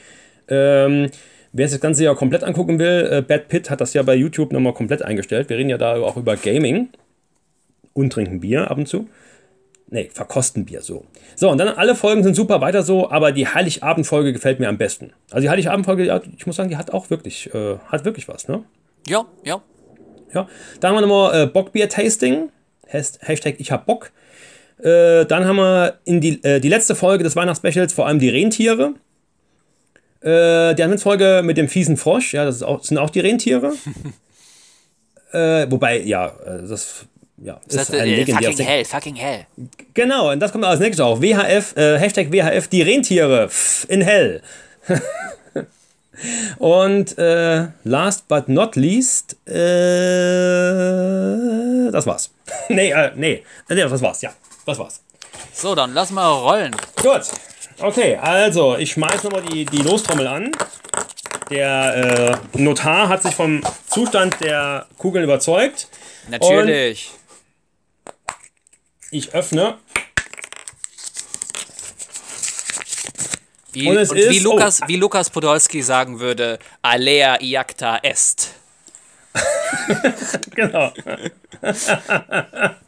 Ähm, 0.49 1.11
wer 1.53 1.67
sich 1.69 1.77
das 1.77 1.83
Ganze 1.83 2.05
ja 2.05 2.15
komplett 2.15 2.45
angucken 2.45 2.79
will, 2.79 3.09
äh, 3.11 3.23
Bad 3.23 3.49
Pitt 3.49 3.71
hat 3.71 3.81
das 3.81 3.95
ja 3.95 4.03
bei 4.03 4.15
YouTube 4.15 4.53
nochmal 4.53 4.75
komplett 4.75 5.03
eingestellt. 5.03 5.49
Wir 5.49 5.57
reden 5.57 5.71
ja 5.71 5.79
da 5.79 5.97
auch 5.97 6.17
über 6.17 6.37
Gaming 6.37 6.89
und 7.93 8.13
trinken 8.13 8.41
Bier 8.41 8.71
ab 8.71 8.79
und 8.79 8.87
zu. 8.87 9.09
Nee, 9.91 10.11
verkosten 10.13 10.67
Bier 10.67 10.83
so. 10.83 11.07
So, 11.35 11.49
und 11.51 11.57
dann 11.59 11.69
alle 11.69 11.95
Folgen 11.95 12.23
sind 12.23 12.35
super 12.37 12.61
weiter 12.61 12.83
so, 12.83 13.11
aber 13.11 13.33
die 13.33 13.47
Heiligabend-Folge 13.47 14.35
gefällt 14.35 14.61
mir 14.61 14.69
am 14.69 14.77
besten. 14.77 15.13
Also 15.31 15.43
die 15.43 15.49
Heiligabend-Folge, 15.51 16.05
ja, 16.05 16.21
ich 16.37 16.47
muss 16.47 16.57
sagen, 16.57 16.69
die 16.69 16.77
hat 16.77 16.91
auch 16.93 17.09
wirklich, 17.09 17.53
äh, 17.55 17.79
hat 17.87 18.05
wirklich 18.05 18.29
was, 18.29 18.49
ne? 18.49 18.65
Ja, 19.07 19.25
ja. 19.45 19.63
Ja. 20.35 20.47
Dann 20.81 20.91
haben 20.91 20.97
wir 20.97 21.07
nochmal 21.07 21.43
äh, 21.43 21.47
Bockbier-Tasting. 21.47 22.51
Has- 22.93 23.19
Hashtag 23.23 23.55
ich 23.59 23.73
hab 23.73 23.87
Bock. 23.87 24.11
Äh, 24.83 25.25
dann 25.25 25.47
haben 25.47 25.57
wir 25.57 25.95
in 26.05 26.21
die, 26.21 26.45
äh, 26.45 26.61
die 26.61 26.69
letzte 26.69 26.95
Folge 26.95 27.25
des 27.25 27.35
Weihnachtsspecials 27.35 27.95
vor 27.95 28.07
allem 28.07 28.19
die 28.19 28.29
Rentiere. 28.29 28.93
Äh, 30.21 30.75
die 30.75 30.83
Adventsfolge 30.83 31.43
mit 31.45 31.57
dem 31.57 31.69
fiesen 31.69 31.97
Frosch, 31.97 32.35
ja, 32.35 32.45
das 32.45 32.57
ist 32.57 32.63
auch, 32.63 32.83
sind 32.83 32.99
auch 32.99 33.11
die 33.11 33.21
Rentiere. 33.21 33.73
äh, 35.33 35.71
wobei, 35.71 36.01
ja, 36.01 36.27
äh, 36.27 36.67
das 36.69 37.07
ja, 37.41 37.61
ist 37.67 37.79
Das 37.79 37.91
ein 37.91 38.01
äh, 38.01 38.17
legendäres 38.17 38.57
fucking 38.57 38.67
hell, 38.67 38.85
fucking 38.85 39.15
hell. 39.15 39.47
Genau, 39.95 40.33
und 40.33 40.41
das 40.41 40.51
kommt 40.51 40.65
als 40.65 40.81
nächstes 40.81 41.05
auch. 41.05 41.21
WHF, 41.23 41.77
äh, 41.77 41.99
Hashtag 41.99 42.33
WHF, 42.33 42.67
die 42.67 42.83
Rentiere 42.83 43.49
in 43.87 44.01
hell. 44.01 44.43
und 46.59 47.17
äh, 47.17 47.69
last 47.85 48.27
but 48.27 48.49
not 48.49 48.75
least, 48.75 49.37
äh, 49.47 49.53
das 51.93 52.07
war's. 52.07 52.31
nee, 52.69 52.91
äh, 52.91 53.13
nee, 53.15 53.45
nee, 53.69 53.77
das 53.77 54.03
war's, 54.03 54.21
ja, 54.23 54.33
das 54.67 54.79
war's. 54.79 55.01
So, 55.53 55.77
dann 55.77 55.95
lass 55.95 56.11
mal 56.11 56.29
rollen. 56.29 56.75
Gut, 57.01 57.23
okay, 57.81 58.17
also 58.17 58.77
ich 58.77 58.93
schmeiß 58.93 59.23
nochmal 59.25 59.43
die, 59.43 59.65
die 59.65 59.83
Lostrommel 59.83 60.27
an. 60.27 60.53
Der 61.51 62.39
äh, 62.55 62.59
Notar 62.59 63.09
hat 63.09 63.23
sich 63.23 63.35
vom 63.35 63.63
Zustand 63.89 64.37
der 64.41 64.87
Kugeln 64.99 65.25
überzeugt. 65.25 65.89
Natürlich. 66.29 67.11
Ich 69.11 69.33
öffne. 69.35 69.79
Wie, 73.73 73.89
Und 73.89 73.97
und 73.97 74.03
es 74.03 74.15
wie, 74.15 74.21
ist- 74.21 74.43
Lukas, 74.43 74.83
oh. 74.83 74.89
wie 74.89 74.97
Lukas 74.97 75.31
Podolski 75.31 75.83
sagen 75.83 76.21
würde, 76.21 76.59
alea 76.83 77.41
iacta 77.41 77.99
est. 78.03 78.55
Genau. 80.55 80.93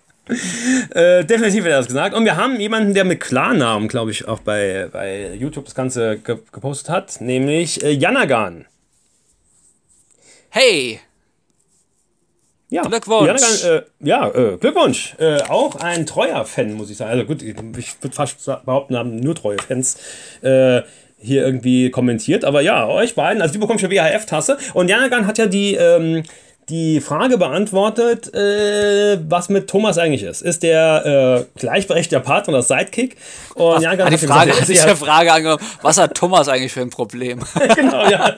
äh, 0.94 1.24
definitiv 1.24 1.64
hat 1.64 1.70
er 1.70 1.78
das 1.78 1.86
gesagt. 1.86 2.14
Und 2.14 2.24
wir 2.24 2.36
haben 2.36 2.60
jemanden, 2.60 2.94
der 2.94 3.04
mit 3.04 3.20
Klarnamen, 3.20 3.88
glaube 3.88 4.10
ich, 4.10 4.26
auch 4.28 4.40
bei, 4.40 4.88
bei 4.92 5.34
YouTube 5.34 5.64
das 5.64 5.74
Ganze 5.74 6.18
ge 6.18 6.38
gepostet 6.52 6.90
hat, 6.90 7.20
nämlich 7.20 7.82
äh, 7.82 7.90
Janagan. 7.90 8.66
Hey, 10.50 11.00
Ja, 12.70 12.82
Glückwunsch. 12.82 13.26
Janagan, 13.26 13.82
äh, 13.82 14.06
ja, 14.08 14.28
äh, 14.28 14.56
Glückwunsch. 14.56 15.14
Äh, 15.18 15.42
auch 15.48 15.76
ein 15.76 16.06
treuer 16.06 16.44
Fan, 16.44 16.74
muss 16.74 16.90
ich 16.90 16.96
sagen. 16.96 17.10
Also 17.10 17.24
gut, 17.24 17.42
ich 17.42 17.56
würde 17.56 18.14
fast 18.14 18.44
behaupten, 18.64 18.96
haben 18.96 19.16
nur 19.16 19.34
treue 19.34 19.58
Fans 19.58 19.96
äh, 20.42 20.82
hier 21.18 21.44
irgendwie 21.44 21.90
kommentiert. 21.90 22.44
Aber 22.44 22.60
ja, 22.60 22.86
euch 22.86 23.14
beiden, 23.14 23.42
also 23.42 23.54
du 23.54 23.60
bekommst 23.60 23.82
schon 23.82 23.90
WHF-Tasse. 23.90 24.56
Und 24.74 24.88
Janagan 24.88 25.26
hat 25.26 25.38
ja 25.38 25.46
die, 25.46 25.74
ähm, 25.74 26.22
die 26.70 27.00
Frage 27.00 27.36
beantwortet, 27.36 28.32
äh, 28.32 29.18
was 29.28 29.48
mit 29.48 29.68
Thomas 29.68 29.98
eigentlich 29.98 30.22
ist. 30.22 30.40
Ist 30.40 30.62
der 30.62 31.44
äh, 31.56 31.58
gleichberechtigter 31.58 32.20
Partner 32.20 32.54
oder 32.54 32.62
Sidekick? 32.62 33.16
Und 33.54 33.82
Janagan 33.82 34.06
hat 34.06 34.12
die 34.12 34.20
gesagt, 34.20 34.38
Frage, 34.38 34.50
er 34.52 34.60
hat 34.60 34.66
sich 34.66 34.80
der 34.80 34.96
Frage 34.96 35.32
angenommen, 35.32 35.62
was 35.82 35.98
hat 35.98 36.14
Thomas 36.14 36.48
eigentlich 36.48 36.72
für 36.72 36.80
ein 36.80 36.90
Problem? 36.90 37.40
genau, 37.74 38.08
ja. 38.08 38.36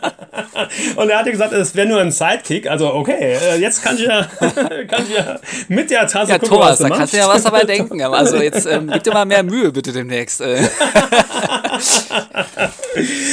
Und 0.97 1.11
er 1.11 1.19
hatte 1.19 1.31
gesagt, 1.31 1.53
es 1.53 1.75
wäre 1.77 1.87
nur 1.87 2.01
ein 2.01 2.11
Sidekick. 2.11 2.69
Also, 2.69 2.93
okay, 2.95 3.35
äh, 3.35 3.57
jetzt 3.59 3.85
kann 3.85 3.97
ich 3.97 4.07
ja, 4.07 4.23
kann 4.41 5.05
ich 5.07 5.17
ja 5.17 5.39
mit 5.69 5.91
der 5.91 6.07
Tasse 6.07 6.33
Ja, 6.33 6.39
gucken, 6.39 6.57
Thomas, 6.57 6.71
was 6.71 6.79
du 6.79 6.83
da 6.85 6.89
machst. 6.89 6.99
kannst 7.01 7.13
du 7.15 7.19
ja 7.19 7.29
was 7.29 7.43
dabei 7.43 7.65
denken. 7.65 8.01
Also 8.03 8.37
jetzt 8.39 8.67
ähm, 8.67 8.91
gib 8.93 9.03
dir 9.03 9.13
mal 9.13 9.27
mehr 9.27 9.43
Mühe 9.43 9.71
bitte 9.71 9.93
demnächst. 9.93 10.43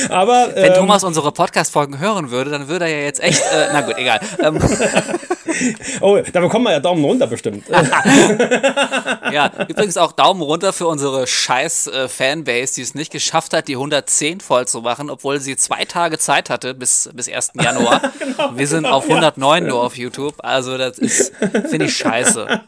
Aber 0.10 0.50
wenn 0.56 0.72
ähm, 0.72 0.74
Thomas 0.74 1.04
unsere 1.04 1.32
Podcast-Folgen 1.32 2.00
hören 2.00 2.32
würde, 2.32 2.52
dann 2.52 2.68
würde 2.68 2.86
er 2.86 2.92
ja 2.92 3.04
jetzt 3.04 3.22
echt, 3.22 3.42
äh, 3.42 3.68
na 3.72 3.82
gut, 3.82 3.98
egal. 3.98 4.20
Ähm, 4.42 4.60
oh, 6.02 6.20
da 6.32 6.40
bekommen 6.40 6.66
wir 6.66 6.72
ja 6.72 6.80
Daumen 6.80 7.04
runter 7.04 7.28
bestimmt. 7.28 7.66
ja, 9.32 9.52
übrigens 9.68 9.98
auch 9.98 10.12
Daumen 10.12 10.42
runter 10.42 10.74
für 10.74 10.88
unsere 10.88 11.28
scheiß 11.28 11.88
äh, 11.88 12.08
Fanbase, 12.08 12.76
die 12.76 12.82
es 12.82 12.96
nicht 12.96 13.12
geschafft 13.12 13.54
hat, 13.54 13.68
die 13.68 13.76
110 13.76 14.40
voll 14.42 14.68
zu 14.68 14.82
machen, 14.82 15.10
obwohl 15.10 15.40
sie 15.40 15.56
zwei 15.58 15.86
Tage 15.86 16.18
Zeit 16.18 16.50
hatte 16.50 16.74
bis, 16.74 17.10
bis 17.14 17.30
1. 17.30 17.52
Januar. 17.62 18.02
Wir 18.54 18.68
sind 18.68 18.86
auf 18.86 19.04
109 19.04 19.66
nur 19.66 19.84
auf 19.84 19.98
YouTube, 19.98 20.36
also 20.40 20.78
das 20.78 20.98
ist, 20.98 21.34
finde 21.70 21.86
ich 21.86 21.98
scheiße. 21.98 22.62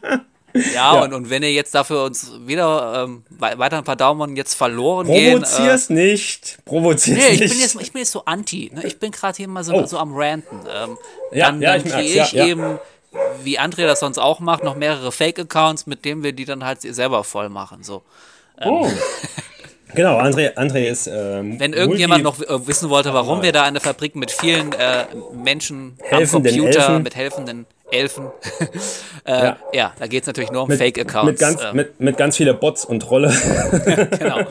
Ja, 0.74 0.92
Und, 1.02 1.14
und 1.14 1.30
wenn 1.30 1.42
ihr 1.42 1.52
jetzt 1.52 1.74
dafür 1.74 2.04
uns 2.04 2.30
wieder 2.46 3.04
ähm, 3.04 3.24
wei- 3.30 3.58
weiter 3.58 3.78
ein 3.78 3.84
paar 3.84 3.96
Daumen 3.96 4.36
jetzt 4.36 4.54
verloren 4.54 5.06
gehen. 5.06 5.38
Äh, 5.38 5.40
Provozier's 5.40 5.90
nicht. 5.90 6.58
Provozier's 6.64 7.18
Nee, 7.18 7.28
ich 7.34 7.40
nicht. 7.40 7.50
bin, 7.52 7.60
jetzt, 7.60 7.80
ich 7.80 7.92
bin 7.92 8.00
jetzt 8.00 8.12
so 8.12 8.24
anti. 8.24 8.70
Ne? 8.74 8.82
Ich 8.86 8.98
bin 8.98 9.10
gerade 9.12 9.36
hier 9.36 9.48
mal 9.48 9.64
so, 9.64 9.72
Oh. 9.74 9.86
so 9.86 9.98
am 9.98 10.14
Ranten. 10.14 10.60
Ähm, 10.74 10.98
Ja, 11.32 11.46
dann 11.46 11.62
ja, 11.62 11.76
dann 11.78 11.86
ich 11.86 11.92
kriege 11.92 12.14
ja, 12.16 12.24
ich 12.24 12.32
ja. 12.32 12.46
eben, 12.46 12.78
wie 13.42 13.58
André 13.58 13.86
das 13.86 14.00
sonst 14.00 14.18
auch 14.18 14.40
macht, 14.40 14.62
noch 14.64 14.76
mehrere 14.76 15.10
Fake-Accounts, 15.12 15.86
mit 15.86 16.04
denen 16.04 16.22
wir 16.22 16.32
die 16.32 16.44
dann 16.44 16.64
halt 16.64 16.82
selber 16.82 17.24
voll 17.24 17.48
machen. 17.48 17.82
So. 17.82 18.02
oh. 18.64 18.90
Genau, 19.94 20.18
André, 20.18 20.54
André 20.56 20.86
ist. 20.86 21.06
Ähm, 21.06 21.60
Wenn 21.60 21.74
irgendjemand 21.74 22.24
noch 22.24 22.40
äh, 22.40 22.66
wissen 22.66 22.88
wollte, 22.88 23.12
warum 23.12 23.42
wir 23.42 23.52
da 23.52 23.64
eine 23.64 23.78
Fabrik 23.78 24.16
mit 24.16 24.30
vielen 24.30 24.72
äh, 24.72 25.04
Menschen 25.34 25.98
Helfenden 26.02 26.50
am 26.50 26.56
Computer, 26.60 26.80
Elfen. 26.80 27.02
mit 27.02 27.14
helfenden 27.14 27.66
Elfen, 27.92 28.30
äh, 29.24 29.30
ja. 29.30 29.56
Ja. 29.72 29.92
da 29.98 30.06
geht 30.06 30.22
es 30.22 30.26
natürlich 30.26 30.50
nur 30.50 30.62
um 30.62 30.70
Fake-Accounts. 30.70 31.30
mit, 31.30 31.38
ganz, 31.38 31.62
ähm, 31.62 31.76
mit, 31.76 32.00
mit 32.00 32.16
ganz 32.16 32.36
viele 32.36 32.54
Bots 32.54 32.84
und 32.84 33.00
Trolle. 33.00 33.28
genau. 34.18 34.44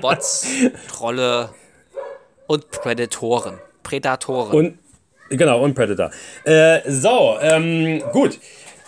Bots, 0.00 0.46
Trolle 0.88 1.50
und 2.46 2.70
Prädatoren. 2.70 3.58
Prädatoren. 3.82 4.56
Und 4.56 4.78
genau, 5.28 5.62
und 5.62 5.74
Predator. 5.74 6.10
Äh, 6.44 6.80
so, 6.90 7.36
ähm, 7.40 8.02
gut. 8.12 8.38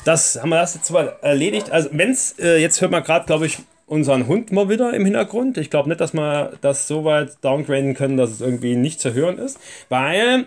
Das 0.05 0.41
haben 0.41 0.49
wir 0.49 0.57
das 0.61 0.75
jetzt 0.75 0.91
mal 0.91 1.17
erledigt. 1.23 1.71
Also, 1.71 1.91
wenn's, 1.93 2.35
äh, 2.41 2.57
jetzt 2.57 2.81
hört 2.81 2.91
man 2.91 3.05
gerade, 3.05 3.25
glaube 3.27 3.47
ich, 3.47 3.59
unseren 3.87 4.27
Hund 4.27 4.51
mal 4.53 4.69
wieder 4.69 4.95
im 4.95 5.05
Hintergrund. 5.05 5.59
Ich 5.59 5.71
glaube 5.71 5.89
nicht, 5.89 6.01
dass 6.01 6.15
wir 6.15 6.55
das 6.61 6.89
so 6.89 7.05
weit 7.05 7.37
downgraden 7.43 7.95
können, 7.95 8.17
dass 8.17 8.31
es 8.31 8.41
irgendwie 8.41 8.75
nicht 8.75 9.01
zu 9.01 9.13
hören 9.13 9.39
ist. 9.39 9.59
Weil 9.91 10.47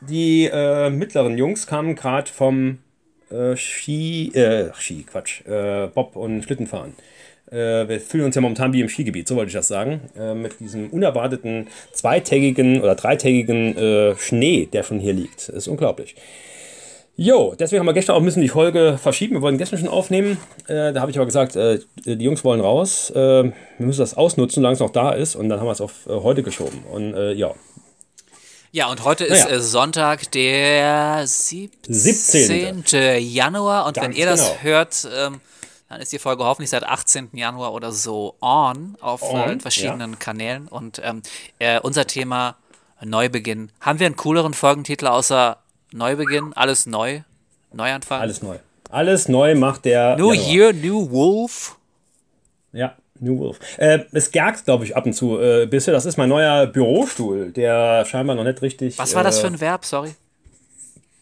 die 0.00 0.48
äh, 0.52 0.90
mittleren 0.90 1.36
Jungs 1.36 1.66
kamen 1.66 1.94
gerade 1.94 2.30
vom 2.30 2.78
äh, 3.30 3.56
Ski, 3.56 4.32
äh, 4.34 4.72
Ski, 4.74 5.04
Quatsch, 5.04 5.46
äh, 5.46 5.88
Bob 5.88 6.16
und 6.16 6.42
Schlittenfahren. 6.42 6.94
Äh, 7.50 7.88
wir 7.88 8.00
fühlen 8.00 8.26
uns 8.26 8.34
ja 8.34 8.40
momentan 8.40 8.72
wie 8.72 8.80
im 8.80 8.88
Skigebiet, 8.88 9.28
so 9.28 9.36
wollte 9.36 9.48
ich 9.48 9.54
das 9.54 9.68
sagen. 9.68 10.00
Äh, 10.16 10.34
mit 10.34 10.60
diesem 10.60 10.90
unerwarteten 10.90 11.66
zweitägigen 11.92 12.80
oder 12.80 12.94
dreitägigen 12.94 13.76
äh, 13.76 14.16
Schnee, 14.16 14.66
der 14.66 14.82
schon 14.82 15.00
hier 15.00 15.12
liegt. 15.12 15.48
Das 15.48 15.56
ist 15.56 15.68
unglaublich. 15.68 16.14
Jo, 17.22 17.54
deswegen 17.58 17.80
haben 17.80 17.86
wir 17.86 17.92
gestern 17.92 18.16
auch 18.16 18.22
müssen 18.22 18.40
die 18.40 18.48
Folge 18.48 18.96
verschieben. 18.96 19.34
Wir 19.34 19.42
wollten 19.42 19.58
gestern 19.58 19.78
schon 19.78 19.88
aufnehmen. 19.88 20.38
Äh, 20.68 20.94
da 20.94 21.02
habe 21.02 21.10
ich 21.10 21.18
aber 21.18 21.26
gesagt, 21.26 21.54
äh, 21.54 21.80
die 22.06 22.24
Jungs 22.24 22.44
wollen 22.44 22.62
raus. 22.62 23.10
Äh, 23.10 23.16
wir 23.44 23.52
müssen 23.76 24.00
das 24.00 24.16
ausnutzen, 24.16 24.62
solange 24.62 24.72
es 24.72 24.80
noch 24.80 24.88
da 24.88 25.10
ist. 25.12 25.36
Und 25.36 25.50
dann 25.50 25.60
haben 25.60 25.66
wir 25.66 25.72
es 25.72 25.82
auf 25.82 26.06
äh, 26.06 26.12
heute 26.12 26.42
geschoben. 26.42 26.78
Und 26.90 27.14
ja, 27.36 27.52
Ja, 28.72 28.86
und 28.88 29.02
heute 29.04 29.24
ist 29.24 29.44
Naja. 29.44 29.56
äh, 29.56 29.60
Sonntag, 29.60 30.30
der 30.30 31.26
17. 31.26 32.84
17.. 32.84 33.18
Januar. 33.20 33.86
Und 33.86 33.96
wenn 33.96 34.04
Ganz 34.04 34.16
ihr 34.16 34.26
das 34.26 34.40
genau. 34.44 34.60
hört, 34.62 35.08
ähm, 35.12 35.40
dann 35.88 36.00
ist 36.00 36.12
die 36.12 36.20
Folge 36.20 36.44
hoffentlich 36.44 36.70
seit 36.70 36.84
18. 36.84 37.30
Januar 37.32 37.72
oder 37.72 37.90
so 37.90 38.36
on 38.40 38.96
auf 39.00 39.22
On, 39.22 39.58
äh, 39.58 39.60
verschiedenen 39.60 40.20
Kanälen. 40.20 40.68
Und 40.68 41.00
ähm, 41.02 41.22
äh, 41.58 41.80
unser 41.80 42.06
Thema 42.06 42.56
Neubeginn. 43.02 43.72
Haben 43.80 43.98
wir 43.98 44.06
einen 44.06 44.16
cooleren 44.16 44.54
Folgentitel 44.54 45.08
außer 45.08 45.56
Neubeginn? 45.92 46.52
Alles 46.54 46.86
neu? 46.86 47.22
Neuanfang? 47.72 48.20
Alles 48.20 48.40
neu. 48.40 48.58
Alles 48.88 49.28
neu 49.28 49.56
macht 49.56 49.84
der. 49.84 50.16
New 50.16 50.32
Januar. 50.32 50.52
Year, 50.52 50.72
New 50.72 51.10
Wolf. 51.10 51.76
Ja, 52.72 52.94
New 53.20 53.38
Wolf. 53.38 53.58
Äh, 53.76 54.00
es 54.12 54.30
gergt, 54.30 54.64
glaube 54.64 54.84
ich, 54.84 54.96
ab 54.96 55.06
und 55.06 55.12
zu 55.12 55.38
äh, 55.38 55.62
ein 55.64 55.70
bisschen. 55.70 55.92
Das 55.92 56.06
ist 56.06 56.16
mein 56.16 56.28
neuer 56.28 56.66
Bürostuhl, 56.66 57.50
der 57.52 58.04
scheinbar 58.06 58.34
noch 58.36 58.44
nicht 58.44 58.62
richtig. 58.62 58.98
Was 58.98 59.14
war 59.14 59.22
das 59.22 59.38
äh, 59.38 59.40
für 59.42 59.46
ein 59.48 59.60
Verb? 59.60 59.84
Sorry. 59.84 60.14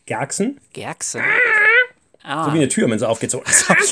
Gerksen? 0.07 0.61
Gerkse. 0.73 1.21
So 2.23 2.53
wie 2.53 2.59
eine 2.59 2.69
Tür, 2.69 2.91
wenn 2.91 2.99
sie 2.99 3.09
aufgeht. 3.09 3.31
So. 3.31 3.43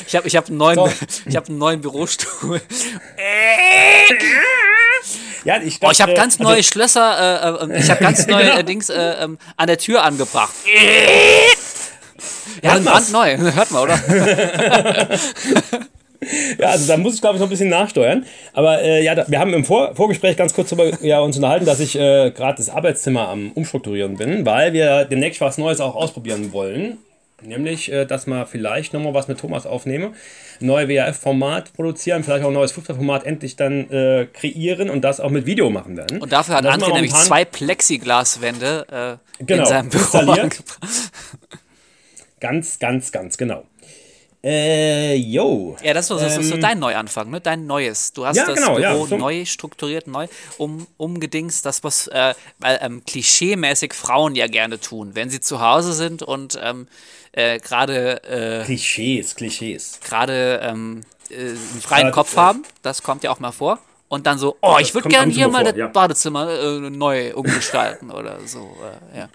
Ich 0.07 0.15
habe 0.15 0.27
ich 0.29 0.37
hab 0.37 0.49
einen, 0.49 0.59
neuen- 0.59 0.77
So. 0.77 0.89
ich 1.27 1.37
hab 1.37 1.49
einen 1.49 1.57
neuen 1.59 1.81
Bürostuhl. 1.81 2.61
ja, 5.45 5.61
ich, 5.63 5.79
Oh, 5.83 5.91
ich 5.91 6.01
habe 6.03 6.13
äh, 6.13 6.17
ganz 6.17 6.35
also- 6.39 6.45
neue 6.51 6.63
Schlösser, 6.63 7.63
äh, 7.69 7.73
äh, 7.75 7.79
ich 7.81 7.91
habe 7.91 8.01
ganz 8.01 8.27
neue 8.29 8.51
äh, 8.59 8.63
Dings 8.65 8.91
äh, 8.91 9.25
ähm, 9.25 9.39
an 9.57 9.67
der 9.69 9.79
Tür 9.79 10.03
angebracht. 10.03 10.53
Ja, 12.63 12.75
man's? 12.79 13.11
brandneu. 13.11 13.37
Hört 13.53 13.71
mal, 13.71 13.83
oder? 13.85 13.99
Ja, 16.59 16.69
also 16.69 16.87
da 16.87 16.97
muss 16.97 17.15
ich, 17.15 17.21
glaube 17.21 17.37
ich, 17.37 17.41
noch 17.41 17.49
ein 17.49 17.51
bisschen 17.51 17.69
nachsteuern. 17.69 18.25
Aber 18.53 18.83
äh, 18.83 19.05
ja, 19.05 19.15
da, 19.15 19.27
wir 19.29 19.39
haben 19.39 19.53
im 19.53 19.65
Vor 19.65 19.95
Vorgespräch 19.95 20.37
ganz 20.37 20.55
kurz 20.55 20.71
darüber 20.71 21.03
ja, 21.03 21.21
uns 21.21 21.37
unterhalten, 21.37 21.67
dass 21.67 21.81
ich 21.81 21.97
äh, 21.97 22.31
gerade 22.31 22.57
das 22.57 22.71
Arbeitszimmer 22.71 23.29
am 23.29 23.53
Umstrukturieren 23.53 24.17
bin, 24.17 24.47
weil 24.47 24.73
wir 24.73 25.05
demnächst 25.05 25.41
was 25.41 25.59
Neues 25.59 25.81
auch 25.81 25.95
ausprobieren 25.95 26.53
wollen. 26.53 26.99
Nämlich, 27.43 27.93
äh, 27.93 28.07
dass 28.07 28.27
wir 28.27 28.47
vielleicht 28.47 28.95
nochmal 28.95 29.13
was 29.13 29.29
mit 29.29 29.39
Thomas 29.39 29.67
aufnehmen, 29.67 30.15
neue 30.61 30.89
WRF-Format 30.89 31.75
produzieren, 31.75 32.25
vielleicht 32.25 32.43
auch 32.45 32.49
ein 32.49 32.55
neues 32.55 32.73
Fußballformat 32.73 33.27
endlich 33.27 33.57
dann 33.57 33.91
äh, 33.91 34.27
kreieren 34.33 34.89
und 34.89 35.03
das 35.03 35.21
auch 35.21 35.31
mit 35.31 35.45
Video 35.45 35.69
machen 35.69 35.99
werden. 35.99 36.23
Und 36.23 36.33
dafür 36.33 36.57
hat 36.57 36.65
sind 36.65 36.83
André 36.83 36.95
nämlich 36.95 37.13
zwei 37.13 37.45
Plexiglaswände 37.45 39.19
äh, 39.39 39.45
Genau, 39.45 39.63
in 39.63 39.69
seinem 39.69 39.89
Büro 39.91 40.03
installiert. 40.03 40.63
Ganz, 42.41 42.79
ganz, 42.79 43.13
ganz 43.13 43.39
genau. 43.39 43.65
Äh, 44.49 45.17
yo. 45.17 45.77
Ja, 45.83 45.93
das, 45.93 46.09
war, 46.09 46.21
das 46.21 46.37
ist 46.39 46.49
so 46.51 46.55
Ähm, 46.55 46.61
dein 46.61 46.79
Neuanfang, 46.79 47.29
ne? 47.31 47.41
Dein 47.41 47.67
Neues. 47.67 48.13
Du 48.13 48.25
hast 48.25 48.37
Ja, 48.37 48.47
das 48.47 48.55
genau, 48.55 48.79
ja, 48.79 48.93
Büro 48.93 49.07
so- 49.07 49.17
neu 49.17 49.45
strukturiert, 49.45 50.07
neu 50.07 50.29
um, 50.57 50.87
umgedingst, 50.99 51.67
das, 51.67 51.83
was 51.83 52.07
äh, 52.07 52.33
weil, 52.61 52.79
ähm, 52.81 53.03
klischeemäßig 53.05 53.93
Frauen 53.93 54.37
ja 54.37 54.47
gerne 54.47 54.79
tun, 54.79 55.11
wenn 55.15 55.31
sie 55.31 55.41
zu 55.41 55.61
Hause 55.61 55.95
sind 55.95 56.23
und 56.23 56.57
ähm, 56.63 56.87
äh, 57.33 57.59
gerade 57.59 58.23
äh, 58.23 58.65
Klischees, 58.65 59.35
Klischees. 59.35 59.99
gerade 60.05 60.61
ähm, 60.63 61.01
äh, 61.29 61.35
einen 61.41 61.57
freien 61.81 62.07
Ja, 62.07 62.13
Kopf 62.13 62.35
äh, 62.35 62.39
haben, 62.41 62.63
das 62.83 63.03
kommt 63.03 63.25
ja 63.25 63.33
auch 63.33 63.41
mal 63.41 63.51
vor. 63.51 63.81
Und 64.09 64.29
dann 64.29 64.39
so, 64.39 64.57
oh, 64.63 64.77
ich 64.79 64.95
würde 64.95 65.09
gerne 65.09 65.33
hier 65.33 65.49
mal 65.49 65.65
mal 65.65 65.65
vor, 65.65 65.73
das 65.73 65.79
ja. 65.81 65.87
Badezimmer 65.89 66.49
äh, 66.49 66.79
neu 66.91 67.35
umgestalten 67.35 68.13
oder 68.13 68.39
so. 68.47 68.77
Äh, 69.13 69.19
ja. 69.19 69.29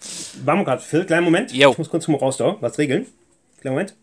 Waren 0.46 0.60
wir 0.60 0.64
gerade, 0.64 0.82
Phil, 0.82 1.04
kleinen 1.04 1.26
Moment. 1.26 1.52
Jo. 1.52 1.72
Ich 1.74 1.78
muss 1.78 1.90
kurz 1.90 2.08
mal 2.08 2.16
raus 2.16 2.38
da, 2.38 2.56
was 2.62 2.78
regeln. 2.78 3.06
Kleinen 3.60 3.76
Moment. 3.76 3.96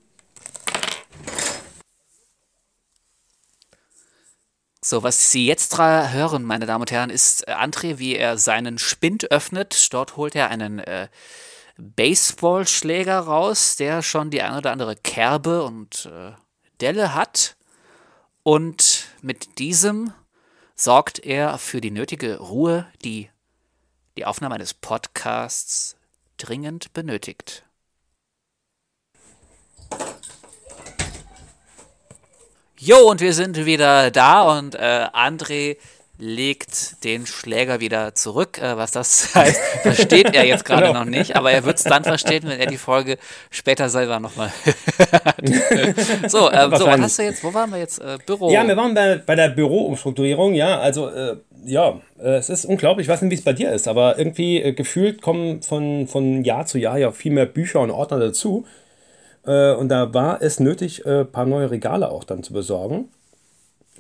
So, 4.89 5.03
was 5.03 5.33
Sie 5.33 5.45
jetzt 5.45 5.77
hören, 5.77 6.45
meine 6.45 6.65
Damen 6.65 6.81
und 6.81 6.91
Herren, 6.91 7.11
ist 7.11 7.47
äh, 7.47 7.53
André, 7.53 7.99
wie 7.99 8.17
er 8.17 8.39
seinen 8.39 8.79
Spind 8.79 9.31
öffnet. 9.31 9.93
Dort 9.93 10.17
holt 10.17 10.35
er 10.35 10.49
einen 10.49 10.79
äh, 10.79 11.09
Baseballschläger 11.77 13.19
raus, 13.19 13.77
der 13.77 14.01
schon 14.01 14.31
die 14.31 14.41
eine 14.41 14.57
oder 14.57 14.73
andere 14.73 14.97
Kerbe 14.97 15.63
und 15.63 16.07
äh, 16.11 16.33
Delle 16.81 17.15
hat. 17.15 17.59
Und 18.45 19.09
mit 19.21 19.59
diesem 19.59 20.15
sorgt 20.75 21.19
er 21.19 21.59
für 21.59 21.83
die 21.83 21.91
nötige 21.91 22.39
Ruhe, 22.39 22.91
die 23.05 23.29
die 24.17 24.25
Aufnahme 24.25 24.55
eines 24.55 24.73
Podcasts 24.73 25.99
dringend 26.39 26.95
benötigt. 26.95 27.63
Jo, 32.81 33.11
und 33.11 33.21
wir 33.21 33.33
sind 33.33 33.67
wieder 33.67 34.11
da 34.13 34.57
und 34.57 34.77
äh, 34.77 35.07
André 35.13 35.79
legt 36.21 37.03
den 37.05 37.27
Schläger 37.27 37.81
wieder 37.81 38.15
zurück. 38.15 38.59
Äh, 38.63 38.77
was 38.77 38.93
das 38.93 39.31
heißt, 39.35 39.61
versteht 39.83 40.33
er 40.35 40.47
jetzt 40.47 40.65
gerade 40.65 40.87
Genau. 40.87 41.01
noch 41.01 41.05
nicht, 41.05 41.35
aber 41.35 41.51
er 41.51 41.65
wird 41.65 41.79
es 41.79 41.85
dann 41.85 42.05
verstehen, 42.05 42.45
wenn 42.47 42.61
er 42.61 42.67
die 42.67 42.77
Folge 42.77 43.19
später 43.51 43.89
selber 43.89 44.21
nochmal 44.21 44.53
hört. 44.63 46.31
so, 46.31 46.53
ähm, 46.53 46.73
so, 46.77 46.87
was 46.87 47.01
hast 47.01 47.19
du 47.19 47.23
jetzt? 47.25 47.43
Wo 47.43 47.53
waren 47.53 47.71
wir 47.71 47.79
jetzt? 47.79 47.99
Äh, 48.01 48.19
Büro. 48.25 48.51
Ja, 48.53 48.67
wir 48.67 48.77
waren 48.77 48.95
bei, 48.95 49.17
bei 49.17 49.35
der 49.35 49.49
Büroumstrukturierung, 49.49 50.55
ja, 50.55 50.79
also 50.79 51.09
äh, 51.09 51.37
ja, 51.65 52.01
äh, 52.21 52.37
es 52.37 52.49
ist 52.49 52.65
unglaublich, 52.65 53.07
ich 53.07 53.13
weiß 53.13 53.23
nicht, 53.23 53.31
wie 53.33 53.37
es 53.37 53.43
bei 53.45 53.53
dir 53.55 53.73
ist, 53.73 53.89
aber 53.89 54.19
irgendwie 54.19 54.63
äh, 54.63 54.73
gefühlt 54.73 55.21
kommen 55.21 55.63
von, 55.63 56.07
von 56.07 56.45
Jahr 56.45 56.67
zu 56.67 56.79
Jahr 56.79 56.99
ja 56.99 57.11
viel 57.11 57.33
mehr 57.33 57.47
Bücher 57.47 57.81
und 57.81 57.91
Ordner 57.91 58.21
dazu. 58.21 58.67
Äh, 59.47 59.75
und 59.75 59.89
da 59.89 60.13
war 60.15 60.43
es 60.43 60.61
nötig, 60.61 61.07
ein 61.07 61.13
äh, 61.13 61.25
paar 61.25 61.47
neue 61.47 61.71
Regale 61.71 62.11
auch 62.11 62.25
dann 62.25 62.43
zu 62.43 62.53
besorgen. 62.53 63.09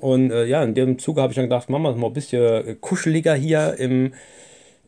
Und 0.00 0.30
äh, 0.30 0.44
ja, 0.44 0.62
in 0.62 0.74
dem 0.74 0.98
Zuge 0.98 1.22
habe 1.22 1.32
ich 1.32 1.36
dann 1.36 1.46
gedacht, 1.46 1.68
machen 1.70 1.82
wir 1.82 1.90
es 1.90 1.96
mal 1.96 2.08
ein 2.08 2.12
bisschen 2.12 2.42
äh, 2.42 2.74
kuscheliger 2.80 3.34
hier 3.34 3.74
im 3.78 4.12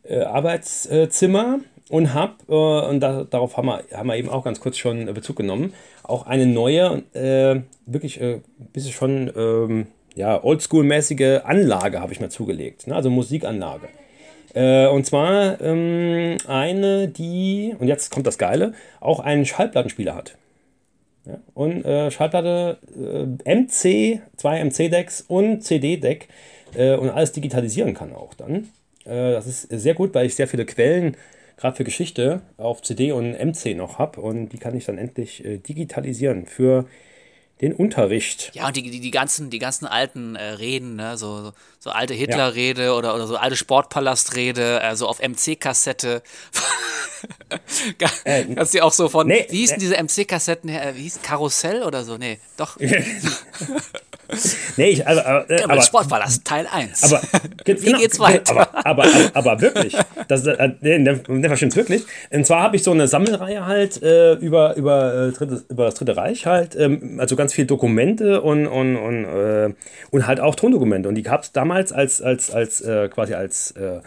äh, 0.04 0.20
Arbeitszimmer 0.20 1.60
und 1.88 2.14
habe, 2.14 2.34
äh, 2.48 2.88
und 2.88 3.00
da, 3.00 3.24
darauf 3.24 3.56
haben 3.56 3.66
wir, 3.66 3.82
haben 3.92 4.08
wir 4.08 4.16
eben 4.16 4.28
auch 4.28 4.44
ganz 4.44 4.60
kurz 4.60 4.76
schon 4.76 5.12
Bezug 5.12 5.36
genommen, 5.36 5.74
auch 6.02 6.26
eine 6.26 6.46
neue, 6.46 7.04
wirklich 7.86 8.20
ein 8.20 8.42
bisschen 8.72 8.92
schon 8.92 9.30
ähm, 9.36 9.86
ja, 10.16 10.42
oldschool-mäßige 10.42 11.42
Anlage 11.44 12.00
habe 12.00 12.12
ich 12.12 12.20
mir 12.20 12.30
zugelegt, 12.30 12.86
ne? 12.88 12.96
also 12.96 13.10
Musikanlage. 13.10 13.88
Äh, 14.54 14.88
und 14.88 15.06
zwar 15.06 15.60
ähm, 15.60 16.36
eine, 16.46 17.08
die, 17.08 17.74
und 17.78 17.88
jetzt 17.88 18.10
kommt 18.10 18.26
das 18.26 18.38
Geile, 18.38 18.74
auch 19.00 19.20
einen 19.20 19.46
Schallplattenspieler 19.46 20.14
hat. 20.14 20.36
Ja, 21.26 21.38
und 21.54 21.84
äh, 21.84 22.10
Schallplatte 22.10 22.78
äh, 22.96 23.54
MC, 23.54 24.20
zwei 24.36 24.64
MC-Decks 24.64 25.24
und 25.28 25.62
CD-Deck 25.62 26.28
äh, 26.74 26.94
und 26.94 27.10
alles 27.10 27.32
digitalisieren 27.32 27.94
kann 27.94 28.14
auch 28.14 28.34
dann. 28.34 28.68
Äh, 29.04 29.32
das 29.32 29.46
ist 29.46 29.68
sehr 29.70 29.94
gut, 29.94 30.14
weil 30.14 30.26
ich 30.26 30.34
sehr 30.34 30.48
viele 30.48 30.64
Quellen, 30.64 31.16
gerade 31.56 31.76
für 31.76 31.84
Geschichte, 31.84 32.40
auf 32.56 32.80
CD 32.82 33.12
und 33.12 33.32
MC 33.32 33.76
noch 33.76 33.98
habe 33.98 34.20
und 34.20 34.48
die 34.48 34.58
kann 34.58 34.74
ich 34.74 34.86
dann 34.86 34.98
endlich 34.98 35.44
äh, 35.44 35.58
digitalisieren 35.58 36.46
für 36.46 36.86
den 37.60 37.74
Unterricht. 37.74 38.50
Ja, 38.54 38.66
und 38.66 38.76
die, 38.76 38.82
die, 38.82 39.00
die, 39.00 39.10
ganzen, 39.10 39.50
die 39.50 39.58
ganzen 39.58 39.86
alten 39.86 40.36
äh, 40.36 40.42
Reden, 40.42 40.96
ne? 40.96 41.18
so, 41.18 41.42
so, 41.42 41.52
so 41.78 41.90
alte 41.90 42.14
Hitler-Rede 42.14 42.94
oder, 42.94 43.14
oder 43.14 43.26
so 43.26 43.36
alte 43.36 43.56
Sportpalast-Rede, 43.56 44.82
äh, 44.82 44.96
so 44.96 45.06
auf 45.06 45.20
MC-Kassette. 45.20 46.22
Kannst 47.98 48.74
du 48.74 48.82
auch 48.82 48.92
so 48.92 49.08
von, 49.08 49.26
nee, 49.26 49.46
wie 49.50 49.58
hießen 49.58 49.76
nee. 49.76 49.80
diese 49.80 49.96
MC-Kassetten, 50.02 50.70
äh, 50.70 50.94
wie 50.96 51.02
hieß 51.02 51.20
Karussell 51.22 51.82
oder 51.82 52.04
so? 52.04 52.16
Nee, 52.16 52.38
doch. 52.56 52.78
Nee, 54.76 54.90
ich, 54.90 55.06
also, 55.06 55.20
äh, 55.20 55.58
Ja, 55.58 55.64
aber, 55.64 55.82
Sportpalast, 55.82 56.44
Teil 56.44 56.66
1. 56.70 57.04
Aber 57.04 57.20
Wie 57.64 57.92
geht's 57.92 58.18
weiter? 58.18 58.50
Aber, 58.50 58.86
aber, 58.86 59.04
aber, 59.04 59.30
aber 59.34 59.60
wirklich, 59.60 59.96
das, 60.28 60.46
äh, 60.46 60.72
ne, 60.80 60.98
ne, 60.98 61.48
verstehst 61.48 61.76
wirklich. 61.76 62.04
Und 62.30 62.46
zwar 62.46 62.62
habe 62.62 62.76
ich 62.76 62.82
so 62.82 62.90
eine 62.92 63.08
Sammelreihe 63.08 63.66
halt 63.66 64.02
äh, 64.02 64.34
über, 64.34 64.76
über, 64.76 65.28
äh, 65.28 65.32
drittes, 65.32 65.64
über 65.68 65.86
das 65.86 65.94
Dritte 65.94 66.16
Reich 66.16 66.46
halt, 66.46 66.76
ähm, 66.76 67.18
also 67.18 67.36
ganz 67.36 67.52
viel 67.52 67.66
Dokumente 67.66 68.40
und, 68.42 68.66
und, 68.66 68.96
und, 68.96 69.24
äh, 69.24 69.74
und 70.10 70.26
halt 70.26 70.40
auch 70.40 70.54
Tondokumente. 70.54 71.08
Und 71.08 71.14
die 71.14 71.22
gab 71.22 71.42
es 71.42 71.52
damals 71.52 71.92
als, 71.92 72.22
als, 72.22 72.50
als 72.50 72.80
äh, 72.80 73.08
quasi 73.08 73.34
als 73.34 73.72
äh, 73.72 74.00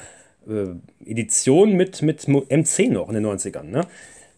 äh, 0.50 0.76
Edition 1.06 1.74
mit, 1.74 2.02
mit 2.02 2.28
MC 2.28 2.92
noch 2.92 3.10
in 3.10 3.16
den 3.16 3.26
90ern. 3.26 3.64
Ne? 3.64 3.82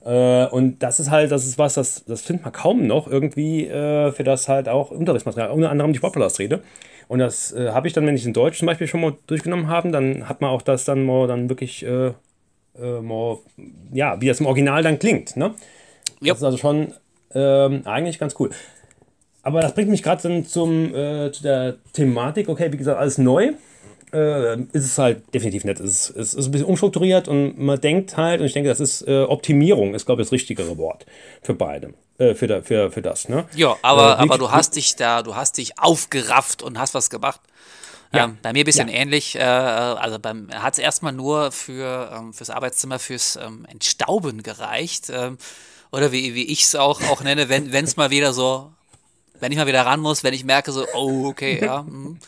Äh, 0.06 0.46
und 0.48 0.80
das 0.80 1.00
ist 1.00 1.10
halt, 1.10 1.32
das 1.32 1.46
ist 1.46 1.58
was, 1.58 1.74
das, 1.74 2.06
das 2.06 2.22
findet 2.22 2.46
man 2.46 2.54
kaum 2.54 2.86
noch 2.86 3.08
irgendwie 3.08 3.66
äh, 3.66 4.12
für 4.12 4.24
das 4.24 4.48
halt 4.48 4.70
auch 4.70 4.92
Unterrichtsmaterial, 4.92 5.52
unter 5.52 5.72
anderem 5.72 5.92
die 5.92 5.98
Sportpalastrede. 5.98 6.62
Und 7.08 7.20
das 7.20 7.52
äh, 7.54 7.72
habe 7.72 7.88
ich 7.88 7.94
dann, 7.94 8.06
wenn 8.06 8.16
ich 8.16 8.26
in 8.26 8.34
Deutsch 8.34 8.60
zum 8.60 8.68
Beispiel 8.68 8.88
schon 8.88 9.02
mal 9.02 9.16
durchgenommen 9.28 9.68
habe, 9.68 9.92
dann 9.92 10.30
hat 10.30 10.42
man 10.42 10.52
auch 10.52 10.62
das 10.62 10.86
dann 10.86 11.06
mal 11.06 11.28
dann 11.28 11.50
wirklich, 11.50 11.84
äh, 11.86 12.12
äh, 12.80 13.02
mal, 13.02 13.40
ja, 13.94 14.22
wie 14.22 14.28
das 14.28 14.40
im 14.40 14.46
Original 14.46 14.84
dann 14.84 15.00
klingt. 15.00 15.36
Ne? 15.38 15.54
Ja. 16.22 16.34
Das 16.34 16.38
ist 16.38 16.44
also 16.44 16.58
schon 16.58 16.94
ähm, 17.34 17.82
eigentlich 17.86 18.20
ganz 18.20 18.36
cool. 18.40 18.52
Aber 19.42 19.62
das 19.62 19.76
bringt 19.76 19.90
mich 19.90 20.02
gerade 20.02 20.22
dann 20.24 20.46
zum, 20.46 20.94
äh, 20.96 21.32
zu 21.32 21.44
der 21.44 21.76
Thematik, 21.94 22.50
okay, 22.50 22.72
wie 22.72 22.78
gesagt, 22.78 23.00
alles 23.00 23.18
neu. 23.18 23.54
Äh, 24.14 24.62
ist 24.72 24.86
es 24.86 24.98
halt 24.98 25.34
definitiv 25.34 25.64
nicht. 25.66 25.80
Es 25.80 26.10
ist, 26.10 26.18
es 26.18 26.34
ist 26.34 26.46
ein 26.48 26.52
bisschen 26.52 26.68
umstrukturiert 26.68 27.28
und 27.28 27.58
man 27.58 27.80
denkt 27.82 28.18
halt, 28.18 28.40
und 28.40 28.46
ich 28.48 28.54
denke, 28.54 28.70
das 28.70 28.80
ist 28.80 29.02
äh, 29.08 29.24
Optimierung, 29.24 29.94
ist, 29.94 30.06
glaube 30.06 30.22
ich, 30.22 30.28
das 30.28 30.32
richtigere 30.32 30.78
Wort 30.78 31.06
für 31.42 31.54
beide. 31.54 31.94
Äh, 32.18 32.34
für, 32.36 32.48
da, 32.48 32.62
für, 32.62 32.92
für 32.92 33.02
das, 33.02 33.28
ne? 33.28 33.46
Ja, 33.56 33.76
aber, 33.82 34.18
Äh, 34.20 34.22
aber 34.22 34.38
du 34.38 34.52
hast 34.52 34.76
dich 34.76 34.96
da, 34.96 35.22
du 35.22 35.36
hast 35.36 35.58
dich 35.58 35.78
aufgerafft 35.80 36.64
und 36.64 36.80
hast 36.80 36.94
was 36.94 37.10
gemacht. 37.10 37.42
Ähm, 38.14 38.38
bei 38.42 38.54
mir 38.54 38.64
ein 38.64 38.66
bisschen 38.66 38.88
Ja. 38.88 38.96
ähnlich. 38.96 39.36
Äh, 39.36 39.42
also 39.44 40.20
beim, 40.20 40.50
hat 40.54 40.74
es 40.74 40.80
erstmal 40.80 41.12
nur 41.12 41.52
für 41.52 42.12
ähm, 42.14 42.34
fürs 42.34 42.50
Arbeitszimmer, 42.50 43.00
fürs 43.00 43.38
ähm, 43.42 43.66
Entstauben 43.70 44.44
gereicht. 44.44 45.10
Ähm, 45.10 45.38
oder 45.92 46.12
wie, 46.12 46.36
wie 46.36 46.46
ich 46.46 46.64
es 46.64 46.76
auch, 46.76 47.02
auch 47.10 47.22
nenne, 47.24 47.50
wenn 47.50 47.74
es 47.86 47.98
mal 47.98 48.10
wieder 48.12 48.34
so, 48.34 48.72
wenn 49.40 49.52
ich 49.52 49.58
mal 49.58 49.68
wieder 49.68 49.86
ran 49.86 50.00
muss, 50.00 50.24
wenn 50.24 50.34
ich 50.34 50.46
merke 50.46 50.72
so, 50.72 50.86
oh, 50.94 51.26
okay, 51.28 51.60
ja. 51.62 51.82
mm. 51.88 52.20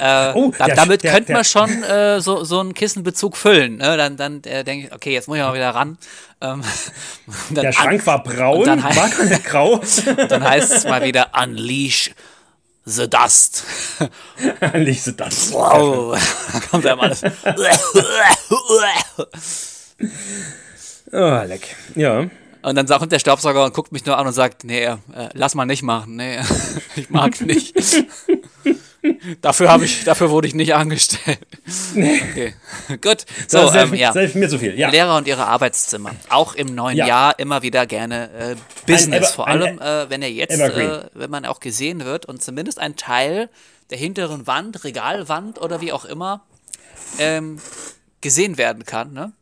Äh, 0.00 0.32
Oh, 0.34 0.52
da, 0.56 0.66
der- 0.66 0.76
damit 0.76 1.02
der- 1.02 1.12
könnte 1.12 1.32
man 1.32 1.44
schon 1.44 1.82
äh, 1.82 2.20
so, 2.20 2.44
so 2.44 2.60
einen 2.60 2.74
Kissenbezug 2.74 3.36
füllen. 3.36 3.76
Ne? 3.78 3.96
Dann, 3.96 4.16
dann 4.16 4.42
äh, 4.44 4.64
denke 4.64 4.86
ich, 4.88 4.92
okay, 4.92 5.12
jetzt 5.12 5.28
muss 5.28 5.36
ich 5.38 5.42
mal 5.42 5.54
wieder 5.54 5.70
ran. 5.70 5.98
Ähm, 6.40 6.62
Der 7.50 7.72
Schrank 7.72 8.06
war 8.06 8.22
braun, 8.22 8.64
dann 8.64 8.82
war 8.84 9.08
grau. 9.44 9.80
Dann 10.28 10.44
heißt 10.48 10.72
es 10.72 10.84
mal 10.84 11.02
wieder 11.04 11.30
Unleash 11.40 12.12
the 12.84 13.08
Dust. 13.10 13.64
Lies 14.74 15.12
das. 15.16 15.52
Wow. 15.52 16.16
Dann 16.52 16.62
kommt 16.70 16.86
einem 16.86 17.00
alles. 17.00 17.22
Oh, 21.12 21.40
leck. 21.46 21.76
Ja. 21.94 22.26
Und 22.60 22.74
dann 22.74 22.86
kommt 22.86 23.12
der 23.12 23.18
Staubsauger 23.18 23.64
und 23.64 23.72
guckt 23.72 23.92
mich 23.92 24.04
nur 24.04 24.18
an 24.18 24.26
und 24.26 24.32
sagt, 24.32 24.64
nee, 24.64 24.84
äh, 24.84 24.96
lass 25.32 25.54
mal 25.54 25.64
nicht 25.64 25.82
machen. 25.82 26.16
Nee, 26.16 26.38
ich 26.96 27.08
mag 27.08 27.40
nicht. 27.40 27.74
dafür 29.40 29.70
habe 29.70 29.84
ich, 29.84 30.04
dafür 30.04 30.30
wurde 30.30 30.48
ich 30.48 30.54
nicht 30.54 30.74
angestellt. 30.74 31.38
Okay. 31.96 32.54
Gut. 33.00 33.24
So, 33.46 33.58
das 33.58 33.74
ähm, 33.74 33.94
ja. 33.94 34.12
mir 34.34 34.48
zu 34.48 34.58
viel. 34.58 34.78
Ja. 34.78 34.90
Lehrer 34.90 35.16
und 35.16 35.26
ihre 35.26 35.46
Arbeitszimmer. 35.46 36.10
Auch 36.28 36.54
im 36.54 36.74
neuen 36.74 36.96
Ja. 36.96 37.06
Jahr 37.06 37.38
immer 37.38 37.62
wieder 37.62 37.86
gerne 37.86 38.30
äh, 38.32 38.56
Business. 38.86 39.30
Ever- 39.30 39.34
Vor 39.34 39.48
allem, 39.48 39.78
äh, 39.80 40.10
wenn 40.10 40.22
er 40.22 40.30
jetzt, 40.30 40.58
äh, 40.58 41.02
wenn 41.14 41.30
man 41.30 41.44
auch 41.46 41.60
gesehen 41.60 42.04
wird 42.04 42.26
und 42.26 42.42
zumindest 42.42 42.78
ein 42.78 42.96
Teil 42.96 43.48
der 43.90 43.98
hinteren 43.98 44.46
Wand, 44.46 44.84
Regalwand 44.84 45.60
oder 45.60 45.80
wie 45.80 45.92
auch 45.92 46.04
immer, 46.04 46.42
ähm, 47.18 47.58
gesehen 48.20 48.58
werden 48.58 48.84
kann. 48.84 49.12
Ne? 49.12 49.32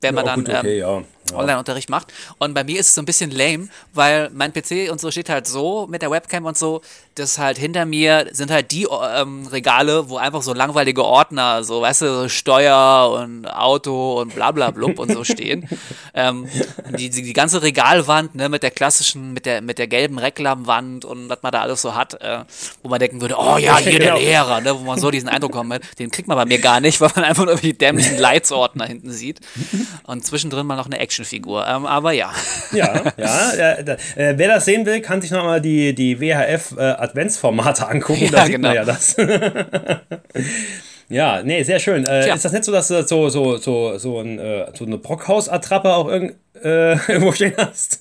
Wenn 0.00 0.14
man 0.14 0.26
Ja, 0.26 0.34
dann 0.34 0.44
gut, 0.44 0.54
okay, 0.54 0.80
ähm. 0.80 1.04
Online-Unterricht 1.34 1.90
macht. 1.90 2.12
Und 2.38 2.54
bei 2.54 2.64
mir 2.64 2.80
ist 2.80 2.88
es 2.88 2.94
so 2.94 3.02
ein 3.02 3.06
bisschen 3.06 3.30
lame, 3.30 3.68
weil 3.94 4.30
mein 4.32 4.52
PC 4.52 4.90
und 4.90 5.00
so 5.00 5.10
steht 5.10 5.28
halt 5.28 5.46
so 5.46 5.86
mit 5.86 6.02
der 6.02 6.10
Webcam 6.10 6.44
und 6.44 6.56
so, 6.56 6.82
dass 7.14 7.38
halt 7.38 7.58
hinter 7.58 7.84
mir 7.84 8.28
sind 8.32 8.50
halt 8.50 8.70
die 8.70 8.86
ähm, 9.14 9.46
Regale, 9.46 10.08
wo 10.08 10.18
einfach 10.18 10.42
so 10.42 10.54
langweilige 10.54 11.04
Ordner, 11.04 11.64
so 11.64 11.80
weißt 11.80 12.02
du, 12.02 12.22
so 12.22 12.28
Steuer 12.28 13.10
und 13.10 13.46
Auto 13.46 14.20
und 14.20 14.34
bla 14.34 14.52
bla 14.52 14.70
blub 14.70 14.98
und 14.98 15.12
so 15.12 15.24
stehen. 15.24 15.68
ähm, 16.14 16.48
die, 16.96 17.10
die, 17.10 17.22
die 17.22 17.32
ganze 17.32 17.62
Regalwand, 17.62 18.34
ne, 18.34 18.48
mit 18.48 18.62
der 18.62 18.70
klassischen, 18.70 19.32
mit 19.32 19.46
der, 19.46 19.62
mit 19.62 19.78
der 19.78 19.88
gelben 19.88 20.18
Reklamwand 20.18 21.04
und 21.04 21.28
was 21.28 21.38
man 21.42 21.52
da 21.52 21.62
alles 21.62 21.82
so 21.82 21.94
hat, 21.94 22.20
äh, 22.20 22.44
wo 22.82 22.88
man 22.88 23.00
denken 23.00 23.20
würde, 23.20 23.36
oh 23.38 23.56
ja, 23.56 23.78
hier 23.78 23.98
der. 23.98 24.18
Lehrer, 24.18 24.60
ne, 24.60 24.78
wo 24.78 24.84
man 24.84 24.98
so 24.98 25.10
diesen 25.10 25.28
Eindruck 25.28 25.52
kommt, 25.52 25.80
den 25.98 26.10
kriegt 26.10 26.28
man 26.28 26.36
bei 26.36 26.44
mir 26.44 26.58
gar 26.58 26.80
nicht, 26.80 27.00
weil 27.00 27.10
man 27.14 27.24
einfach 27.24 27.44
nur 27.44 27.56
die 27.56 27.76
dämlichen 27.76 28.18
Lights-Ordner 28.18 28.86
hinten 28.86 29.10
sieht. 29.10 29.40
Und 30.04 30.24
zwischendrin 30.24 30.66
mal 30.66 30.76
noch 30.76 30.86
eine 30.86 30.98
Actionfigur. 31.18 31.66
Ähm, 31.66 31.86
aber 31.86 32.12
ja. 32.12 32.32
Ja, 32.70 33.02
ja. 33.16 33.52
äh, 33.52 33.96
äh, 34.16 34.34
wer 34.36 34.48
das 34.48 34.66
sehen 34.66 34.84
will, 34.84 35.00
kann 35.00 35.22
sich 35.22 35.30
nochmal 35.30 35.60
die, 35.60 35.94
die 35.94 36.20
WHF-Adventsformate 36.20 37.88
angucken. 37.88 38.24
Ja, 38.24 38.30
da 38.30 38.44
sieht 38.44 38.56
genau. 38.56 38.68
man 38.68 38.76
ja 38.76 38.84
das. 38.84 39.16
ja, 41.08 41.42
nee, 41.42 41.62
sehr 41.62 41.78
schön. 41.78 42.04
Äh, 42.04 42.34
ist 42.34 42.44
das 42.44 42.52
nicht 42.52 42.64
so, 42.64 42.72
dass 42.72 42.88
du 42.88 43.02
so, 43.06 43.30
so, 43.30 43.56
so, 43.56 43.96
so, 43.96 44.20
ein, 44.20 44.38
äh, 44.38 44.66
so 44.76 44.84
eine 44.84 44.98
Brockhaus-Attrappe 44.98 45.94
auch 45.94 46.08
irgend, 46.08 46.34
äh, 46.62 46.92
irgendwo 47.10 47.32
stehen 47.32 47.54
hast? 47.56 48.00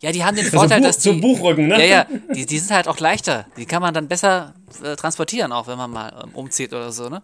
Ja, 0.00 0.12
die 0.12 0.22
haben 0.24 0.36
den 0.36 0.46
Vorteil, 0.46 0.78
Buch- 0.78 0.86
dass 0.86 0.98
die. 0.98 1.08
so 1.10 1.20
Buchrücken, 1.20 1.66
ne? 1.66 1.80
Ja, 1.80 1.84
ja, 1.84 2.06
die, 2.32 2.46
die 2.46 2.58
sind 2.60 2.70
halt 2.72 2.86
auch 2.86 3.00
leichter. 3.00 3.46
Die 3.56 3.66
kann 3.66 3.82
man 3.82 3.92
dann 3.92 4.06
besser 4.06 4.54
äh, 4.84 4.94
transportieren, 4.94 5.50
auch 5.50 5.66
wenn 5.66 5.78
man 5.78 5.90
mal 5.90 6.12
ähm, 6.22 6.30
umzieht 6.34 6.72
oder 6.72 6.92
so, 6.92 7.08
ne? 7.08 7.22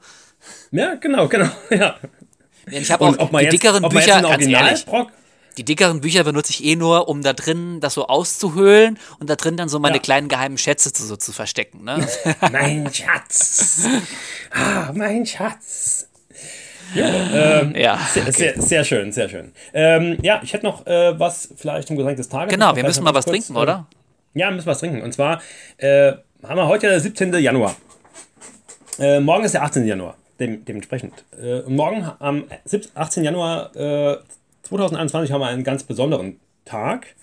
Ja, 0.73 0.95
genau, 0.97 1.29
genau. 1.29 1.49
Ja. 1.71 1.97
Ich 2.71 2.91
habe 2.91 3.05
auch 3.07 3.31
die 3.31 3.37
jetzt, 3.45 3.53
dickeren 3.53 3.89
Bücher, 3.89 4.23
ganz 4.23 4.47
ehrlich, 4.47 4.85
die 5.57 5.65
dickeren 5.65 6.01
Bücher 6.01 6.23
benutze 6.23 6.51
ich 6.53 6.65
eh 6.65 6.77
nur, 6.77 7.09
um 7.09 7.23
da 7.23 7.33
drin 7.33 7.81
das 7.81 7.95
so 7.95 8.07
auszuhöhlen 8.07 8.97
und 9.19 9.29
da 9.29 9.35
drin 9.35 9.57
dann 9.57 9.69
so 9.69 9.81
meine 9.81 9.97
Ja. 9.97 10.03
kleinen 10.03 10.29
geheimen 10.29 10.57
Schätze 10.57 10.93
zu, 10.93 11.05
so 11.05 11.17
zu 11.17 11.33
verstecken, 11.33 11.83
ne? 11.85 12.07
Mein 12.53 12.93
Schatz. 12.95 13.83
Ah, 14.53 14.93
mein 14.95 15.27
Schatz. 15.27 16.09
ja. 16.95 17.99
Sehr, 18.13 18.33
sehr, 18.33 18.63
sehr 18.63 18.85
schön, 18.85 19.13
sehr 19.13 19.29
schön. 19.29 19.53
Ähm, 19.75 20.19
ja, 20.23 20.41
ich 20.43 20.53
hätte 20.53 20.65
noch 20.65 20.87
äh, 20.87 21.19
was 21.19 21.49
vielleicht 21.57 21.89
zum 21.89 21.97
Getränk 21.97 22.17
des 22.17 22.29
Tages. 22.29 22.53
Genau, 22.55 22.75
wir 22.77 22.85
müssen 22.85 23.05
mal 23.05 23.13
was 23.15 23.25
kurz, 23.25 23.47
trinken, 23.47 23.57
äh, 23.57 23.63
oder? 23.63 23.87
Ja, 24.35 24.49
wir 24.49 24.55
müssen 24.55 24.67
was 24.67 24.79
trinken. 24.79 25.03
Und 25.03 25.13
zwar 25.13 25.43
äh, 25.79 26.13
haben 26.47 26.57
wir 26.57 26.67
heute 26.69 26.89
der 26.89 27.01
17. 27.01 27.35
Januar. 27.35 27.75
Äh, 28.99 29.21
morgen 29.21 29.45
ist 29.45 29.53
der 29.55 29.63
18. 29.63 29.87
Januar, 29.87 30.17
dem, 30.41 30.65
dementsprechend. 30.65 31.25
Äh, 31.41 31.63
morgen 31.63 32.11
am 32.19 32.45
17 32.65 32.93
18. 32.95 33.25
Januar 33.25 33.75
äh, 33.77 34.19
2021 34.63 35.33
haben 35.33 35.41
wir 35.41 35.47
einen 35.49 35.65
ganz 35.65 35.83
besonderen 35.83 36.39
Tag. 36.65 37.15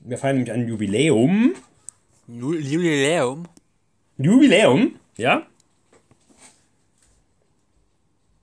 Wir 0.00 0.18
feiern 0.18 0.36
nämlich 0.36 0.52
ein 0.52 0.68
Jubiläum. 0.68 1.54
Jubiläum. 2.26 3.46
Jubiläum, 4.16 4.96
ja? 5.16 5.42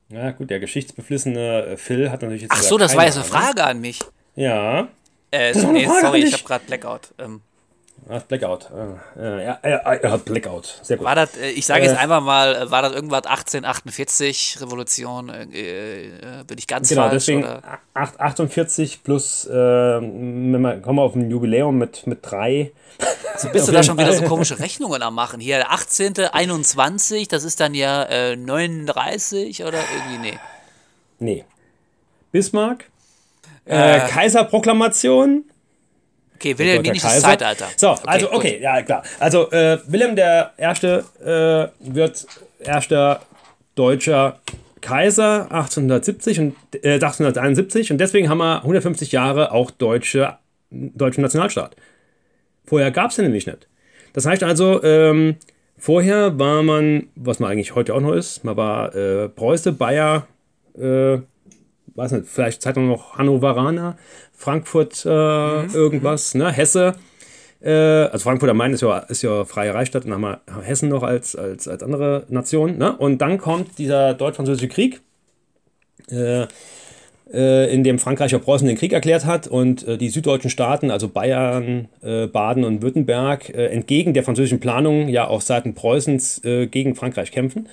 Ja, 0.10 0.32
gut, 0.32 0.50
der 0.50 0.60
geschichtsbeflissene 0.60 1.66
äh, 1.66 1.78
Phil 1.78 2.12
hat 2.12 2.22
natürlich 2.22 2.44
jetzt. 2.44 2.52
Ach 2.52 2.62
so, 2.62 2.78
das 2.78 2.96
war 2.96 3.06
jetzt 3.06 3.16
eine. 3.16 3.26
Frage 3.26 3.64
an 3.64 3.82
mich. 3.82 4.00
Ja, 4.36 4.88
Äh, 5.32 5.54
nee, 5.72 5.86
sorry, 5.86 6.20
ich 6.24 6.34
habe 6.34 6.44
gerade 6.44 6.66
Blackout. 6.66 7.14
Ähm, 7.18 7.42
er 8.08 8.16
hat 8.18 8.28
Blackout. 8.28 8.70
Äh, 9.18 9.20
äh, 9.22 9.45
ja, 9.45 9.60
er, 9.62 9.80
er 10.03 10.12
hat 10.12 10.26
Blackout. 10.26 10.80
Sehr 10.84 10.97
gut. 10.97 11.06
war 11.06 11.16
das, 11.16 11.36
äh, 11.38 11.49
ich 11.49 11.66
sage 11.66 11.84
jetzt 11.86 11.95
Äh, 11.95 11.99
einfach 11.99 12.22
mal, 12.22 12.56
äh, 12.56 12.72
war 12.72 12.82
das 12.82 12.93
irgendwas 12.93 13.26
1848 13.26 14.58
Revolution? 14.62 15.30
Äh, 15.30 15.43
äh, 16.08 16.43
bin 16.45 16.58
ich 16.58 16.68
ganz 16.68 16.89
Genau, 16.89 17.03
falsch? 17.03 17.14
deswegen 17.14 17.43
oder? 17.43 17.62
acht- 17.93 18.20
48 18.20 19.03
plus, 19.03 19.45
äh, 19.45 19.53
wenn 19.53 20.62
wir 20.62 20.82
kommen 20.82 20.99
wir 20.99 21.03
auf 21.03 21.16
ein 21.16 21.30
Jubiläum 21.30 21.78
mit, 21.78 22.06
mit 22.08 22.20
drei. 22.22 22.72
So 23.38 23.49
bist 23.49 23.68
du 23.68 23.74
da 23.74 23.84
schon 23.84 23.97
wieder 23.97 24.14
so 24.14 24.24
komische 24.24 24.60
Rechnungen 24.60 25.01
am 25.03 25.14
machen? 25.14 25.41
Hier, 25.41 25.58
der 25.58 25.72
18., 25.74 26.18
21, 26.32 27.28
das 27.28 27.43
ist 27.43 27.60
dann 27.60 27.74
ja 27.74 28.03
äh, 28.03 28.38
39 28.38 29.62
oder 29.66 29.80
irgendwie, 29.93 30.30
nee. 30.30 30.39
Nee. 31.20 31.45
Bismarck. 32.32 32.86
Äh, 33.66 33.99
Kaiserproklamation. 34.08 35.43
Okay, 36.36 36.54
Deutscher 36.54 36.94
Kaiser. 36.94 37.20
Zeitalter. 37.22 37.68
So, 37.78 37.90
also 37.90 38.28
gut. 38.28 38.36
okay, 38.36 38.60
ja 38.62 38.82
klar. 38.82 39.04
Also 39.20 39.52
äh, 39.52 39.80
Wilhelm 39.88 40.16
der 40.16 40.54
Erste 40.58 41.06
äh, 41.22 41.94
wird 41.94 42.26
erster 42.60 43.22
deutscher 43.76 44.40
Kaiser 44.82 45.44
1870 45.52 46.40
und 46.40 46.56
äh, 46.84 46.94
1871 46.94 47.92
und 47.92 47.98
deswegen 47.98 48.30
haben 48.30 48.38
wir 48.38 48.58
150 48.58 49.12
Jahre 49.12 49.52
auch 49.52 49.72
deutsche, 49.72 50.38
deutschen 50.70 51.22
Nationalstaat. 51.22 51.76
Vorher 52.66 52.92
gab 52.92 53.10
es 53.10 53.16
den 53.16 53.26
nämlich 53.26 53.48
nicht. 53.48 53.68
Das 54.14 54.26
heißt 54.26 54.44
also, 54.44 54.84
ähm, 54.84 55.38
vorher 55.78 56.38
war 56.38 56.64
man, 56.64 57.08
was 57.16 57.40
man 57.40 57.52
eigentlich 57.52 57.76
heute 57.76 57.94
auch 57.94 58.00
noch 58.00 58.14
ist, 58.14 58.44
man 58.44 58.58
war 58.58 58.96
äh, 58.96 59.28
Preuße, 59.30 59.72
Bayer, 59.72 60.28
äh, 60.78 61.18
weiß 61.96 62.12
nicht, 62.12 62.28
vielleicht 62.28 62.62
Zeitung 62.62 62.88
noch 62.88 63.18
Hannoveraner, 63.18 63.98
Frankfurt 64.34 65.06
äh, 65.06 65.10
irgendwas, 65.10 66.36
ne, 66.36 66.52
Hesse. 66.52 66.96
Äh, 67.62 67.72
also 67.72 68.24
Frankfurt 68.24 68.50
am 68.50 68.58
Main 68.58 68.74
ist 68.74 68.82
ja, 68.82 69.00
ist 69.00 69.22
ja 69.22 69.46
freie 69.46 69.74
Reichsstadt 69.74 70.06
und 70.06 70.12
dann 70.12 70.24
haben 70.24 70.39
wir 70.46 70.64
Hessen 70.64 70.89
noch 70.89 71.04
als, 71.04 71.36
als, 71.36 71.68
als 71.68 71.82
andere 71.82 72.26
Nation. 72.30 72.78
Ne? 72.78 72.96
Und 72.96 73.20
dann 73.20 73.38
kommt 73.38 73.78
dieser 73.78 74.14
deutsch-französische 74.14 74.68
Krieg, 74.68 75.02
äh, 76.12 76.46
äh, 77.34 77.74
in 77.74 77.84
dem 77.84 77.98
Frankreich 77.98 78.36
auf 78.36 78.43
Preußen 78.43 78.68
den 78.68 78.78
Krieg 78.78 78.93
erklärt 78.93 79.26
hat 79.26 79.48
und 79.48 79.88
äh, 79.88 79.98
die 79.98 80.10
süddeutschen 80.10 80.52
Staaten, 80.52 80.91
also 80.91 81.08
Bayern, 81.08 81.88
Baden 82.02 82.66
und 82.66 82.84
Württemberg, 82.84 83.50
entgegen 83.50 84.14
der 84.14 84.24
französischen 84.24 84.60
Planung 84.60 85.08
ja 85.08 85.26
auf 85.26 85.41
Seiten 85.41 85.74
Preußens 85.74 86.41
gegen 86.43 86.93
Frankreich 86.93 87.32
kämpfen. 87.32 87.68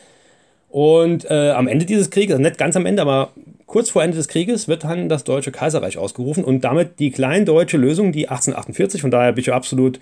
Und 0.73 1.31
äh, 1.31 1.51
am 1.51 1.69
Ende 1.69 1.85
dieses 1.85 2.09
Krieges, 2.09 2.33
also 2.33 2.43
nicht 2.43 2.57
ganz 2.57 2.77
am 2.77 2.87
Ende, 2.87 3.03
aber 3.03 3.33
kurz 3.73 3.89
vor 3.89 4.03
Ende 4.03 4.19
des 4.19 4.29
Krieges, 4.29 4.69
wird 4.69 4.85
dann 4.85 5.09
das 5.09 5.25
Deutsche 5.25 5.51
Kaiserreich 5.51 5.97
ausgerufen 5.97 6.45
und 6.45 6.61
damit 6.61 6.99
die 6.99 7.11
kleindeutsche 7.11 7.79
Lösung, 7.79 8.13
die 8.13 8.29
1848, 8.29 9.01
von 9.01 9.11
daher 9.11 9.33
bin 9.33 9.41
ich 9.41 9.51
absolut 9.51 9.99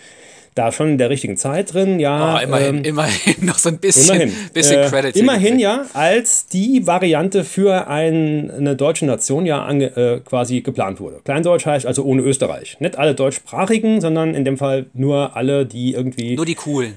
da 0.56 0.72
schon 0.72 0.88
in 0.88 0.98
der 0.98 1.08
richtigen 1.08 1.36
Zeit 1.36 1.72
drin, 1.72 2.00
ja. 2.00 2.34
Oh, 2.34 2.42
immerhin, 2.42 2.78
ähm, 2.78 2.84
immerhin 2.84 3.36
noch 3.46 3.58
so 3.58 3.68
ein 3.68 3.78
bisschen, 3.78 4.16
Immerhin. 4.16 4.34
bisschen 4.52 4.80
äh, 4.80 4.88
Credit. 4.88 5.16
immerhin 5.16 5.58
gekriegt. 5.58 5.60
ja, 5.62 5.86
als 5.92 6.48
die 6.48 6.84
Variante 6.88 7.44
für 7.44 7.86
ein, 7.86 8.50
eine 8.50 8.74
deutsche 8.74 9.06
Nation 9.06 9.46
ja 9.46 9.62
ange, 9.64 9.96
äh, 9.96 10.18
quasi 10.18 10.62
geplant 10.62 10.98
wurde. 10.98 11.20
Kleindeutsch 11.24 11.64
heißt 11.66 11.86
also 11.86 12.02
ohne 12.02 12.22
Österreich. 12.22 12.76
Nicht 12.80 12.98
alle 12.98 13.14
deutschsprachigen, 13.14 14.00
sondern 14.00 14.34
in 14.34 14.44
dem 14.44 14.58
Fall 14.58 14.86
nur 14.94 15.36
alle, 15.36 15.64
die 15.64 15.92
irgendwie. 15.94 16.34
Nur 16.34 16.44
die 16.44 16.56
coolen. 16.56 16.94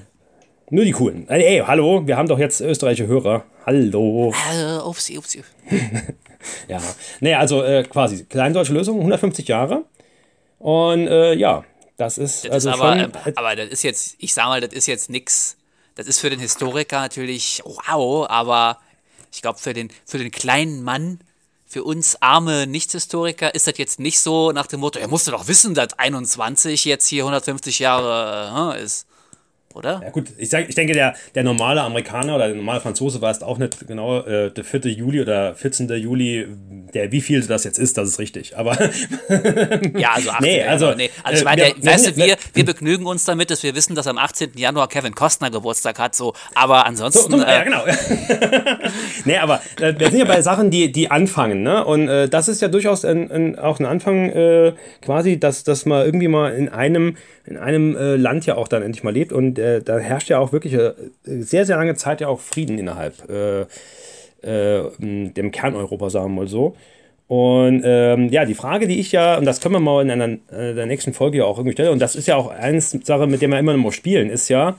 Nur 0.70 0.84
die 0.84 0.90
coolen. 0.90 1.28
Ey, 1.28 1.44
ey, 1.44 1.62
hallo, 1.64 2.04
wir 2.04 2.16
haben 2.16 2.26
doch 2.26 2.40
jetzt 2.40 2.60
österreichische 2.60 3.06
Hörer. 3.06 3.44
Hallo. 3.64 4.32
Äh, 4.52 4.78
upsi, 4.84 5.16
upsi. 5.16 5.42
Ja. 6.68 6.80
Nee, 7.20 7.34
also 7.34 7.62
äh, 7.62 7.84
quasi 7.84 8.24
kleindeutsche 8.24 8.72
Lösung, 8.72 8.98
150 8.98 9.46
Jahre. 9.48 9.84
Und 10.58 11.06
äh, 11.08 11.34
ja, 11.34 11.64
das 11.96 12.18
ist 12.18 12.44
Das 12.44 12.52
also 12.52 12.70
ist 12.70 12.80
aber, 12.80 13.00
schon. 13.00 13.14
äh, 13.14 13.32
aber 13.36 13.56
das 13.56 13.68
ist 13.68 13.82
jetzt, 13.82 14.16
ich 14.18 14.34
sag 14.34 14.46
mal, 14.46 14.60
das 14.60 14.72
ist 14.72 14.86
jetzt 14.86 15.10
nix. 15.10 15.56
Das 15.94 16.06
ist 16.06 16.20
für 16.20 16.30
den 16.30 16.40
Historiker 16.40 17.00
natürlich 17.00 17.62
wow, 17.64 18.28
aber 18.28 18.78
ich 19.32 19.42
glaube 19.42 19.58
für 19.58 19.72
den, 19.74 19.90
für 20.04 20.18
den 20.18 20.30
kleinen 20.30 20.82
Mann, 20.82 21.20
für 21.66 21.84
uns 21.84 22.20
arme 22.20 22.66
Nicht-Historiker 22.66 23.54
ist 23.54 23.66
das 23.66 23.78
jetzt 23.78 23.98
nicht 24.00 24.20
so 24.20 24.52
nach 24.52 24.66
dem 24.66 24.80
Motto, 24.80 24.98
er 24.98 25.08
musste 25.08 25.30
doch 25.32 25.48
wissen, 25.48 25.74
dass 25.74 25.98
21 25.98 26.84
jetzt 26.84 27.06
hier 27.08 27.24
150 27.24 27.78
Jahre 27.78 28.76
äh, 28.76 28.82
ist. 28.82 29.06
Oder? 29.74 30.00
Ja 30.04 30.10
gut, 30.10 30.28
ich, 30.38 30.50
sag, 30.50 30.68
ich 30.68 30.76
denke, 30.76 30.92
der, 30.92 31.14
der 31.34 31.42
normale 31.42 31.82
Amerikaner 31.82 32.36
oder 32.36 32.46
der 32.46 32.54
normale 32.54 32.80
Franzose 32.80 33.20
weiß 33.20 33.42
auch 33.42 33.58
nicht 33.58 33.88
genau, 33.88 34.20
äh, 34.20 34.52
der 34.52 34.62
4. 34.62 34.82
Juli 34.92 35.20
oder 35.20 35.56
14. 35.56 35.88
Juli, 35.94 36.46
der 36.94 37.10
wie 37.10 37.20
viel 37.20 37.44
das 37.44 37.64
jetzt 37.64 37.78
ist, 37.78 37.98
das 37.98 38.08
ist 38.08 38.20
richtig. 38.20 38.56
Aber 38.56 38.78
ja, 39.98 40.12
also 40.12 40.30
18. 40.30 40.42
nee, 40.42 40.62
also, 40.62 40.94
nee. 40.94 41.10
also 41.24 41.38
ich 41.38 41.44
meine, 41.44 41.62
äh, 41.62 41.74
ja, 41.76 41.86
weißt 41.86 42.06
du, 42.06 42.16
wir, 42.24 42.36
wir 42.52 42.64
begnügen 42.64 43.06
uns 43.06 43.24
damit, 43.24 43.50
dass 43.50 43.64
wir 43.64 43.74
wissen, 43.74 43.96
dass 43.96 44.06
am 44.06 44.16
18. 44.16 44.52
Januar 44.54 44.86
Kevin 44.86 45.16
Costner 45.16 45.50
Geburtstag 45.50 45.98
hat, 45.98 46.14
so, 46.14 46.34
aber 46.54 46.86
ansonsten. 46.86 47.32
So, 47.32 47.38
so, 47.38 47.44
äh, 47.44 47.50
ja, 47.50 47.64
genau. 47.64 47.82
nee, 49.24 49.38
aber 49.38 49.60
äh, 49.80 49.92
wir 49.98 50.08
sind 50.08 50.20
ja 50.20 50.24
bei 50.24 50.40
Sachen, 50.40 50.70
die, 50.70 50.92
die 50.92 51.10
anfangen, 51.10 51.64
ne? 51.64 51.84
Und 51.84 52.08
äh, 52.08 52.28
das 52.28 52.46
ist 52.46 52.62
ja 52.62 52.68
durchaus 52.68 53.04
ein, 53.04 53.28
ein, 53.28 53.58
auch 53.58 53.80
ein 53.80 53.86
Anfang, 53.86 54.30
äh, 54.30 54.72
quasi, 55.02 55.40
dass, 55.40 55.64
dass 55.64 55.84
man 55.84 56.04
irgendwie 56.06 56.28
mal 56.28 56.54
in 56.54 56.68
einem 56.68 57.16
in 57.46 57.56
einem 57.56 57.96
äh, 57.96 58.16
Land 58.16 58.46
ja 58.46 58.56
auch 58.56 58.68
dann 58.68 58.82
endlich 58.82 59.04
mal 59.04 59.12
lebt 59.12 59.32
und 59.32 59.58
äh, 59.58 59.82
da 59.82 59.98
herrscht 59.98 60.30
ja 60.30 60.38
auch 60.38 60.52
wirklich 60.52 60.74
äh, 60.74 60.92
sehr, 61.24 61.66
sehr 61.66 61.76
lange 61.76 61.94
Zeit 61.94 62.20
ja 62.20 62.28
auch 62.28 62.40
Frieden 62.40 62.78
innerhalb 62.78 63.28
äh, 63.28 63.62
äh, 64.42 64.90
dem 64.98 65.50
Kerneuropa, 65.50 66.10
sagen 66.10 66.34
wir 66.34 66.42
mal 66.42 66.48
so. 66.48 66.74
Und 67.26 67.82
ähm, 67.84 68.28
ja, 68.28 68.44
die 68.44 68.54
Frage, 68.54 68.86
die 68.86 69.00
ich 69.00 69.12
ja, 69.12 69.38
und 69.38 69.44
das 69.44 69.60
können 69.60 69.74
wir 69.74 69.80
mal 69.80 70.02
in 70.02 70.10
einer 70.10 70.38
äh, 70.52 70.74
der 70.74 70.86
nächsten 70.86 71.12
Folge 71.12 71.38
ja 71.38 71.44
auch 71.44 71.58
irgendwie 71.58 71.72
stellen, 71.72 71.92
und 71.92 71.98
das 72.00 72.16
ist 72.16 72.28
ja 72.28 72.36
auch 72.36 72.48
eine 72.48 72.80
Sache, 72.80 73.26
mit 73.26 73.40
der 73.42 73.48
wir 73.48 73.58
immer 73.58 73.76
noch 73.76 73.92
spielen, 73.92 74.30
ist 74.30 74.48
ja, 74.48 74.76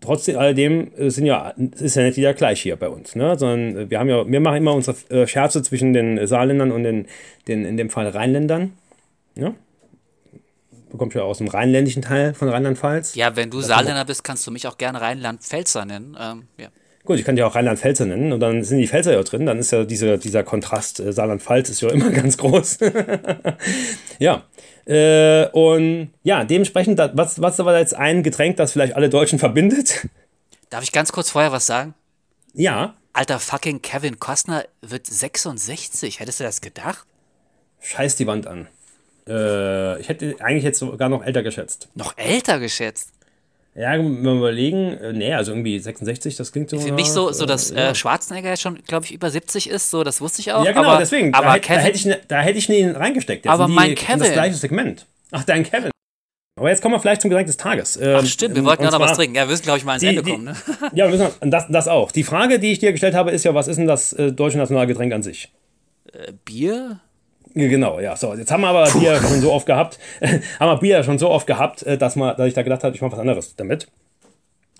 trotzdem 0.00 0.38
alledem 0.38 0.92
sind 0.96 1.26
ja, 1.26 1.54
ist 1.80 1.96
ja 1.96 2.04
nicht 2.04 2.18
jeder 2.18 2.34
gleich 2.34 2.60
hier 2.60 2.76
bei 2.76 2.88
uns, 2.88 3.16
ne? 3.16 3.36
Sondern 3.36 3.90
wir 3.90 3.98
haben 3.98 4.08
ja, 4.08 4.30
wir 4.30 4.40
machen 4.40 4.58
immer 4.58 4.74
unsere 4.74 5.26
Scherze 5.26 5.62
zwischen 5.62 5.92
den 5.92 6.24
Saarländern 6.26 6.70
und 6.70 6.84
den, 6.84 7.06
den 7.48 7.64
in 7.64 7.76
dem 7.76 7.90
Fall 7.90 8.06
Rheinländern. 8.06 8.74
Ja? 9.34 9.54
Du 10.90 10.98
kommst 10.98 11.16
ja 11.16 11.22
aus 11.22 11.38
dem 11.38 11.48
rheinländischen 11.48 12.02
Teil 12.02 12.32
von 12.34 12.48
Rheinland-Pfalz. 12.48 13.14
Ja, 13.16 13.34
wenn 13.34 13.50
du 13.50 13.58
das 13.58 13.68
Saarländer 13.68 14.04
bist, 14.04 14.22
kannst 14.22 14.46
du 14.46 14.50
mich 14.50 14.66
auch 14.68 14.78
gerne 14.78 15.00
Rheinland-Pfälzer 15.00 15.84
nennen. 15.84 16.16
Ähm, 16.18 16.48
ja. 16.58 16.68
Gut, 17.04 17.18
ich 17.18 17.24
kann 17.24 17.36
dich 17.36 17.44
auch 17.44 17.54
Rheinland-Pfälzer 17.54 18.04
nennen 18.04 18.32
und 18.32 18.40
dann 18.40 18.64
sind 18.64 18.78
die 18.78 18.88
Pfälzer 18.88 19.12
ja 19.12 19.22
drin, 19.22 19.46
dann 19.46 19.58
ist 19.58 19.70
ja 19.70 19.84
diese, 19.84 20.18
dieser 20.18 20.42
Kontrast 20.42 20.98
äh, 21.00 21.12
Saarland-Pfalz 21.12 21.70
ist 21.70 21.80
ja 21.80 21.88
immer 21.92 22.10
ganz 22.10 22.36
groß. 22.36 22.78
ja. 24.18 24.44
Äh, 24.86 25.48
und 25.50 26.10
ja, 26.22 26.44
dementsprechend, 26.44 26.98
was, 26.98 27.40
was 27.40 27.58
war 27.58 27.78
jetzt 27.78 27.94
ein 27.94 28.22
Getränk, 28.22 28.56
das 28.56 28.72
vielleicht 28.72 28.94
alle 28.94 29.08
Deutschen 29.08 29.38
verbindet? 29.38 30.08
Darf 30.70 30.82
ich 30.82 30.92
ganz 30.92 31.12
kurz 31.12 31.30
vorher 31.30 31.52
was 31.52 31.66
sagen? 31.66 31.94
Ja. 32.54 32.94
Alter 33.12 33.38
fucking 33.38 33.82
Kevin 33.82 34.18
Costner 34.18 34.64
wird 34.82 35.06
66. 35.06 36.20
Hättest 36.20 36.40
du 36.40 36.44
das 36.44 36.60
gedacht? 36.60 37.06
Scheiß 37.80 38.16
die 38.16 38.26
Wand 38.26 38.46
an. 38.46 38.68
Äh, 39.28 40.00
ich 40.00 40.08
hätte 40.08 40.36
eigentlich 40.40 40.64
jetzt 40.64 40.78
sogar 40.78 41.08
noch 41.08 41.24
älter 41.24 41.42
geschätzt. 41.42 41.88
Noch 41.94 42.16
älter 42.16 42.58
geschätzt? 42.58 43.12
Ja, 43.74 43.92
wenn 43.92 44.22
wir 44.22 44.32
überlegen, 44.32 44.96
äh, 44.98 45.12
nee, 45.12 45.34
also 45.34 45.52
irgendwie 45.52 45.78
66, 45.78 46.36
das 46.36 46.50
klingt 46.50 46.70
so. 46.70 46.78
Für 46.78 46.92
mich 46.92 47.10
so, 47.10 47.30
so 47.30 47.44
dass 47.44 47.70
äh, 47.70 47.76
ja. 47.76 47.94
Schwarzenegger 47.94 48.48
jetzt 48.48 48.62
schon, 48.62 48.82
glaube 48.86 49.04
ich, 49.04 49.12
über 49.12 49.30
70 49.30 49.68
ist, 49.68 49.90
so, 49.90 50.02
das 50.02 50.22
wusste 50.22 50.40
ich 50.40 50.52
auch. 50.52 50.64
Ja, 50.64 50.72
genau, 50.72 50.88
aber, 50.88 50.98
deswegen. 50.98 51.34
Aber 51.34 51.48
da, 51.48 51.52
hätte, 51.54 51.68
da 51.68 51.80
hätte 51.80 51.96
ich, 51.96 52.06
ne, 52.06 52.18
da 52.26 52.40
hätte 52.40 52.58
ich 52.58 52.70
ihn 52.70 52.92
reingesteckt. 52.92 53.44
Jetzt 53.44 53.52
aber 53.52 53.66
die, 53.66 53.72
mein 53.72 53.94
Kevin. 53.94 54.20
Das 54.20 54.32
gleiche 54.32 54.54
Segment. 54.54 55.04
Ach, 55.30 55.44
dein 55.44 55.64
Kevin. 55.64 55.90
Aber 56.58 56.70
jetzt 56.70 56.80
kommen 56.80 56.94
wir 56.94 57.00
vielleicht 57.00 57.20
zum 57.20 57.28
Getränk 57.28 57.48
des 57.48 57.58
Tages. 57.58 57.98
Ach 58.00 58.20
ähm, 58.20 58.26
stimmt, 58.26 58.54
wir 58.54 58.64
wollten 58.64 58.82
ja 58.82 58.90
noch 58.90 58.98
was 58.98 59.12
trinken. 59.12 59.36
Ja, 59.36 59.42
wir 59.42 59.50
müssen, 59.50 59.64
glaube 59.64 59.78
ich, 59.78 59.84
mal 59.84 59.92
ans 59.92 60.00
die, 60.00 60.06
Ende 60.06 60.22
die, 60.22 60.30
kommen. 60.30 60.44
Ne? 60.44 60.56
Ja, 60.94 61.10
wir 61.10 61.18
müssen, 61.18 61.50
das, 61.50 61.66
das 61.68 61.86
auch. 61.86 62.12
Die 62.12 62.24
Frage, 62.24 62.58
die 62.58 62.72
ich 62.72 62.78
dir 62.78 62.92
gestellt 62.92 63.14
habe, 63.14 63.30
ist 63.30 63.44
ja, 63.44 63.54
was 63.54 63.68
ist 63.68 63.76
denn 63.76 63.86
das 63.86 64.14
äh, 64.14 64.32
deutsche 64.32 64.56
Nationalgetränk 64.56 65.12
an 65.12 65.22
sich? 65.22 65.52
Äh, 66.14 66.32
Bier? 66.46 67.00
Genau, 67.56 68.00
ja. 68.00 68.14
So, 68.16 68.34
jetzt 68.34 68.50
haben 68.50 68.60
wir 68.60 68.68
aber 68.68 68.84
Bier 68.90 69.16
schon 69.16 69.40
so 69.40 69.50
oft 69.50 69.64
gehabt, 69.64 69.98
haben 70.20 70.68
wir 70.68 70.76
Bier 70.76 71.02
schon 71.02 71.18
so 71.18 71.30
oft 71.30 71.46
gehabt, 71.46 71.82
äh, 71.84 71.96
dass, 71.96 72.14
man, 72.14 72.36
dass 72.36 72.46
ich 72.46 72.54
da 72.54 72.62
gedacht 72.62 72.84
habe, 72.84 72.94
ich 72.94 73.00
mache 73.00 73.12
was 73.12 73.18
anderes 73.18 73.56
damit. 73.56 73.88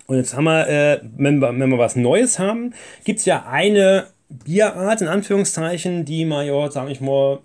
Und 0.05 0.17
jetzt 0.17 0.35
haben 0.35 0.43
wir, 0.43 0.69
äh, 0.69 1.01
wenn, 1.17 1.39
wir 1.39 1.49
wenn 1.59 1.69
wir 1.71 1.79
was 1.79 1.95
Neues 1.95 2.37
haben, 2.37 2.75
gibt 3.03 3.19
es 3.19 3.25
ja 3.25 3.47
eine 3.49 4.05
Bierart, 4.29 5.01
in 5.01 5.07
Anführungszeichen, 5.07 6.05
die 6.05 6.23
man 6.25 6.45
ja, 6.45 6.69
sag 6.69 6.89
ich 6.89 7.01
mal, 7.01 7.39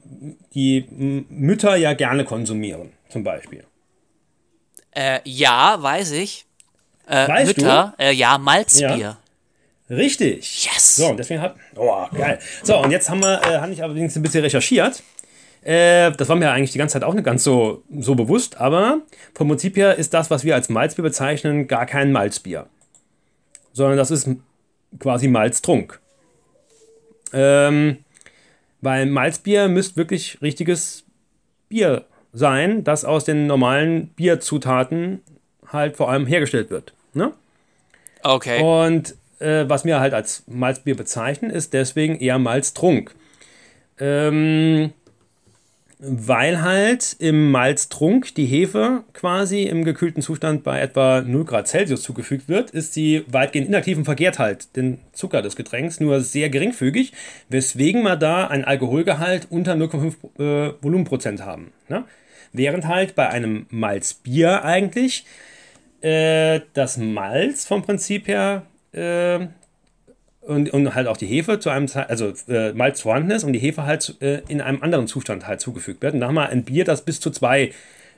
die 0.53 0.87
Mütter 0.91 1.77
ja 1.77 1.95
gerne 1.95 2.25
konsumieren, 2.25 2.93
zum 3.09 3.25
Beispiel. 3.25 3.65
Äh, 4.91 5.21
ja, 5.25 5.79
weiß 5.81 6.11
ich. 6.13 6.45
Äh, 7.09 7.27
weißt 7.27 7.57
Mütter, 7.57 7.95
äh, 7.99 8.13
ja, 8.13 8.37
Malzbier. 8.37 8.97
Ja. 8.99 9.19
Richtig. 9.89 10.67
Yes. 10.67 10.97
So, 10.97 11.09
und 11.09 11.17
deswegen 11.17 11.41
hat. 11.41 11.57
Oh, 11.77 12.05
geil. 12.15 12.39
So, 12.63 12.79
und 12.79 12.91
jetzt 12.91 13.09
haben 13.09 13.21
wir, 13.21 13.41
äh, 13.43 13.59
habe 13.59 13.73
ich 13.73 13.83
allerdings 13.83 14.15
ein 14.15 14.23
bisschen 14.23 14.43
recherchiert. 14.43 15.03
Äh, 15.63 16.11
das 16.13 16.29
war 16.29 16.37
mir 16.37 16.51
eigentlich 16.51 16.73
die 16.73 16.79
ganze 16.79 16.95
Zeit 16.95 17.05
auch 17.05 17.15
nicht 17.15 17.25
ganz 17.25 17.45
so, 17.45 17.83
so 17.97 18.15
bewusst, 18.15 18.57
aber 18.59 19.01
vom 19.35 19.49
Prinzip 19.49 19.77
her 19.77 19.97
ist 19.97 20.13
das, 20.13 20.31
was 20.31 20.45
wir 20.45 20.55
als 20.55 20.69
Malzbier 20.69 21.05
bezeichnen, 21.05 21.69
gar 21.69 21.87
kein 21.87 22.13
Malzbier. 22.13 22.67
Sondern 23.73 23.97
das 23.97 24.11
ist 24.11 24.29
quasi 24.99 25.29
Malztrunk. 25.29 26.01
Ähm, 27.33 27.99
weil 28.81 29.07
Malzbier 29.07 29.69
müsste 29.69 29.97
wirklich 29.97 30.43
richtiges 30.43 31.05
Bier 31.69 32.05
sein, 32.33 32.83
das 32.85 33.05
aus 33.05 33.25
den 33.25 33.47
normalen 33.47 34.09
Bierzutaten 34.09 35.23
halt 35.69 35.97
vor 35.97 36.11
allem 36.11 36.27
hergestellt 36.27 36.71
wird. 36.71 36.93
Ne? 37.15 37.33
Okay. 38.23 38.61
Und 38.61 39.15
äh, 39.39 39.69
was 39.69 39.85
wir 39.85 40.01
halt 40.01 40.13
als 40.13 40.43
Malzbier 40.47 40.97
bezeichnen, 40.97 41.51
ist 41.51 41.73
deswegen 41.73 42.19
eher 42.19 42.39
Malztrunk. 42.39 43.15
Ähm, 43.99 44.93
weil 46.05 46.63
halt 46.63 47.15
im 47.21 47.53
Malztrunk 47.53 48.35
die 48.35 48.47
Hefe 48.47 49.05
quasi 49.13 49.63
im 49.63 49.85
gekühlten 49.85 50.21
Zustand 50.21 50.65
bei 50.65 50.81
etwa 50.81 51.21
0 51.21 51.45
Grad 51.45 51.69
Celsius 51.69 52.03
zugefügt 52.03 52.49
wird, 52.49 52.71
ist 52.71 52.93
sie 52.93 53.25
weitgehend 53.29 53.69
inaktiv 53.69 53.99
und 53.99 54.05
vergehrt 54.05 54.41
halt 54.41 54.75
den 54.75 54.99
Zucker 55.13 55.43
des 55.43 55.55
Getränks 55.55 56.01
nur 56.01 56.21
sehr 56.21 56.51
geringfügig, 56.51 57.13
weswegen 57.49 58.03
wir 58.03 58.17
da 58.17 58.49
einen 58.49 58.65
Alkoholgehalt 58.65 59.47
unter 59.51 59.75
0,5 59.75 60.41
äh, 60.41 60.75
Volumenprozent 60.83 61.45
haben. 61.45 61.73
Ne? 61.89 62.05
Während 62.53 62.89
halt 62.89 63.15
bei 63.15 63.29
einem 63.29 63.67
Malzbier 63.71 64.65
eigentlich 64.65 65.25
äh, 66.01 66.63
das 66.75 66.97
Malz 66.97 67.65
vom 67.65 67.83
Prinzip 67.83 68.27
her 68.27 68.67
äh, 68.93 69.47
und, 70.43 70.71
und 70.71 70.95
halt 70.95 71.07
auch 71.07 71.17
die 71.17 71.27
Hefe 71.27 71.59
zu 71.59 71.71
einem, 71.71 71.89
also 72.09 72.33
äh, 72.49 72.73
Malz 72.73 73.01
vorhanden 73.01 73.31
ist 73.31 73.45
und 73.45 73.53
die 73.53 73.59
Hefe 73.59 73.85
halt 73.85 74.17
äh, 74.21 74.43
in 74.49 74.61
einem 74.61 74.83
anderen 74.83 75.07
Zustand 75.07 75.47
halt 75.47 75.61
zugefügt 75.61 76.03
wird. 76.03 76.15
Und 76.15 76.21
da 76.21 76.29
haben 76.29 76.35
wir 76.35 76.49
ein 76.49 76.65
Bier, 76.65 76.85
das 76.85 77.03
bis 77.03 77.21
zu 77.21 77.31
2 77.31 77.73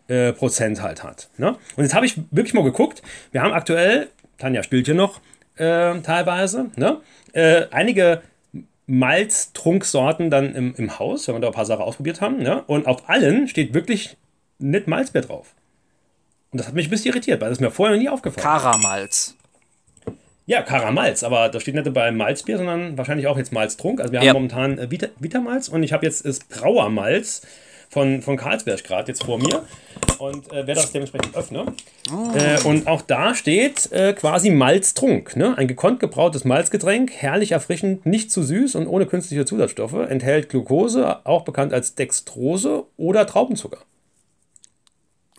äh, 0.09 0.33
Prozent 0.33 0.83
halt 0.83 1.03
hat. 1.03 1.29
Ne? 1.37 1.57
Und 1.77 1.85
jetzt 1.85 1.95
habe 1.95 2.07
ich 2.07 2.19
wirklich 2.31 2.55
mal 2.55 2.65
geguckt, 2.65 3.03
wir 3.33 3.43
haben 3.43 3.53
aktuell, 3.53 4.09
Tanja 4.39 4.63
spielt 4.63 4.87
hier 4.87 4.95
noch 4.95 5.21
äh, 5.57 5.99
teilweise, 6.01 6.71
ne? 6.77 6.99
Äh, 7.33 7.67
einige 7.71 8.23
Malztrunksorten 8.87 10.31
dann 10.31 10.55
im, 10.55 10.75
im 10.77 10.99
Haus, 10.99 11.27
wenn 11.27 11.37
wir 11.37 11.41
da 11.41 11.49
ein 11.49 11.55
paar 11.55 11.67
Sachen 11.67 11.83
ausprobiert 11.83 12.21
haben. 12.21 12.39
Ne? 12.39 12.63
Und 12.67 12.87
auf 12.87 13.09
allen 13.09 13.49
steht 13.49 13.75
wirklich 13.75 14.17
nicht 14.59 14.87
Malzbier 14.87 15.23
drauf. 15.23 15.55
Und 16.51 16.59
das 16.59 16.69
hat 16.69 16.75
mich 16.75 16.87
ein 16.87 16.91
bisschen 16.91 17.13
irritiert, 17.13 17.41
weil 17.41 17.51
das 17.51 17.61
mir 17.61 17.71
vorher 17.71 17.97
noch 17.97 18.03
nie 18.03 18.09
aufgefallen 18.09 18.45
Karamalz. 18.45 19.37
Ja, 20.47 20.63
Karamalz, 20.63 21.23
aber 21.23 21.49
das 21.49 21.63
steht 21.63 21.75
nicht 21.75 21.93
bei 21.95 22.11
Malzbier, 22.11 22.59
sondern 22.59 22.99
wahrscheinlich 22.99 23.27
auch 23.27 23.39
jetzt 23.39 23.53
Malztrunk. 23.53 24.01
Also 24.01 24.13
wir 24.13 24.21
haben 24.21 24.27
ja. 24.27 24.33
momentan 24.35 24.79
äh, 24.79 24.91
Vita, 24.91 25.07
Vitamalz 25.19 25.69
und 25.69 25.83
ich 25.83 25.93
habe 25.93 26.05
jetzt 26.05 26.27
das 26.27 26.41
Brauermalz 26.41 27.43
von, 27.89 28.21
von 28.21 28.37
Karlsberg 28.37 28.85
gerade 28.85 29.09
jetzt 29.09 29.25
vor 29.25 29.39
mir 29.39 29.65
und 30.19 30.49
äh, 30.49 30.67
werde 30.67 30.75
das 30.75 30.93
dementsprechend 30.93 31.35
öffnen. 31.35 31.73
Oh. 32.13 32.37
Äh, 32.37 32.61
und 32.65 32.87
auch 32.87 33.01
da 33.01 33.35
steht 33.35 33.91
äh, 33.93 34.13
quasi 34.13 34.51
Malztrunk. 34.51 35.37
Ne? 35.37 35.57
Ein 35.57 35.69
gekonnt 35.69 36.01
gebrautes 36.01 36.45
Malzgetränk, 36.45 37.13
herrlich 37.13 37.53
erfrischend, 37.53 38.05
nicht 38.05 38.31
zu 38.31 38.43
süß 38.43 38.75
und 38.75 38.87
ohne 38.87 39.07
künstliche 39.07 39.47
Zusatzstoffe, 39.47 39.95
enthält 39.95 40.51
Glucose, 40.51 41.25
auch 41.25 41.45
bekannt 41.45 41.73
als 41.73 41.95
Dextrose 41.95 42.85
oder 42.99 43.27
Traubenzucker. 43.27 43.79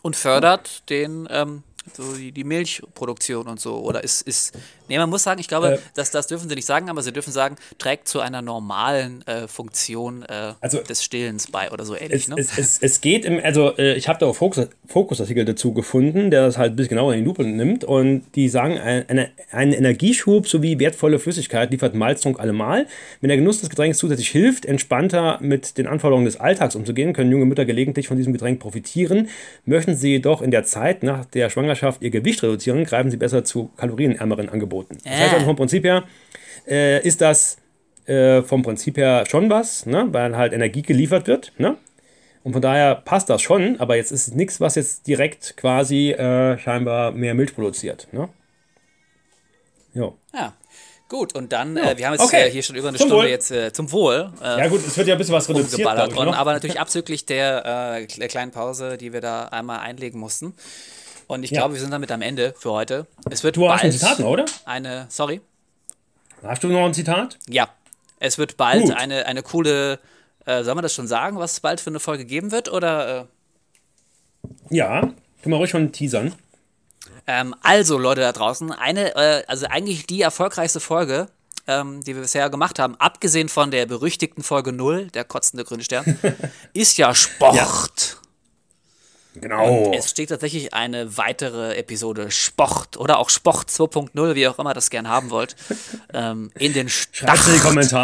Und 0.02 0.16
fördert 0.16 0.88
den 0.88 1.28
ähm, 1.30 1.62
so 1.94 2.14
die, 2.14 2.32
die 2.32 2.44
Milchproduktion 2.44 3.46
und 3.46 3.60
so. 3.60 3.78
Oder 3.78 4.02
ist, 4.02 4.22
ist 4.22 4.56
nee, 4.88 4.98
man 4.98 5.10
muss 5.10 5.22
sagen, 5.22 5.40
ich 5.40 5.48
glaube, 5.48 5.74
äh, 5.74 5.78
das, 5.94 6.10
das 6.10 6.26
dürfen 6.26 6.48
sie 6.48 6.54
nicht 6.54 6.66
sagen, 6.66 6.90
aber 6.90 7.02
sie 7.02 7.12
dürfen 7.12 7.32
sagen, 7.32 7.56
trägt 7.78 8.08
zu 8.08 8.20
einer 8.20 8.42
normalen 8.42 9.26
äh, 9.26 9.48
Funktion 9.48 10.22
äh, 10.22 10.54
also, 10.60 10.80
des 10.80 11.02
Stillens 11.02 11.50
bei 11.50 11.70
oder 11.70 11.84
so 11.84 11.96
ähnlich. 11.96 12.22
Es, 12.22 12.28
ne? 12.28 12.36
es, 12.38 12.58
es, 12.58 12.78
es 12.80 13.00
geht 13.00 13.24
im, 13.24 13.40
also 13.42 13.76
äh, 13.76 13.94
ich 13.94 14.08
habe 14.08 14.18
da 14.18 14.26
auch 14.26 14.36
Fokus, 14.36 14.68
Fokusartikel 14.86 15.44
dazu 15.44 15.72
gefunden, 15.72 16.30
der 16.30 16.46
das 16.46 16.58
halt 16.58 16.72
ein 16.72 16.76
bisschen 16.76 16.90
genauer 16.90 17.14
in 17.14 17.20
die 17.20 17.24
Lupe 17.24 17.44
nimmt 17.44 17.84
und 17.84 18.24
die 18.34 18.48
sagen, 18.48 18.78
ein, 18.78 19.28
ein 19.50 19.72
Energieschub 19.72 20.48
sowie 20.48 20.78
wertvolle 20.78 21.18
Flüssigkeit 21.18 21.70
liefert 21.70 21.94
Malztrunk 21.94 22.40
allemal. 22.40 22.86
Wenn 23.20 23.28
der 23.28 23.36
Genuss 23.36 23.60
des 23.60 23.70
Getränks 23.70 23.98
zusätzlich 23.98 24.28
hilft, 24.28 24.66
entspannter 24.66 25.38
mit 25.40 25.78
den 25.78 25.86
Anforderungen 25.86 26.26
des 26.26 26.38
Alltags 26.38 26.76
umzugehen, 26.76 27.12
können 27.12 27.30
junge 27.30 27.46
Mütter 27.46 27.64
gelegentlich 27.64 28.08
von 28.08 28.16
diesem 28.16 28.32
Getränk 28.32 28.60
profitieren. 28.60 29.28
Möchten 29.64 29.96
sie 29.96 30.10
jedoch 30.12 30.42
in 30.42 30.50
der 30.50 30.64
Zeit 30.64 31.02
nach 31.02 31.24
der 31.24 31.50
Schwangerschaft 31.50 32.02
ihr 32.02 32.10
Gewicht 32.10 32.42
reduzieren, 32.42 32.84
greifen 32.84 33.10
sie 33.10 33.16
besser 33.16 33.44
zu 33.44 33.70
kalorienärmeren 33.76 34.48
Angeboten. 34.48 34.75
Das 34.82 35.12
heißt 35.12 35.34
also 35.34 35.46
vom 35.46 35.56
Prinzip 35.56 35.84
her 35.84 36.04
äh, 36.66 37.00
ist 37.06 37.20
das 37.20 37.58
äh, 38.06 38.42
vom 38.42 38.62
Prinzip 38.62 38.96
her 38.96 39.24
schon 39.28 39.50
was, 39.50 39.86
ne? 39.86 40.06
weil 40.10 40.36
halt 40.36 40.52
Energie 40.52 40.82
geliefert 40.82 41.26
wird. 41.26 41.52
Ne? 41.58 41.76
Und 42.42 42.52
von 42.52 42.62
daher 42.62 42.94
passt 42.94 43.28
das 43.28 43.42
schon, 43.42 43.80
aber 43.80 43.96
jetzt 43.96 44.12
ist 44.12 44.28
es 44.28 44.34
nichts, 44.34 44.60
was 44.60 44.76
jetzt 44.76 45.06
direkt 45.06 45.56
quasi 45.56 46.12
äh, 46.12 46.58
scheinbar 46.58 47.12
mehr 47.12 47.34
Milch 47.34 47.54
produziert. 47.54 48.08
Ne? 48.12 48.28
Jo. 49.94 50.16
Ja. 50.32 50.54
Gut, 51.08 51.34
und 51.36 51.52
dann, 51.52 51.76
ja. 51.76 51.90
äh, 51.90 51.98
wir 51.98 52.06
haben 52.06 52.14
jetzt 52.14 52.24
okay. 52.24 52.48
äh, 52.48 52.50
hier 52.50 52.62
schon 52.62 52.74
über 52.74 52.88
eine 52.88 52.98
zum 52.98 53.06
Stunde 53.08 53.24
Wohl. 53.24 53.30
jetzt 53.30 53.50
äh, 53.52 53.72
zum 53.72 53.90
Wohl. 53.92 54.32
Äh, 54.42 54.58
ja 54.58 54.68
gut, 54.68 54.84
es 54.84 54.96
wird 54.96 55.06
ja 55.06 55.14
ein 55.14 55.18
bisschen 55.18 55.34
was 55.34 55.48
reduziert. 55.48 55.86
Und, 56.16 56.34
aber 56.34 56.52
natürlich 56.52 56.80
abzüglich 56.80 57.26
der, 57.26 58.00
äh, 58.00 58.06
der 58.06 58.28
kleinen 58.28 58.50
Pause, 58.50 58.96
die 58.96 59.12
wir 59.12 59.20
da 59.20 59.44
einmal 59.44 59.80
einlegen 59.80 60.18
mussten. 60.18 60.54
Und 61.26 61.42
ich 61.42 61.50
ja. 61.50 61.60
glaube, 61.60 61.74
wir 61.74 61.80
sind 61.80 61.90
damit 61.90 62.12
am 62.12 62.22
Ende 62.22 62.54
für 62.56 62.70
heute. 62.70 63.06
Es 63.30 63.42
wird 63.42 63.56
du 63.56 63.68
hast 63.68 63.82
ein 63.82 63.92
Zitat, 63.92 64.20
oder? 64.20 64.44
Eine, 64.64 65.06
sorry. 65.08 65.40
Hast 66.42 66.62
du 66.62 66.68
noch 66.68 66.84
ein 66.84 66.94
Zitat? 66.94 67.38
Ja. 67.48 67.68
Es 68.18 68.38
wird 68.38 68.56
bald 68.56 68.90
eine, 68.92 69.26
eine 69.26 69.42
coole, 69.42 69.98
äh, 70.46 70.62
soll 70.64 70.74
man 70.74 70.82
das 70.82 70.94
schon 70.94 71.06
sagen, 71.06 71.38
was 71.38 71.54
es 71.54 71.60
bald 71.60 71.80
für 71.80 71.90
eine 71.90 72.00
Folge 72.00 72.24
geben 72.24 72.50
wird? 72.52 72.70
Oder? 72.70 73.28
Äh? 74.70 74.74
Ja, 74.74 75.00
können 75.00 75.14
wir 75.42 75.56
ruhig 75.56 75.70
schon 75.70 75.92
teasern. 75.92 76.32
Ähm, 77.26 77.54
also, 77.62 77.98
Leute 77.98 78.20
da 78.20 78.32
draußen, 78.32 78.72
eine, 78.72 79.14
äh, 79.16 79.44
also 79.48 79.66
eigentlich 79.66 80.06
die 80.06 80.22
erfolgreichste 80.22 80.80
Folge, 80.80 81.28
ähm, 81.66 82.02
die 82.02 82.14
wir 82.14 82.22
bisher 82.22 82.48
gemacht 82.50 82.78
haben, 82.78 82.94
abgesehen 82.96 83.48
von 83.48 83.70
der 83.70 83.86
berüchtigten 83.86 84.42
Folge 84.42 84.72
0, 84.72 85.08
der 85.08 85.24
kotzende 85.24 85.64
grüne 85.64 85.82
Stern, 85.82 86.18
ist 86.72 86.96
ja 86.98 87.14
Sport. 87.14 87.56
Ja. 87.56 87.68
Genau. 89.40 89.86
Und 89.86 89.94
es 89.94 90.10
steht 90.10 90.30
tatsächlich 90.30 90.72
eine 90.74 91.16
weitere 91.16 91.76
Episode 91.76 92.30
Sport 92.30 92.96
oder 92.96 93.18
auch 93.18 93.30
Sport 93.30 93.68
2.0, 93.68 94.34
wie 94.34 94.48
auch 94.48 94.58
immer 94.58 94.74
das 94.74 94.90
gern 94.90 95.08
haben 95.08 95.30
wollt, 95.30 95.56
ähm, 96.14 96.50
in 96.58 96.72
den 96.72 96.88
Stacht, 96.88 97.46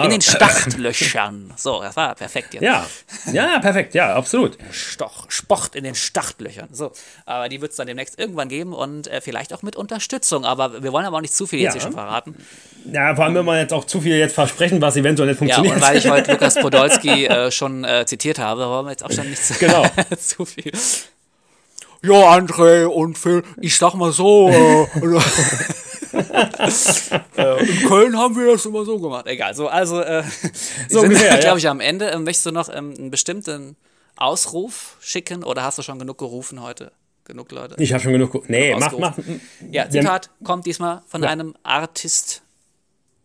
in 0.05 0.11
den 0.11 0.21
Startlöchern. 0.21 1.53
So, 1.57 1.81
das 1.83 1.97
war 1.97 2.15
perfekt 2.15 2.55
jetzt. 2.55 2.63
Ja, 2.63 2.87
ja, 3.33 3.59
perfekt, 3.61 3.95
ja, 3.95 4.15
absolut. 4.15 4.59
Stoch, 4.71 5.31
Sport 5.31 5.75
in 5.75 5.85
den 5.85 5.95
Startlöchern. 5.95 6.69
So, 6.73 6.93
aber 7.27 7.49
die 7.49 7.61
wird 7.61 7.73
es 7.73 7.77
dann 7.77 7.87
demnächst 7.87 8.19
irgendwann 8.19 8.49
geben 8.49 8.73
und 8.73 9.07
äh, 9.09 9.21
vielleicht 9.21 9.53
auch 9.55 9.63
mit 9.63 9.77
Unterstützung. 9.77 10.45
Aber 10.45 10.83
wir 10.83 10.93
wollen 10.93 11.07
aber 11.07 11.17
auch 11.17 11.23
nicht 11.23 11.35
zu 11.35 11.47
viel 11.47 11.61
jetzt 11.61 11.75
ja. 11.75 11.81
hier 11.81 11.83
schon 11.83 11.93
verraten. 11.93 12.37
Ja, 12.91 13.15
vor 13.15 13.25
allem, 13.25 13.35
wenn 13.35 13.45
wir 13.45 13.59
jetzt 13.59 13.73
auch 13.73 13.85
zu 13.85 14.01
viel 14.01 14.17
jetzt 14.17 14.35
versprechen, 14.35 14.81
was 14.81 14.97
eventuell 14.97 15.29
nicht 15.29 15.39
funktioniert. 15.39 15.77
Ja, 15.77 15.83
und 15.83 15.89
weil 15.89 15.97
ich 15.97 16.09
heute 16.09 16.33
Lukas 16.33 16.55
Podolski 16.55 17.27
äh, 17.27 17.51
schon 17.51 17.85
äh, 17.85 18.05
zitiert 18.07 18.39
habe, 18.39 18.67
wollen 18.67 18.87
wir 18.87 18.91
jetzt 18.91 19.05
auch 19.05 19.13
schon 19.13 19.31
nicht 19.31 19.45
zu, 19.45 19.55
genau. 19.55 19.85
zu 20.19 20.45
viel 20.45 20.73
ja, 22.05 22.37
André 22.37 22.87
und 22.87 23.19
Phil, 23.19 23.43
ich 23.61 23.77
sag 23.79 23.95
mal 23.95 24.13
so, 24.13 24.49
äh, 24.51 24.87
äh, 27.37 27.65
in 27.65 27.89
Köln 27.89 28.17
haben 28.19 28.37
wir 28.37 28.53
das 28.53 28.67
immer 28.67 28.85
so 28.85 28.99
gemacht. 28.99 29.27
Egal, 29.27 29.55
so, 29.55 29.69
also, 29.69 30.01
äh, 30.01 30.23
so 30.89 31.01
ungefähr, 31.01 31.39
glaube 31.39 31.59
ich, 31.59 31.69
am 31.69 31.81
Ende. 31.81 32.11
Ähm, 32.11 32.25
möchtest 32.25 32.47
du 32.47 32.53
noch 32.53 32.69
ähm, 32.69 32.95
einen 32.99 33.11
bestimmten 33.11 33.77
Ausruf 34.17 34.97
schicken 35.01 35.43
oder 35.45 35.63
hast 35.63 35.79
du 35.79 35.83
schon 35.83 35.99
genug 35.99 36.19
gerufen 36.19 36.63
heute? 36.63 36.93
Genug 37.25 37.53
Leute? 37.53 37.77
Ich 37.79 37.93
habe 37.93 38.03
schon 38.03 38.13
genug. 38.13 38.49
Nee, 38.49 38.75
mach, 38.77 38.93
mach. 38.99 39.17
Ja, 39.71 39.89
Zitat 39.89 40.31
kommt 40.43 40.67
diesmal 40.67 41.03
von 41.07 41.23
ja. 41.23 41.29
einem 41.29 41.55
Artist 41.63 42.43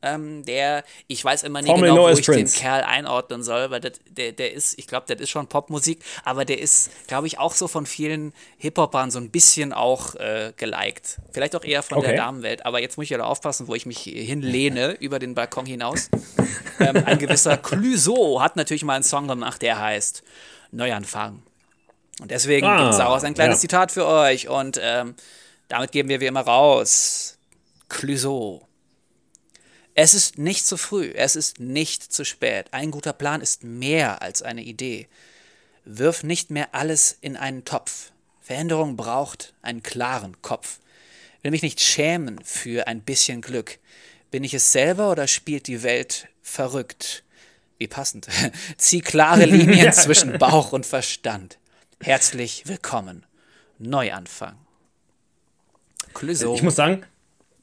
ähm, 0.01 0.45
der, 0.45 0.83
ich 1.07 1.23
weiß 1.23 1.43
immer 1.43 1.61
nicht 1.61 1.69
Formel 1.69 1.89
genau, 1.89 2.03
wo 2.03 2.09
ich 2.09 2.25
Prince. 2.25 2.55
den 2.55 2.61
Kerl 2.61 2.83
einordnen 2.83 3.43
soll, 3.43 3.71
weil 3.71 3.79
das, 3.79 3.93
der, 4.09 4.31
der 4.31 4.53
ist, 4.53 4.77
ich 4.77 4.87
glaube, 4.87 5.05
das 5.07 5.19
ist 5.19 5.29
schon 5.29 5.47
Popmusik, 5.47 6.03
aber 6.23 6.45
der 6.45 6.59
ist, 6.59 6.91
glaube 7.07 7.27
ich, 7.27 7.39
auch 7.39 7.53
so 7.53 7.67
von 7.67 7.85
vielen 7.85 8.33
Hip-Hopern 8.57 9.09
so 9.09 9.19
ein 9.19 9.31
bisschen 9.31 9.73
auch 9.73 10.15
äh, 10.15 10.53
geliked. 10.55 11.19
Vielleicht 11.31 11.55
auch 11.55 11.63
eher 11.63 11.81
von 11.81 11.97
okay. 11.99 12.07
der 12.07 12.17
Damenwelt, 12.17 12.65
aber 12.65 12.79
jetzt 12.79 12.97
muss 12.97 13.05
ich 13.05 13.09
ja 13.09 13.17
da 13.17 13.25
aufpassen, 13.25 13.67
wo 13.67 13.75
ich 13.75 13.85
mich 13.85 13.99
hinlehne 13.99 14.91
über 14.99 15.19
den 15.19 15.33
Balkon 15.33 15.65
hinaus. 15.65 16.09
ähm, 16.79 17.03
ein 17.05 17.17
gewisser 17.17 17.57
Clouseau 17.57 18.39
hat 18.41 18.55
natürlich 18.55 18.83
mal 18.83 18.95
einen 18.95 19.03
Song 19.03 19.27
gemacht, 19.27 19.61
der 19.61 19.79
heißt 19.79 20.23
Neuanfang. 20.71 21.41
Und 22.21 22.31
deswegen 22.31 22.65
ah, 22.65 22.77
gibt 22.77 22.91
es 22.91 22.97
daraus 22.97 23.23
ein 23.23 23.33
kleines 23.33 23.57
ja. 23.57 23.61
Zitat 23.61 23.91
für 23.91 24.05
euch 24.05 24.47
und 24.47 24.79
ähm, 24.81 25.15
damit 25.67 25.91
geben 25.91 26.09
wir 26.09 26.19
wie 26.19 26.25
immer 26.25 26.41
raus. 26.41 27.37
Clouseau. 27.89 28.66
Es 29.99 30.13
ist 30.13 30.37
nicht 30.37 30.67
zu 30.67 30.77
früh, 30.77 31.11
es 31.15 31.35
ist 31.35 31.59
nicht 31.59 32.13
zu 32.13 32.23
spät. 32.23 32.67
Ein 32.71 32.91
guter 32.91 33.13
Plan 33.13 33.41
ist 33.41 33.63
mehr 33.63 34.21
als 34.21 34.43
eine 34.43 34.61
Idee. 34.61 35.07
Wirf 35.85 36.21
nicht 36.21 36.51
mehr 36.51 36.75
alles 36.75 37.17
in 37.19 37.35
einen 37.35 37.65
Topf. 37.65 38.11
Veränderung 38.39 38.95
braucht 38.95 39.55
einen 39.63 39.81
klaren 39.81 40.39
Kopf. 40.43 40.77
Will 41.41 41.49
mich 41.49 41.63
nicht 41.63 41.81
schämen 41.81 42.39
für 42.43 42.85
ein 42.85 43.01
bisschen 43.01 43.41
Glück. 43.41 43.79
Bin 44.29 44.43
ich 44.43 44.53
es 44.53 44.71
selber 44.71 45.09
oder 45.09 45.25
spielt 45.25 45.65
die 45.65 45.81
Welt 45.81 46.27
verrückt? 46.43 47.23
Wie 47.79 47.87
passend. 47.87 48.27
Zieh 48.77 49.01
klare 49.01 49.45
Linien 49.45 49.91
zwischen 49.93 50.37
Bauch 50.37 50.73
und 50.73 50.85
Verstand. 50.85 51.57
Herzlich 52.03 52.67
willkommen. 52.67 53.25
Neuanfang. 53.79 54.59
Clouseau. 56.13 56.53
Ich 56.53 56.61
muss 56.61 56.75
sagen, 56.75 57.03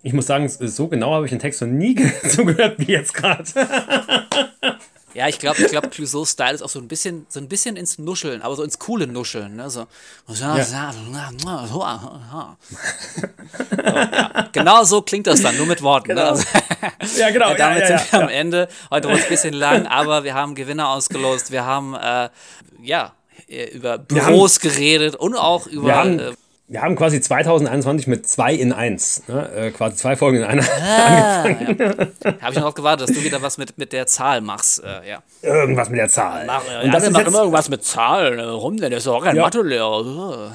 ich 0.05 0.13
muss 0.13 0.27
sagen, 0.27 0.49
so 0.49 0.87
genau 0.87 1.15
habe 1.15 1.25
ich 1.25 1.31
den 1.31 1.39
Text 1.39 1.63
noch 1.63 1.69
nie 1.69 1.97
so 2.29 2.45
gehört 2.45 2.79
wie 2.79 2.93
jetzt 2.93 3.15
gerade. 3.15 3.45
Ja, 5.17 5.29
ich 5.29 5.39
glaube, 5.39 5.63
ich 5.63 5.69
glaube, 5.69 5.91
Clouseau 5.91 6.25
Style 6.25 6.55
ist 6.55 6.63
auch 6.63 6.69
so 6.69 6.81
ein 6.81 6.89
bisschen, 6.89 7.25
so 7.29 7.39
ein 7.39 7.49
bisschen 7.49 7.77
ins 7.77 7.99
Nuscheln, 7.99 8.43
aber 8.43 8.57
so 8.57 8.65
ins 8.65 8.81
coole 8.81 9.07
Nuscheln, 9.07 9.55
ne? 9.55 9.71
So, 9.71 9.87
ja. 12.33 12.57
ja. 13.85 14.49
Genau 14.51 14.83
so 14.83 15.03
klingt 15.03 15.29
das 15.29 15.41
dann, 15.41 15.57
nur 15.57 15.67
mit 15.67 15.83
Worten. 15.83 16.09
Ne? 16.09 16.15
Genau. 16.17 16.35
Ne? 16.35 16.45
Also, 16.99 17.21
ja, 17.21 17.31
genau. 17.31 17.55
damit 17.55 17.89
ja, 17.89 17.99
sind 17.99 18.13
wir 18.13 18.23
am 18.23 18.29
Ende. 18.29 18.69
Heute 18.91 19.07
wurde 19.07 19.19
es 19.19 19.27
ein 19.27 19.29
bisschen 19.29 19.55
lang, 19.55 19.87
aber 19.87 20.25
wir 20.25 20.35
haben 20.35 20.57
Gewinner 20.57 20.89
ausgelost. 20.89 21.53
Wir 21.53 21.65
haben, 21.65 21.95
äh, 21.95 22.29
ja, 22.83 23.13
über 23.73 23.99
Büros 23.99 24.59
geredet 24.59 25.15
und 25.15 25.37
auch 25.37 25.69
über. 25.69 26.35
Äh, 26.75 26.77
wir 26.77 26.83
haben 26.83 26.97
quasi 26.97 27.20
2021 27.20 28.07
mit 28.07 28.27
zwei 28.27 28.55
in 28.55 28.72
eins, 28.72 29.22
ne? 29.29 29.49
äh, 29.55 29.70
quasi 29.70 29.97
zwei 29.97 30.16
Folgen 30.16 30.39
in 30.39 30.45
einer 30.45 30.62
ah, 30.83 31.43
angefangen. 31.43 32.12
Ja. 32.25 32.41
Habe 32.41 32.53
ich 32.53 32.61
noch 32.61 32.75
gewartet, 32.75 33.09
dass 33.09 33.16
du 33.16 33.22
wieder 33.22 33.41
was 33.43 33.59
mit, 33.59 33.79
mit 33.79 33.93
der 33.93 34.07
Zahl 34.07 34.41
machst. 34.41 34.83
Äh, 34.83 35.09
ja. 35.09 35.22
Irgendwas 35.43 35.89
mit 35.89 35.99
der 35.99 36.09
Zahl. 36.09 36.47
Mach, 36.47 36.62
Und 36.83 36.93
das 36.93 37.11
macht 37.11 37.27
immer 37.27 37.41
irgendwas 37.41 37.68
mit 37.68 37.85
Zahlen. 37.85 38.39
Warum 38.39 38.77
denn? 38.77 38.91
Der 38.91 38.99
ist 38.99 39.07
doch 39.07 39.16
auch 39.16 39.25
kein 39.25 39.37
ja. 39.37 39.43
Mathelehrer. 39.43 40.53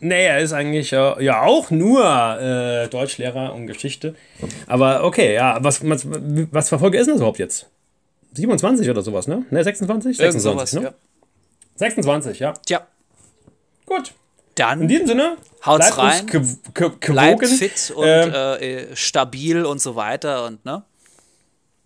Nee, 0.00 0.26
er 0.26 0.38
ist 0.38 0.52
eigentlich 0.52 0.92
äh, 0.92 1.24
ja 1.24 1.42
auch 1.42 1.70
nur 1.70 2.04
äh, 2.40 2.88
Deutschlehrer 2.88 3.52
und 3.52 3.66
Geschichte. 3.66 4.14
Aber 4.68 5.02
okay, 5.02 5.34
ja, 5.34 5.58
was, 5.60 5.86
was, 5.88 6.06
was 6.06 6.68
für 6.68 6.78
Folge 6.78 6.98
ist 6.98 7.06
denn 7.06 7.14
das 7.14 7.20
überhaupt 7.20 7.40
jetzt? 7.40 7.66
27 8.34 8.88
oder 8.88 9.02
sowas, 9.02 9.26
ne? 9.26 9.44
Ne, 9.50 9.64
26? 9.64 10.16
26, 10.16 10.42
sowas, 10.42 10.72
ne? 10.74 10.82
Ja. 10.82 10.94
26, 11.76 12.38
ja. 12.38 12.52
Tja. 12.64 12.86
Gut. 13.86 14.12
Dann 14.58 14.82
in 14.82 14.88
diesem 14.88 15.06
Sinne, 15.06 15.36
haut's 15.64 15.96
rein, 15.96 16.26
bleibt 17.00 17.46
fit 17.46 17.92
und 17.94 18.06
ähm, 18.06 18.32
äh, 18.32 18.96
stabil 18.96 19.64
und 19.64 19.80
so 19.80 19.96
weiter 19.96 20.44
und 20.46 20.64
ne? 20.64 20.82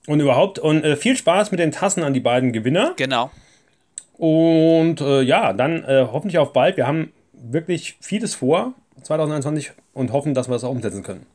Und 0.07 0.21
überhaupt 0.21 0.59
und 0.59 0.83
äh, 0.83 0.97
viel 0.97 1.17
Spaß 1.17 1.51
mit 1.51 1.61
den 1.61 1.71
Tassen 1.71 2.03
an 2.03 2.13
die 2.13 2.21
beiden 2.21 2.53
Gewinner. 2.53 2.95
Genau. 2.97 3.31
Und 4.15 5.01
äh, 5.01 5.23
ja, 5.23 5.53
dann 5.53 5.85
äh, 5.85 6.07
hoffentlich 6.11 6.39
auf 6.39 6.53
bald. 6.53 6.77
Wir 6.77 6.87
haben 6.87 7.13
wirklich 7.33 7.97
vieles 8.01 8.35
vor 8.35 8.75
2021 9.03 9.73
und 9.93 10.13
hoffen, 10.13 10.35
dass 10.35 10.49
wir 10.49 10.57
es 10.57 10.65
auch 10.65 10.71
umsetzen 10.71 11.03
können. 11.03 11.27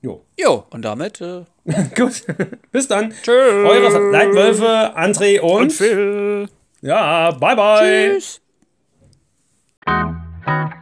Jo. 0.00 0.24
Jo, 0.38 0.64
und 0.70 0.82
damit. 0.82 1.20
Äh 1.20 1.44
Gut. 1.96 2.24
Bis 2.72 2.88
dann. 2.88 3.12
Tschüss. 3.22 3.26
Eure 3.30 4.10
Leitwölfe, 4.10 4.96
André 4.96 5.40
und, 5.40 5.62
und 5.62 5.72
Phil. 5.72 6.48
Ja, 6.80 7.30
bye 7.30 7.54
bye. 7.54 8.14
Tschüss. 8.14 8.41
Thank 9.86 10.16
you. 10.74 10.81